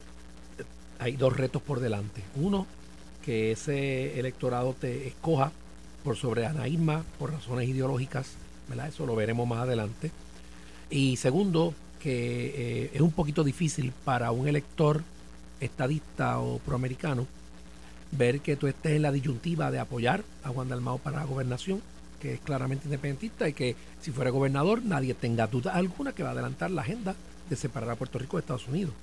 hay 1.00 1.16
dos 1.16 1.38
retos 1.38 1.62
por 1.62 1.80
delante. 1.80 2.24
Uno, 2.36 2.66
que 3.24 3.52
ese 3.52 4.20
electorado 4.20 4.74
te 4.74 5.08
escoja 5.08 5.52
por 6.04 6.16
sobre 6.16 6.46
Ana 6.46 6.68
Irma 6.68 7.04
por 7.20 7.32
razones 7.32 7.68
ideológicas, 7.68 8.32
¿verdad? 8.70 8.88
Eso 8.88 9.06
lo 9.06 9.16
veremos 9.16 9.48
más 9.48 9.60
adelante. 9.60 10.12
Y 10.90 11.18
segundo, 11.18 11.74
que 12.00 12.86
eh, 12.86 12.92
es 12.94 13.02
un 13.02 13.12
poquito 13.12 13.44
difícil 13.44 13.94
para 14.04 14.32
un 14.32 14.48
elector 14.48 15.04
estadista 15.60 16.40
o 16.40 16.60
proamericano 16.60 17.28
ver 18.12 18.40
que 18.40 18.56
tú 18.56 18.68
estés 18.68 18.94
en 18.94 19.02
la 19.02 19.12
disyuntiva 19.12 19.72
de 19.72 19.80
apoyar 19.80 20.24
a 20.44 20.50
Juan 20.50 20.70
Dalmao 20.70 20.98
para 20.98 21.18
la 21.18 21.26
gobernación 21.26 21.82
que 22.20 22.34
es 22.34 22.40
claramente 22.40 22.86
independentista 22.86 23.48
y 23.48 23.54
que 23.54 23.76
si 24.02 24.12
fuera 24.12 24.30
gobernador 24.30 24.84
nadie 24.84 25.14
tenga 25.14 25.48
duda 25.48 25.74
alguna 25.74 26.14
que 26.14 26.24
va 26.24 26.30
a 26.30 26.32
adelantar 26.34 26.72
la 26.72 26.82
agenda 26.82 27.16
de 27.50 27.56
separar 27.56 27.92
a 27.92 27.96
Puerto 27.96 28.20
Rico 28.20 28.38
de 28.38 28.42
Estados 28.42 28.68
Unidos. 28.68 28.94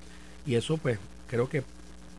Y 0.47 0.55
eso 0.57 0.77
pues 0.77 0.99
creo 1.29 1.49
que 1.49 1.65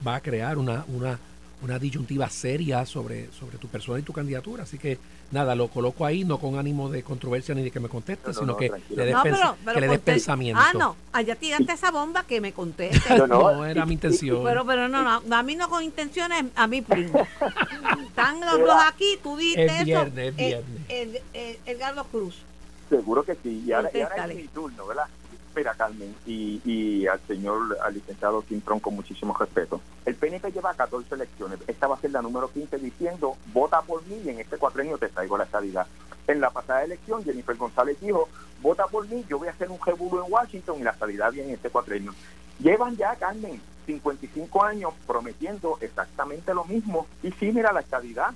va 0.06 0.16
a 0.16 0.22
crear 0.22 0.58
una, 0.58 0.86
una, 0.88 1.20
una 1.66 1.80
disyuntiva 1.80 2.30
seria 2.30 2.86
sobre, 2.86 3.32
sobre 3.32 3.58
tu 3.58 3.68
persona 3.68 3.98
y 3.98 4.04
tu 4.04 4.14
candidatura. 4.14 4.64
Así 4.64 4.78
que 4.78 5.00
nada, 5.32 5.56
lo 5.56 5.68
coloco 5.68 6.06
ahí, 6.06 6.24
no 6.24 6.38
con 6.38 6.60
ánimo 6.60 6.90
de 6.92 7.02
controversia 7.02 7.56
ni 7.56 7.64
de 7.64 7.72
que 7.72 7.80
me 7.80 7.90
conteste, 7.90 8.28
No, 8.28 8.34
no, 8.34 8.40
sino 8.40 8.52
no, 8.54 8.58
que 8.58 8.70
tranquilo. 8.70 8.96
le 8.98 9.06
des, 9.06 9.14
No, 9.16 9.20
pens- 9.24 9.24
pero, 9.40 9.56
pero 9.66 9.74
que 9.76 9.82
le 9.82 9.88
des 9.88 10.00
pensamiento. 10.00 10.62
Ah, 10.64 10.72
no, 10.78 10.96
allá 11.12 11.36
tiraste 11.36 11.74
esa 11.74 11.90
bomba 11.90 12.24
que 12.24 12.40
me 12.40 12.54
conteste. 12.54 13.18
No, 13.18 13.26
no, 13.28 13.52
No 13.56 13.66
era 13.66 13.84
mi 13.86 13.94
intención. 13.94 14.44
Pero, 14.44 14.64
pero 14.66 14.88
no, 14.88 15.02
no, 15.22 15.36
a 15.36 15.44
mí 15.44 15.56
no 15.56 15.68
con 15.68 15.84
intenciones, 15.84 16.46
a 16.56 16.68
mí 16.68 16.84
primo. 16.84 17.26
Están 18.08 18.40
los 18.42 18.60
dos 18.60 18.78
aquí, 18.88 19.18
tú 19.24 19.36
dijiste 19.36 19.66
Es 19.66 19.72
eso. 19.74 19.86
viernes, 19.86 20.34
es 20.38 20.40
eh, 20.40 20.46
viernes. 20.48 20.82
El, 20.90 21.22
el- 21.34 21.58
Edgardo 21.66 22.04
Cruz. 22.06 22.36
Seguro 22.90 23.24
que 23.24 23.36
sí. 23.42 23.64
Y 23.66 23.72
ahora, 23.72 23.90
y 23.92 24.02
ahora 24.02 24.28
es 24.28 24.36
mi 24.36 24.48
turno, 24.50 24.86
¿verdad? 24.86 25.06
Espera, 25.56 25.74
Carmen, 25.74 26.14
y, 26.26 27.08
al 27.08 27.22
señor, 27.28 27.78
al 27.82 27.94
licenciado 27.94 28.42
Quintrón, 28.42 28.82
con 28.82 28.94
muchísimo 28.94 29.34
respeto. 29.40 29.80
El 30.06 30.16
PNP 30.16 30.52
lleva 30.52 30.74
14 30.74 31.16
elecciones. 31.16 31.60
Esta 31.66 31.88
va 31.88 31.96
a 31.96 32.00
ser 32.02 32.12
la 32.12 32.22
número 32.22 32.50
15 32.50 32.78
diciendo, 32.78 33.38
vota 33.54 33.82
por 33.82 34.06
mí 34.06 34.22
y 34.26 34.30
en 34.32 34.42
este 34.42 34.58
cuatrenio 34.58 34.98
te 34.98 35.08
traigo 35.08 35.38
la 35.38 35.46
estabilidad. 35.46 35.88
En 36.28 36.42
la 36.42 36.50
pasada 36.50 36.84
elección, 36.84 37.24
Jennifer 37.24 37.56
González 37.56 37.98
dijo, 38.02 38.28
vota 38.62 38.86
por 38.88 39.08
mí, 39.08 39.24
yo 39.30 39.40
voy 39.40 39.48
a 39.48 39.52
hacer 39.52 39.70
un 39.70 39.80
revuelo 39.80 40.26
en 40.26 40.34
Washington 40.34 40.78
y 40.78 40.84
la 40.84 40.92
estabilidad 40.92 41.32
viene 41.32 41.48
en 41.48 41.56
este 41.56 41.70
cuatrenio. 41.70 42.14
Llevan 42.60 42.98
ya, 42.98 43.16
Carmen, 43.16 43.62
55 43.86 44.62
años 44.62 44.94
prometiendo 45.08 45.78
exactamente 45.80 46.54
lo 46.54 46.66
mismo. 46.66 47.08
Y 47.24 47.32
sí, 47.32 47.54
mira, 47.54 47.72
la 47.72 47.80
estabilidad 47.80 48.32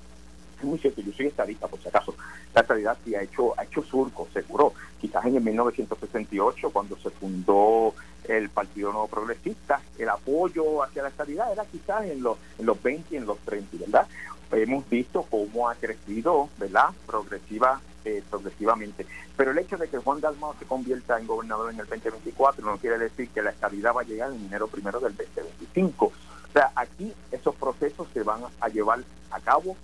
es 0.60 0.66
muy 0.66 0.80
cierto, 0.80 1.02
yo 1.02 1.12
soy 1.14 1.28
estadista 1.28 1.68
por 1.68 1.80
si 1.82 1.88
acaso, 1.88 2.14
la 2.54 2.62
estabilidad 2.62 2.98
sí 3.04 3.16
ha 3.16 3.22
hecho, 3.22 3.58
ha 3.58 3.64
hecho 3.64 3.82
surco, 3.84 4.28
seguro. 4.34 4.74
Quizás 5.00 5.26
en 5.26 5.36
el 5.38 5.44
1968, 5.44 6.70
cuando 6.72 6.98
se 6.98 7.10
fundó 7.10 7.94
el 8.28 8.50
Partido 8.50 8.92
Nuevo 8.92 9.08
Progresista, 9.08 9.82
el 9.98 10.10
apoyo 10.10 10.84
hacia 10.84 11.04
la 11.04 11.10
estabilidad 11.10 11.52
era 11.52 11.66
quizás 11.66 12.06
en 12.06 12.22
los, 12.22 12.38
en 12.58 12.66
los 12.66 12.82
20 12.82 13.14
y 13.14 13.18
en 13.18 13.26
los 13.26 13.38
30, 13.40 13.78
¿verdad? 13.78 14.08
Hemos 14.52 14.90
visto 14.90 15.24
cómo 15.30 15.70
ha 15.70 15.76
crecido, 15.76 16.50
¿verdad? 16.58 16.90
Progresiva, 17.06 17.80
eh, 18.04 18.24
progresivamente. 18.30 19.06
Pero 19.38 19.52
el 19.52 19.60
hecho 19.60 19.78
de 19.78 19.88
que 19.88 20.00
Juan 20.00 20.20
Dalmau 20.20 20.54
se 20.58 20.66
convierta 20.66 21.20
en 21.20 21.28
gobernador 21.28 21.72
en 21.72 21.80
el 21.80 21.86
2024 21.86 22.66
no 22.66 22.78
quiere 22.78 22.98
decir 22.98 23.30
que 23.30 23.42
la 23.42 23.52
estabilidad 23.52 23.94
va 23.96 24.02
a 24.02 24.06
llegar 24.06 24.32
en 24.32 24.46
enero 24.46 24.68
primero 24.68 25.00
del 25.00 25.16
2025. 25.16 26.06
O 26.06 26.52
sea, 26.52 26.72
aquí 26.76 27.14
esos 27.32 27.56
procesos 27.56 28.08
se 28.14 28.24
van 28.24 28.42
a 28.60 28.68
llevar 28.70 29.00
a 29.32 29.40
cabo 29.40 29.78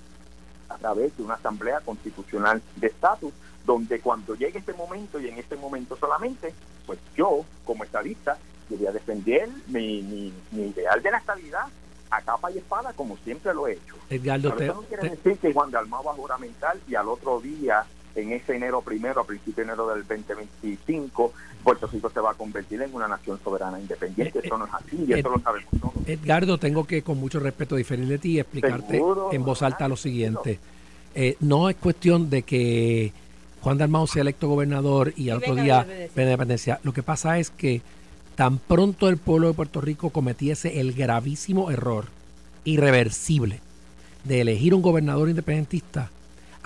a 0.70 0.78
través 0.78 1.16
de 1.18 1.24
una 1.24 1.36
asamblea 1.36 1.80
constitucional 1.82 2.62
de 2.76 2.88
estatus, 2.88 3.34
donde 3.66 4.00
cuando 4.00 4.36
llegue 4.36 4.60
este 4.60 4.74
momento 4.74 5.20
y 5.20 5.28
en 5.30 5.38
este 5.38 5.56
momento 5.56 5.96
solamente, 5.98 6.54
pues 6.86 7.00
yo, 7.16 7.44
como 7.66 7.84
estadista, 7.84 8.38
quería 8.70 8.92
defender 8.92 9.50
mi, 9.68 10.02
mi, 10.04 10.34
mi 10.52 10.68
ideal 10.68 11.02
de 11.02 11.12
la 11.12 11.18
estabilidad 11.18 11.66
a 12.12 12.22
capa 12.22 12.52
y 12.52 12.60
espada, 12.60 12.94
como 12.94 13.18
siempre 13.18 13.54
lo 13.54 13.68
he 13.68 13.74
hecho. 13.74 13.96
Edgardo, 14.10 14.54
Pero 14.56 14.64
eso 14.74 14.82
no 14.82 14.88
quiere 14.88 15.04
te- 15.04 15.10
decir 15.16 15.38
que 15.40 15.52
Juan 15.54 15.72
Dalmau 15.72 16.04
va 16.04 16.12
a 16.12 16.16
juramentar 16.16 16.78
y 16.88 16.96
al 16.96 17.08
otro 17.10 17.40
día, 17.42 17.86
en 18.16 18.32
ese 18.32 18.56
enero 18.56 18.82
primero, 18.82 19.22
a 19.22 19.26
principio 19.26 19.64
de 19.66 19.72
enero 19.72 19.88
del 19.90 20.08
2025, 20.08 21.34
Puerto 21.64 21.88
Rico 21.88 22.10
se 22.10 22.20
va 22.20 22.32
a 22.32 22.34
convertir 22.34 22.82
en 22.82 22.94
una 22.94 23.08
nación 23.08 23.40
soberana 23.44 23.80
independiente. 23.80 24.40
Eso 24.44 24.58
no 24.58 24.66
es 24.66 24.74
así 24.74 25.06
y 25.08 25.14
eso 25.14 25.30
lo 25.30 25.40
sabemos 25.40 25.70
todos. 25.80 25.94
Edgardo, 26.08 26.58
tengo 26.58 26.86
que 26.86 27.02
con 27.02 27.20
mucho 27.20 27.40
respeto 27.40 27.76
diferir 27.76 28.08
de 28.08 28.18
ti 28.18 28.32
y 28.34 28.40
explicarte 28.40 28.94
Seguro, 28.94 29.30
en 29.32 29.44
voz 29.44 29.62
alta 29.62 29.88
lo 29.88 29.98
siguiente. 29.98 30.60
Eh, 31.14 31.38
no 31.40 31.70
es 31.70 31.76
cuestión 31.76 32.30
de 32.30 32.44
que 32.44 33.14
Juan 33.62 33.78
Dalmau 33.78 34.06
sea 34.06 34.22
electo 34.22 34.48
gobernador 34.48 35.14
y 35.16 35.30
al 35.30 35.38
otro 35.38 35.56
día 35.56 35.88
independencia. 36.16 36.80
Lo 36.84 36.94
que 36.94 37.04
pasa 37.04 37.40
es 37.40 37.50
que 37.50 37.82
tan 38.36 38.60
pronto 38.60 39.10
el 39.10 39.18
pueblo 39.18 39.48
de 39.48 39.54
Puerto 39.54 39.82
Rico 39.82 40.10
cometiese 40.10 40.80
el 40.80 40.94
gravísimo 40.94 41.72
error 41.72 42.06
irreversible 42.66 43.62
de 44.24 44.42
elegir 44.42 44.74
un 44.74 44.82
gobernador 44.82 45.30
independentista, 45.30 46.12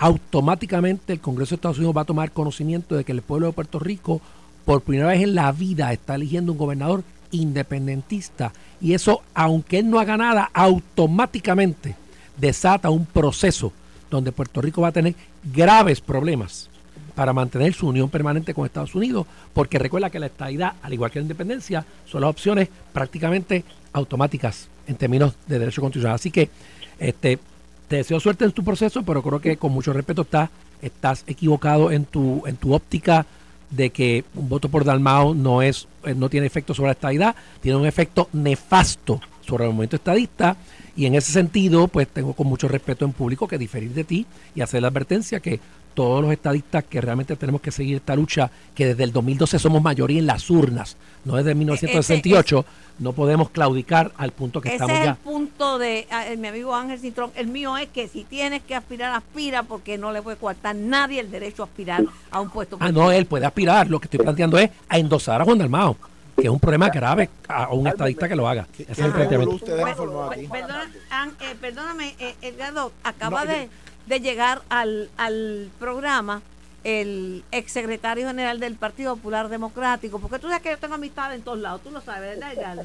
automáticamente 0.00 1.12
el 1.12 1.20
Congreso 1.20 1.50
de 1.50 1.56
Estados 1.56 1.76
Unidos 1.76 1.94
va 1.94 2.00
a 2.00 2.06
tomar 2.06 2.32
conocimiento 2.32 2.96
de 2.96 3.04
que 3.04 3.12
el 3.12 3.20
pueblo 3.20 3.46
de 3.46 3.52
Puerto 3.52 3.78
Rico 3.78 4.22
por 4.64 4.80
primera 4.80 5.08
vez 5.08 5.22
en 5.22 5.34
la 5.34 5.52
vida 5.52 5.92
está 5.92 6.14
eligiendo 6.14 6.52
un 6.52 6.58
gobernador 6.58 7.04
independentista 7.32 8.50
y 8.80 8.94
eso, 8.94 9.22
aunque 9.34 9.78
él 9.78 9.90
no 9.90 10.00
haga 10.00 10.16
nada, 10.16 10.50
automáticamente 10.54 11.96
desata 12.38 12.88
un 12.88 13.04
proceso 13.04 13.72
donde 14.10 14.32
Puerto 14.32 14.62
Rico 14.62 14.80
va 14.80 14.88
a 14.88 14.92
tener 14.92 15.14
graves 15.44 16.00
problemas 16.00 16.70
para 17.14 17.34
mantener 17.34 17.74
su 17.74 17.86
unión 17.86 18.08
permanente 18.08 18.54
con 18.54 18.64
Estados 18.64 18.94
Unidos, 18.94 19.26
porque 19.52 19.78
recuerda 19.78 20.08
que 20.08 20.18
la 20.18 20.26
estadidad, 20.26 20.76
al 20.80 20.94
igual 20.94 21.10
que 21.10 21.18
la 21.18 21.24
independencia, 21.24 21.84
son 22.06 22.22
las 22.22 22.30
opciones 22.30 22.70
prácticamente 22.94 23.64
automáticas 23.92 24.68
en 24.86 24.96
términos 24.96 25.34
de 25.46 25.58
derecho 25.58 25.82
constitucional. 25.82 26.14
Así 26.14 26.30
que 26.30 26.48
este, 26.98 27.38
te 27.90 27.96
deseo 27.96 28.20
suerte 28.20 28.44
en 28.44 28.52
tu 28.52 28.62
proceso, 28.62 29.02
pero 29.02 29.20
creo 29.20 29.40
que 29.40 29.56
con 29.56 29.72
mucho 29.72 29.92
respeto 29.92 30.24
estás, 30.80 31.24
equivocado 31.26 31.90
en 31.90 32.04
tu, 32.04 32.40
en 32.46 32.54
tu 32.54 32.72
óptica 32.72 33.26
de 33.68 33.90
que 33.90 34.24
un 34.36 34.48
voto 34.48 34.68
por 34.68 34.84
Dalmao 34.84 35.34
no 35.34 35.60
es 35.60 35.88
eh, 36.04 36.14
no 36.14 36.28
tiene 36.28 36.46
efecto 36.46 36.72
sobre 36.72 36.90
la 36.90 36.92
estadidad, 36.92 37.34
tiene 37.60 37.76
un 37.76 37.86
efecto 37.86 38.28
nefasto 38.32 39.20
sobre 39.40 39.64
el 39.64 39.70
movimiento 39.70 39.96
estadista. 39.96 40.56
Y 40.94 41.06
en 41.06 41.16
ese 41.16 41.32
sentido 41.32 41.88
pues 41.88 42.06
tengo 42.06 42.32
con 42.32 42.46
mucho 42.46 42.68
respeto 42.68 43.04
en 43.04 43.12
público 43.12 43.48
que 43.48 43.58
diferir 43.58 43.92
de 43.92 44.04
ti 44.04 44.24
y 44.54 44.60
hacer 44.60 44.82
la 44.82 44.88
advertencia 44.88 45.40
que 45.40 45.58
todos 45.94 46.22
los 46.22 46.32
estadistas 46.32 46.84
que 46.84 47.00
realmente 47.00 47.36
tenemos 47.36 47.60
que 47.60 47.70
seguir 47.70 47.96
esta 47.96 48.14
lucha, 48.16 48.50
que 48.74 48.86
desde 48.86 49.04
el 49.04 49.12
2012 49.12 49.58
somos 49.58 49.82
mayoría 49.82 50.18
en 50.18 50.26
las 50.26 50.48
urnas, 50.50 50.96
no 51.24 51.36
desde 51.36 51.54
1968, 51.54 52.64
no 53.00 53.12
podemos 53.12 53.50
claudicar 53.50 54.12
al 54.16 54.30
punto 54.32 54.60
que 54.60 54.68
Ese 54.68 54.76
estamos 54.76 54.96
es 54.98 55.04
ya. 55.04 55.10
el 55.12 55.16
punto 55.16 55.78
de 55.78 56.06
el- 56.28 56.38
mi 56.38 56.48
amigo 56.48 56.74
Ángel 56.74 56.98
Cintrón. 56.98 57.30
El 57.34 57.46
mío 57.48 57.76
es 57.76 57.88
que 57.88 58.08
si 58.08 58.24
tienes 58.24 58.62
que 58.62 58.74
aspirar, 58.74 59.14
aspira 59.14 59.62
porque 59.62 59.98
no 59.98 60.12
le 60.12 60.22
puede 60.22 60.36
coartar 60.36 60.74
nadie 60.76 61.20
el 61.20 61.30
derecho 61.30 61.62
a 61.62 61.66
aspirar 61.66 62.04
a 62.30 62.40
un 62.40 62.50
puesto. 62.50 62.76
Ah, 62.80 62.92
no, 62.92 63.10
él 63.10 63.26
puede 63.26 63.46
aspirar. 63.46 63.88
Lo 63.88 63.98
que 64.00 64.06
estoy 64.06 64.20
planteando 64.20 64.58
es 64.58 64.70
a 64.88 64.98
endosar 64.98 65.40
a 65.40 65.44
Juan 65.44 65.58
Dalmao, 65.58 65.96
que 66.36 66.42
es 66.44 66.50
un 66.50 66.60
problema 66.60 66.88
grave 66.90 67.28
a 67.48 67.68
un 67.72 67.86
estadista 67.86 68.28
que 68.28 68.36
lo 68.36 68.48
haga. 68.48 68.66
¿Qué, 68.76 68.82
Ese 68.84 68.92
es 68.92 68.98
el 69.00 69.12
planteamiento. 69.12 69.58
perdona- 69.64 70.88
eh, 71.40 71.56
perdóname, 71.60 72.14
eh, 72.18 72.34
Edgardo, 72.42 72.92
acaba 73.02 73.44
No, 73.44 73.50
de, 73.52 73.68
de 74.10 74.20
llegar 74.20 74.60
al, 74.68 75.08
al 75.16 75.70
programa 75.78 76.42
el 76.82 77.44
exsecretario 77.52 78.26
general 78.26 78.58
del 78.58 78.74
Partido 78.74 79.14
Popular 79.14 79.48
Democrático, 79.48 80.18
porque 80.18 80.38
tú 80.40 80.48
sabes 80.48 80.62
que 80.62 80.70
yo 80.70 80.78
tengo 80.78 80.94
amistad 80.94 81.32
en 81.34 81.42
todos 81.42 81.58
lados, 81.60 81.80
tú 81.82 81.90
lo 81.92 82.00
sabes, 82.00 82.30
¿verdad, 82.30 82.52
Edgardo? 82.52 82.84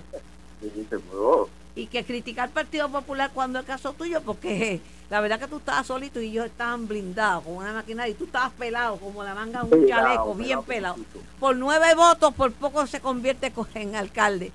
Sí, 0.62 0.86
seguro. 0.88 1.50
Y 1.76 1.88
que 1.88 2.04
criticar 2.06 2.46
al 2.46 2.52
Partido 2.52 2.90
Popular 2.90 3.32
cuando 3.34 3.58
el 3.60 3.66
caso 3.66 3.94
tuyo, 3.94 4.22
porque 4.22 4.80
la 5.10 5.20
verdad 5.20 5.40
que 5.40 5.48
tú 5.48 5.58
estabas 5.58 5.88
solito 5.88 6.22
y 6.22 6.28
ellos 6.30 6.46
estaban 6.46 6.88
blindados 6.88 7.44
con 7.44 7.56
una 7.56 7.74
maquinaria 7.74 8.12
y 8.12 8.16
tú 8.16 8.26
estabas 8.26 8.52
pelado 8.54 8.98
como 8.98 9.24
la 9.24 9.34
manga 9.34 9.64
de 9.64 9.66
un 9.66 9.82
Pelado, 9.84 10.04
chaleco, 10.04 10.36
bien 10.36 10.62
pelado. 10.64 10.96
Por 11.40 11.56
nueve 11.56 11.96
votos, 11.96 12.34
por 12.36 12.52
poco 12.52 12.86
se 12.86 13.00
convierte 13.02 13.52
co- 13.52 13.68
en 13.74 13.96
alcalde. 13.96 14.52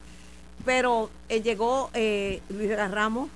Pero 0.64 1.10
eh, 1.28 1.42
llegó 1.42 1.90
eh, 1.94 2.40
Luis 2.50 2.70
Ramos, 2.76 3.28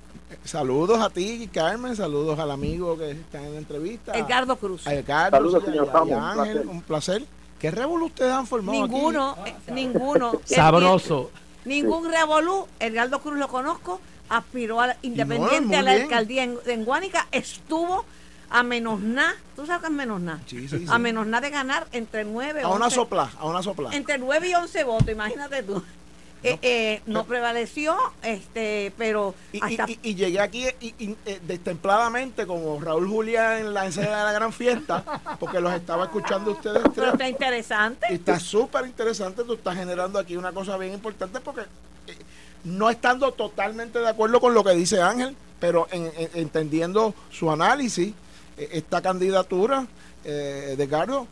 Saludos 0.45 1.01
a 1.01 1.11
ti, 1.11 1.49
Carmen. 1.53 1.95
Saludos 1.97 2.39
al 2.39 2.51
amigo 2.51 2.97
que 2.99 3.11
está 3.13 3.41
en 3.43 3.53
la 3.53 3.59
entrevista. 3.59 4.13
Edgardo 4.13 4.57
Cruz. 4.57 4.87
A 4.87 4.95
Edgardo, 4.95 5.37
Saludos, 5.37 5.65
señor 5.65 5.87
y 5.87 5.89
a- 5.89 5.93
Ramos, 5.93 6.09
un 6.09 6.23
Ángel, 6.23 6.53
placer. 6.55 6.67
un 6.69 6.83
placer. 6.83 7.25
¿Qué 7.59 7.71
revolú 7.71 8.07
ustedes 8.07 8.33
han 8.33 8.47
formado 8.47 8.85
aquí? 8.85 8.93
Ninguno, 8.95 9.37
eh, 9.47 9.55
ninguno. 9.73 10.41
Sabroso. 10.45 11.31
Ningún 11.65 12.11
revolú. 12.11 12.67
Edgardo 12.79 13.21
Cruz 13.21 13.39
lo 13.39 13.49
conozco, 13.49 14.01
aspiró 14.29 14.81
a 14.81 14.89
la- 14.89 14.97
independiente 15.03 15.77
a 15.77 15.83
la 15.83 15.93
bien. 15.93 16.03
alcaldía 16.05 16.45
en, 16.45 16.59
en 16.67 16.85
Guánica, 16.85 17.27
estuvo 17.33 18.05
a 18.51 18.63
menos 18.63 19.01
nada. 19.01 19.33
¿Tú 19.57 19.65
sabes 19.67 19.81
qué 19.81 19.87
es 19.89 19.93
menos 19.93 20.21
nada? 20.21 20.41
Sí, 20.47 20.69
sí, 20.69 20.79
sí. 20.81 20.85
A 20.89 20.99
menos 20.99 21.27
nada 21.27 21.41
de 21.41 21.51
ganar 21.51 21.87
entre 21.93 22.25
nueve 22.25 22.63
A 22.63 22.69
una 22.69 22.85
11 22.87 22.95
sopla, 22.97 23.31
a 23.39 23.47
una 23.47 23.63
sopla. 23.63 23.91
entre 23.97 24.19
9 24.19 24.49
y 24.51 24.55
11 24.55 24.85
votos, 24.85 25.09
imagínate 25.09 25.63
tú. 25.63 25.83
Eh, 26.45 26.59
eh, 26.61 27.03
no 27.07 27.25
prevaleció, 27.25 27.97
este, 28.23 28.93
pero 28.99 29.35
Y, 29.53 29.57
y- 29.57 29.61
hasta 29.63 29.91
y- 29.91 29.99
y 30.03 30.15
llegué 30.15 30.41
aquí 30.41 30.65
eh, 30.67 31.41
destempladamente 31.47 32.47
como 32.47 32.79
Raúl 32.81 33.09
Julián 33.09 33.59
en 33.61 33.75
la 33.75 33.87
escena 33.87 34.19
de 34.19 34.25
la 34.25 34.33
gran 34.33 34.53
fiesta, 34.53 35.03
porque 35.41 35.61
los 35.61 35.73
estaba 35.73 36.05
escuchando 36.05 36.51
ustedes 36.53 36.83
pero 36.95 37.13
está 37.13 37.29
interesante. 37.29 38.07
Está 38.13 38.39
súper 38.39 38.85
interesante, 38.87 39.43
tú 39.45 39.55
estás 39.55 39.75
generando 39.77 40.19
aquí 40.19 40.37
una 40.37 40.53
cosa 40.53 40.77
bien 40.77 40.93
importante 40.93 41.41
porque 41.41 41.63
eh, 41.63 42.17
no 42.65 42.91
estando 42.91 43.33
totalmente 43.33 43.99
de 43.99 44.09
acuerdo 44.09 44.39
con 44.41 44.53
lo 44.53 44.63
que 44.63 44.73
dice 44.73 45.01
Ángel, 45.01 45.35
pero 45.59 45.89
en- 45.91 46.13
en- 46.17 46.31
entendiendo 46.35 47.15
su 47.31 47.51
análisis, 47.51 48.13
eh, 48.59 48.69
esta 48.73 49.01
candidatura 49.01 49.87
eh, 50.25 50.75
de 50.77 50.87
Gardo 50.87 51.27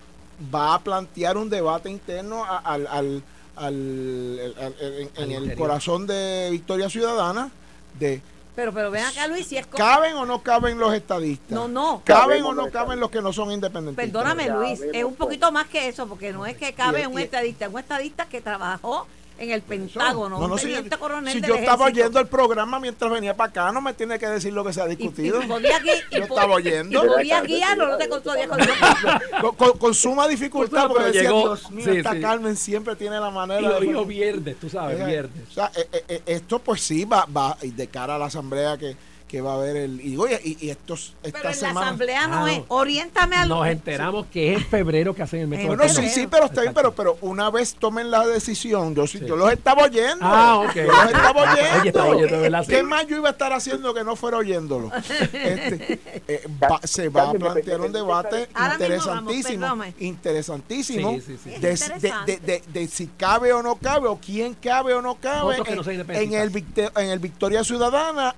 va 0.54 0.74
a 0.74 0.78
plantear 0.80 1.36
un 1.36 1.48
debate 1.50 1.88
interno 1.90 2.44
al, 2.44 3.22
al- 3.56 4.54
al- 4.58 4.64
al- 4.64 4.74
en, 5.16 5.30
el 5.32 5.56
corazón 5.56 6.06
de 6.06 6.48
Victoria 6.50 6.88
Ciudadana 6.88 7.50
de 7.98 8.22
Pero, 8.54 8.72
pero 8.72 8.90
ven 8.90 9.04
acá, 9.04 9.26
Luis, 9.28 9.46
si 9.46 9.56
es 9.56 9.66
¿caben 9.66 10.14
o 10.14 10.26
no 10.26 10.42
caben 10.42 10.78
los 10.78 10.92
estadistas? 10.94 11.50
No, 11.50 11.68
no. 11.68 12.02
¿Caben 12.04 12.42
Caben 12.42 12.44
o 12.44 12.52
no 12.54 12.70
caben 12.70 13.00
los 13.00 13.10
que 13.10 13.22
no 13.22 13.32
son 13.32 13.50
independentistas? 13.52 14.04
Perdóname, 14.04 14.48
Luis, 14.50 14.80
es 14.92 15.04
un 15.04 15.14
poquito 15.14 15.50
más 15.52 15.66
que 15.68 15.88
eso, 15.88 16.06
porque 16.06 16.32
no 16.32 16.44
es 16.46 16.56
que 16.56 16.72
cabe 16.74 17.02
Y- 17.02 17.06
un 17.06 17.18
y- 17.18 17.22
estadista, 17.22 17.66
es 17.66 17.72
un 17.72 17.80
estadista 17.80 18.26
que 18.26 18.40
trabajó 18.40 19.06
en 19.38 19.50
el 19.50 19.62
Pentágono. 19.62 20.38
No, 20.38 20.46
no, 20.48 20.54
un 20.54 20.58
si, 20.58 20.72
coronel 20.98 21.42
yo 21.42 21.54
estaba 21.54 21.84
ejército. 21.86 22.00
oyendo 22.02 22.20
el 22.20 22.26
programa 22.28 22.78
mientras 22.80 23.10
venía 23.10 23.34
para 23.36 23.50
acá, 23.50 23.72
no 23.72 23.80
me 23.80 23.92
tiene 23.94 24.18
que 24.18 24.26
decir 24.26 24.52
lo 24.52 24.64
que 24.64 24.72
se 24.72 24.80
ha 24.80 24.88
Y- 24.88 24.92
y 24.92 24.96
discutido. 24.96 25.40
podía 25.48 25.78
y 25.78 26.16
Yo 26.16 26.22
estaba 26.24 26.54
oyendo. 26.54 27.04
y 27.04 27.08
podía 27.08 27.40
guiarlo, 27.42 27.88
no 27.88 27.96
te 27.98 28.08
podía 28.08 28.48
con 29.40 29.54
con, 29.56 29.78
con- 29.78 29.94
suma 29.94 30.28
dificultad, 30.28 30.88
Pues, 30.88 30.92
porque 30.92 31.06
decía, 31.18 31.22
llegó- 31.30 31.40
Dios 31.56 31.70
mío, 31.70 31.84
sí, 31.84 31.96
esta 31.98 32.12
sí. 32.12 32.20
Carmen 32.20 32.56
siempre 32.56 32.96
tiene 32.96 33.18
la 33.20 33.28
Y 33.28 33.32
manera 33.32 33.60
lo 33.60 33.80
de... 33.80 33.86
dijo 33.86 34.04
viernes, 34.04 34.56
tú 34.60 34.68
sabes, 34.68 35.04
viernes. 35.04 35.48
O 35.50 35.52
sea, 35.52 35.70
eh, 35.76 35.88
eh, 35.92 36.04
eh, 36.08 36.22
esto 36.26 36.58
pues 36.58 36.80
sí 36.82 37.04
va, 37.04 37.26
va 37.26 37.56
y 37.62 37.70
de 37.70 37.86
cara 37.88 38.14
a 38.16 38.18
la 38.18 38.26
asamblea 38.26 38.76
que, 38.78 38.96
que 39.32 39.40
va 39.40 39.52
a 39.52 39.54
haber 39.54 39.76
el... 39.78 39.98
Y 40.06 40.14
oye, 40.18 40.38
y, 40.44 40.66
y 40.66 40.68
estos, 40.68 41.14
esta 41.22 41.38
Pero 41.38 41.48
en 41.54 41.60
la 41.62 41.68
semana... 41.68 41.86
asamblea 41.86 42.26
no 42.26 42.44
Ah, 42.44 42.52
es. 42.52 42.58
no. 42.58 42.64
Oriéntame 42.68 43.34
al. 43.36 43.48
Nos 43.48 43.66
enteramos 43.66 44.26
que 44.26 44.52
es 44.52 44.58
en 44.58 44.66
febrero 44.66 45.14
que 45.14 45.22
hacen 45.22 45.40
el 45.40 45.48
método. 45.48 45.68
Bueno, 45.68 45.88
sí, 45.88 46.06
sí, 46.10 46.26
pero 46.26 46.44
está 46.44 46.60
bien, 46.60 46.74
pero, 46.74 46.92
pero 46.94 47.16
una 47.22 47.48
vez 47.50 47.74
tomen 47.74 48.10
la 48.10 48.26
decisión, 48.26 48.94
yo 48.94 49.06
sí, 49.06 49.20
yo 49.26 49.34
los 49.34 49.50
estaba 49.50 49.84
oyendo. 49.84 50.18
Ah, 50.20 50.58
ok. 50.58 50.74
Yo 50.74 50.82
los 50.82 51.06
estaba 51.06 51.42
oyendo. 51.50 51.80
Oye, 51.80 51.88
estaba 51.88 52.08
oyendo, 52.10 52.36
de 52.36 52.42
verdad, 52.42 52.64
sí. 52.64 52.70
¿Qué 52.72 52.82
más 52.82 53.06
yo 53.06 53.16
iba 53.16 53.28
a 53.30 53.32
estar 53.32 53.52
haciendo 53.54 53.94
que 53.94 54.04
no 54.04 54.16
fuera 54.16 54.36
oyéndolo? 54.36 54.90
Este, 55.32 56.00
eh, 56.28 56.46
va- 56.62 56.80
se 56.84 57.08
va 57.08 57.30
a 57.30 57.32
plantear 57.32 57.80
un 57.80 57.90
debate 57.92 58.48
Ahora 58.52 58.74
interesantísimo, 58.74 59.66
vamos, 59.66 59.86
interesantísimo, 59.98 61.10
Sí, 61.12 61.20
de, 61.20 61.36
de- 61.38 61.54
interesante. 61.56 62.12
de- 62.26 62.36
de- 62.38 62.62
de 62.66 62.86
si 62.88 63.06
cabe 63.06 63.52
o 63.54 63.62
no 63.62 63.76
cabe, 63.76 64.08
o 64.08 64.18
quién 64.18 64.54
cabe 64.54 64.92
o 64.94 65.00
no 65.02 65.14
cabe 65.16 65.56
en, 65.56 65.76
no 65.76 65.82
en 65.90 66.34
el, 66.34 66.64
en 66.96 67.08
el 67.08 67.18
Victoria 67.18 67.64
Ciudadana, 67.64 68.34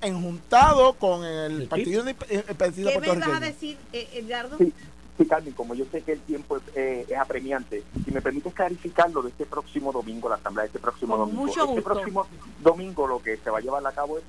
con 0.93 1.24
el, 1.24 1.62
¿El 1.62 1.68
Partido, 1.68 2.05
el 2.07 2.14
Partido 2.57 2.91
¿Qué 2.93 3.01
me 3.01 3.09
vas 3.09 3.28
a 3.28 3.41
decir, 3.41 3.78
eh, 3.93 4.09
Edgardo? 4.12 4.59
Sí, 4.59 4.72
sí, 5.18 5.26
Carmen, 5.26 5.55
como 5.55 5.74
yo 5.74 5.85
sé 5.91 6.03
que 6.03 6.12
el 6.12 6.20
tiempo 6.20 6.59
es, 6.59 6.62
eh, 6.76 7.07
es 7.09 7.16
apremiante, 7.16 7.82
si 8.05 8.11
me 8.11 8.20
permites 8.20 8.53
clarificar 8.55 9.11
lo 9.11 9.22
de 9.22 9.30
este 9.30 9.47
próximo 9.47 9.91
domingo, 9.93 10.28
la 10.28 10.35
asamblea 10.37 10.62
de 10.64 10.66
este 10.68 10.78
próximo 10.78 11.16
Con 11.16 11.20
domingo. 11.30 11.47
mucho 11.47 11.68
este 11.70 11.82
próximo 11.82 12.26
domingo 12.62 13.07
lo 13.09 13.22
que 13.22 13.37
se 13.39 13.51
va 13.51 13.59
a 13.59 13.62
llevar 13.62 13.85
a 13.87 13.93
cabo 13.93 14.18
es 14.18 14.24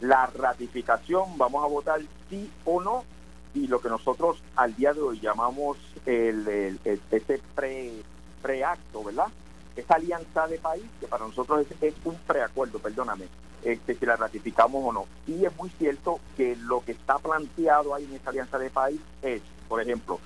la 0.00 0.26
ratificación, 0.26 1.38
vamos 1.38 1.62
a 1.64 1.68
votar 1.68 2.00
sí 2.28 2.50
o 2.64 2.82
no, 2.82 3.04
y 3.54 3.66
lo 3.68 3.80
que 3.80 3.88
nosotros 3.88 4.38
al 4.56 4.74
día 4.74 4.92
de 4.92 5.00
hoy 5.00 5.20
llamamos 5.20 5.76
el, 6.06 6.48
el- 6.48 6.80
el- 6.84 7.00
ese 7.10 7.40
pre, 7.54 7.92
preacto, 8.40 9.04
¿verdad? 9.04 9.26
Esa 9.76 9.94
alianza 9.94 10.46
de 10.46 10.58
país, 10.58 10.84
que 11.00 11.06
para 11.06 11.26
nosotros 11.26 11.66
es, 11.80 11.94
un 12.04 12.16
preacuerdo, 12.26 12.78
perdóname, 12.78 13.26
este, 13.62 13.94
si 13.94 14.06
la 14.06 14.16
ratificamos 14.16 14.82
o 14.84 14.92
no. 14.92 15.06
Y 15.26 15.44
es 15.44 15.56
muy 15.56 15.70
cierto 15.70 16.20
que 16.36 16.56
lo 16.56 16.84
que 16.84 16.92
está 16.92 17.18
planteado 17.18 17.94
ahí 17.94 18.04
en 18.04 18.14
esa 18.14 18.30
alianza 18.30 18.58
de 18.58 18.70
país 18.70 19.00
es, 19.22 19.40
por 19.68 19.80
ejemplo, 19.80 20.18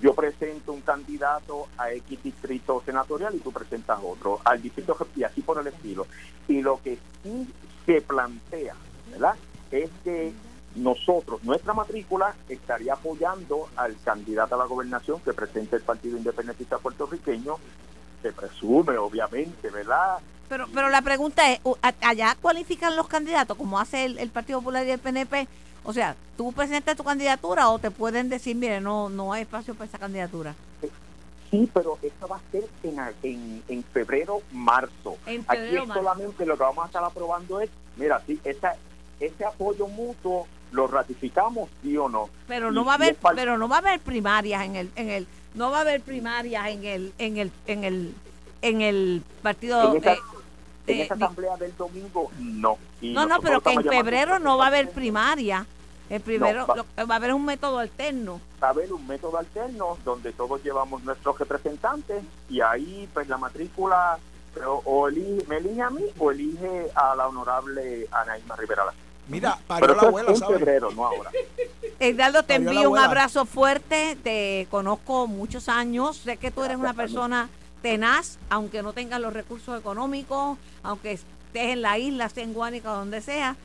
yo 0.00 0.14
presento 0.14 0.72
un 0.72 0.80
candidato 0.80 1.66
a 1.76 1.92
X 1.92 2.22
distrito 2.22 2.82
senatorial 2.84 3.34
y 3.34 3.40
tú 3.40 3.52
presentas 3.52 3.98
otro, 4.02 4.40
al 4.44 4.62
distrito 4.62 4.96
y 5.16 5.24
así 5.24 5.42
por 5.42 5.58
el 5.58 5.66
estilo. 5.66 6.06
Y 6.46 6.62
lo 6.62 6.80
que 6.82 6.98
sí 7.22 7.52
se 7.84 8.00
plantea, 8.00 8.74
¿verdad? 9.10 9.34
Es 9.70 9.90
que 10.04 10.32
nosotros, 10.76 11.42
nuestra 11.42 11.72
matrícula 11.72 12.34
estaría 12.48 12.94
apoyando 12.94 13.68
al 13.76 13.96
candidato 14.04 14.54
a 14.54 14.58
la 14.58 14.64
gobernación 14.64 15.20
que 15.20 15.32
presenta 15.32 15.76
el 15.76 15.82
Partido 15.82 16.16
Independentista 16.16 16.78
Puertorriqueño, 16.78 17.56
se 18.22 18.32
presume, 18.32 18.96
obviamente, 18.96 19.70
¿verdad? 19.70 20.18
Pero, 20.48 20.66
pero 20.72 20.88
la 20.88 21.02
pregunta 21.02 21.50
es, 21.52 21.60
¿allá 22.00 22.36
cualifican 22.40 22.96
los 22.96 23.06
candidatos 23.08 23.56
como 23.56 23.78
hace 23.78 24.04
el, 24.06 24.18
el 24.18 24.30
Partido 24.30 24.60
Popular 24.60 24.86
y 24.86 24.90
el 24.90 24.98
PNP? 24.98 25.46
O 25.84 25.92
sea, 25.92 26.16
¿tú 26.36 26.52
presentas 26.52 26.96
tu 26.96 27.04
candidatura 27.04 27.68
o 27.68 27.78
te 27.78 27.90
pueden 27.90 28.28
decir, 28.28 28.56
mire, 28.56 28.80
no 28.80 29.08
no 29.08 29.32
hay 29.32 29.42
espacio 29.42 29.74
para 29.74 29.86
esa 29.88 29.98
candidatura? 29.98 30.54
Sí, 31.50 31.68
pero 31.72 31.98
eso 32.02 32.28
va 32.28 32.36
a 32.36 32.40
ser 32.52 32.64
en, 32.82 32.98
en, 33.22 33.62
en 33.68 33.82
febrero, 33.84 34.42
marzo. 34.52 35.16
En 35.26 35.42
Aquí 35.48 35.56
febrero, 35.62 35.86
marzo. 35.86 36.02
solamente 36.02 36.44
lo 36.46 36.56
que 36.58 36.62
vamos 36.62 36.84
a 36.84 36.86
estar 36.88 37.04
aprobando 37.04 37.60
es, 37.60 37.70
mira, 37.96 38.20
sí, 38.26 38.38
esa, 38.44 38.74
ese 39.18 39.44
apoyo 39.46 39.86
mutuo 39.88 40.46
lo 40.72 40.86
ratificamos, 40.86 41.70
sí 41.82 41.96
o 41.96 42.08
no. 42.10 42.28
Pero 42.46 42.70
Y- 42.70 42.74
no 42.74 42.84
va 42.84 42.92
a 42.92 42.94
haber, 42.96 43.16
pero 43.34 43.56
no 43.56 43.66
va 43.68 43.76
a 43.76 43.78
haber 43.78 44.00
primarias 44.00 44.62
en 44.64 44.76
el, 44.76 44.90
en 44.96 45.08
el, 45.08 45.26
no 45.54 45.70
va 45.70 45.78
a 45.78 45.80
haber 45.82 46.00
primarias 46.00 46.68
en 46.68 46.84
el, 46.84 47.12
en 47.18 47.36
el, 47.38 47.52
en 47.66 47.84
el, 47.84 48.14
en 48.62 48.80
el 48.80 49.22
partido. 49.42 49.92
En 49.94 50.02
esa, 50.02 50.12
eh, 50.14 50.18
en 50.86 51.00
esa 51.00 51.14
asamblea 51.14 51.56
del 51.56 51.76
domingo, 51.76 52.30
no. 52.38 52.78
Y 53.00 53.12
no, 53.12 53.26
no, 53.26 53.40
pero 53.40 53.60
que 53.60 53.72
en 53.72 53.82
febrero 53.84 54.38
no 54.38 54.56
va 54.58 54.64
a 54.64 54.68
haber 54.68 54.90
primaria. 54.90 55.66
El 56.10 56.22
primero 56.22 56.66
No, 56.66 56.84
va- 57.06 57.14
a 57.14 57.16
haber 57.16 57.34
un 57.34 57.44
método 57.44 57.78
alterno. 57.80 58.40
va 58.62 58.68
a 58.68 58.70
haber 58.70 58.90
un 58.94 59.06
método 59.06 59.36
alterno 59.36 59.98
donde 60.06 60.32
todos 60.32 60.62
llevamos 60.64 61.02
nuestros 61.04 61.38
representantes 61.38 62.24
y 62.48 62.62
ahí 62.62 63.06
pues 63.12 63.28
la 63.28 63.36
matrícula 63.36 64.18
o, 64.66 64.82
o 64.86 65.08
elige, 65.08 65.44
me 65.46 65.58
elige 65.58 65.82
a 65.82 65.90
mí 65.90 66.04
o 66.18 66.30
elige 66.30 66.86
a 66.94 67.14
la 67.14 67.28
honorable 67.28 68.06
Anaíma 68.10 68.56
Rivera. 68.56 68.86
Lazo. 68.86 68.96
Mira, 69.28 69.58
parió 69.66 69.86
Pero 69.88 70.00
la 70.00 70.08
abuela, 70.08 70.30
es 70.30 70.34
en 70.36 70.40
¿sabes? 70.40 70.58
febrero, 70.58 70.90
no 70.90 71.04
ahora. 71.06 71.30
Edgardo, 72.00 72.42
te 72.44 72.54
envío 72.54 72.90
un 72.90 72.98
abrazo 72.98 73.44
fuerte, 73.44 74.16
te 74.22 74.66
conozco 74.70 75.26
muchos 75.26 75.68
años, 75.68 76.16
sé 76.18 76.36
que 76.36 76.50
tú 76.50 76.62
eres 76.64 76.76
una 76.76 76.94
persona 76.94 77.48
tenaz, 77.82 78.38
aunque 78.50 78.82
no 78.82 78.92
tengas 78.92 79.20
los 79.20 79.32
recursos 79.32 79.78
económicos, 79.78 80.58
aunque 80.82 81.12
estés 81.12 81.28
en 81.54 81.82
la 81.82 81.98
isla, 81.98 82.28
sea 82.28 82.44
en 82.44 82.52
Guánica 82.54 82.92
o 82.92 82.96
donde 82.98 83.20
sea, 83.20 83.56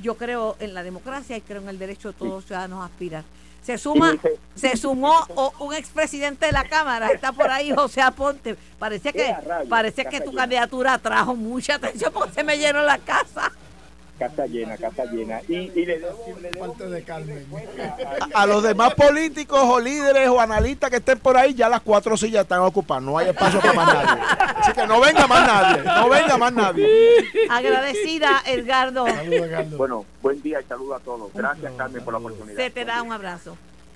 yo 0.00 0.16
creo 0.16 0.56
en 0.60 0.72
la 0.74 0.82
democracia 0.82 1.36
y 1.36 1.40
creo 1.40 1.60
en 1.62 1.68
el 1.68 1.78
derecho 1.78 2.08
de 2.12 2.14
todos 2.18 2.30
los 2.32 2.44
ciudadanos 2.46 2.80
a 2.82 2.86
aspirar. 2.86 3.24
Se 3.62 3.76
suma, 3.76 4.12
dice- 4.12 4.38
se 4.54 4.76
sumó 4.76 5.14
o- 5.34 5.52
un 5.58 5.74
expresidente 5.74 6.46
de 6.46 6.52
la 6.52 6.64
Cámara, 6.64 7.08
está 7.12 7.32
por 7.32 7.50
ahí 7.50 7.70
José 7.74 8.00
Aponte. 8.00 8.56
Parece 8.78 9.12
que, 9.12 9.34
parece 9.68 10.06
que 10.06 10.20
tu 10.22 10.32
candidatura 10.32 10.96
trajo 10.98 11.34
mucha 11.36 11.74
atención 11.74 12.10
porque 12.12 12.32
se 12.32 12.42
me 12.44 12.56
llenó 12.56 12.82
la 12.82 12.96
casa. 12.98 13.52
Casa 14.20 14.44
llena, 14.46 14.76
casa 14.76 15.04
llena. 15.06 15.40
Y, 15.48 15.54
y 15.74 15.86
le 15.86 15.98
debo, 15.98 16.14
le 16.42 16.50
debo 16.50 16.74
de 16.74 17.02
Carmen. 17.02 17.46
a- 18.34 18.42
A 18.42 18.46
los 18.46 18.62
demás 18.62 18.92
políticos 18.94 19.58
o 19.64 19.80
líderes 19.80 20.28
o 20.28 20.38
analistas 20.38 20.90
que 20.90 20.96
estén 20.96 21.18
por 21.18 21.38
ahí, 21.38 21.54
ya 21.54 21.70
las 21.70 21.80
cuatro 21.80 22.16
sillas 22.18 22.42
están 22.42 22.60
ocupadas. 22.60 23.02
No 23.02 23.16
hay 23.16 23.28
espacio 23.30 23.60
para 23.60 23.72
más 23.72 23.94
nadie. 23.94 24.22
Así 24.58 24.72
que 24.74 24.86
no 24.86 25.00
venga 25.00 25.26
más 25.26 25.46
nadie. 25.46 25.82
No 25.84 26.08
venga 26.10 26.36
más 26.36 26.52
nadie. 26.52 26.86
Agradecida, 27.48 28.42
Edgardo. 28.44 29.06
Bueno, 29.78 30.04
buen 30.20 30.42
día 30.42 30.60
y 30.60 30.64
saludo 30.64 30.96
a 30.96 31.00
todos. 31.00 31.32
Gracias, 31.32 31.72
Carmen, 31.78 32.04
por 32.04 32.12
la 32.12 32.18
oportunidad. 32.18 32.56
Se 32.56 32.70
te 32.70 32.84
da 32.84 33.02
un 33.02 33.12
abrazo. 33.12 33.56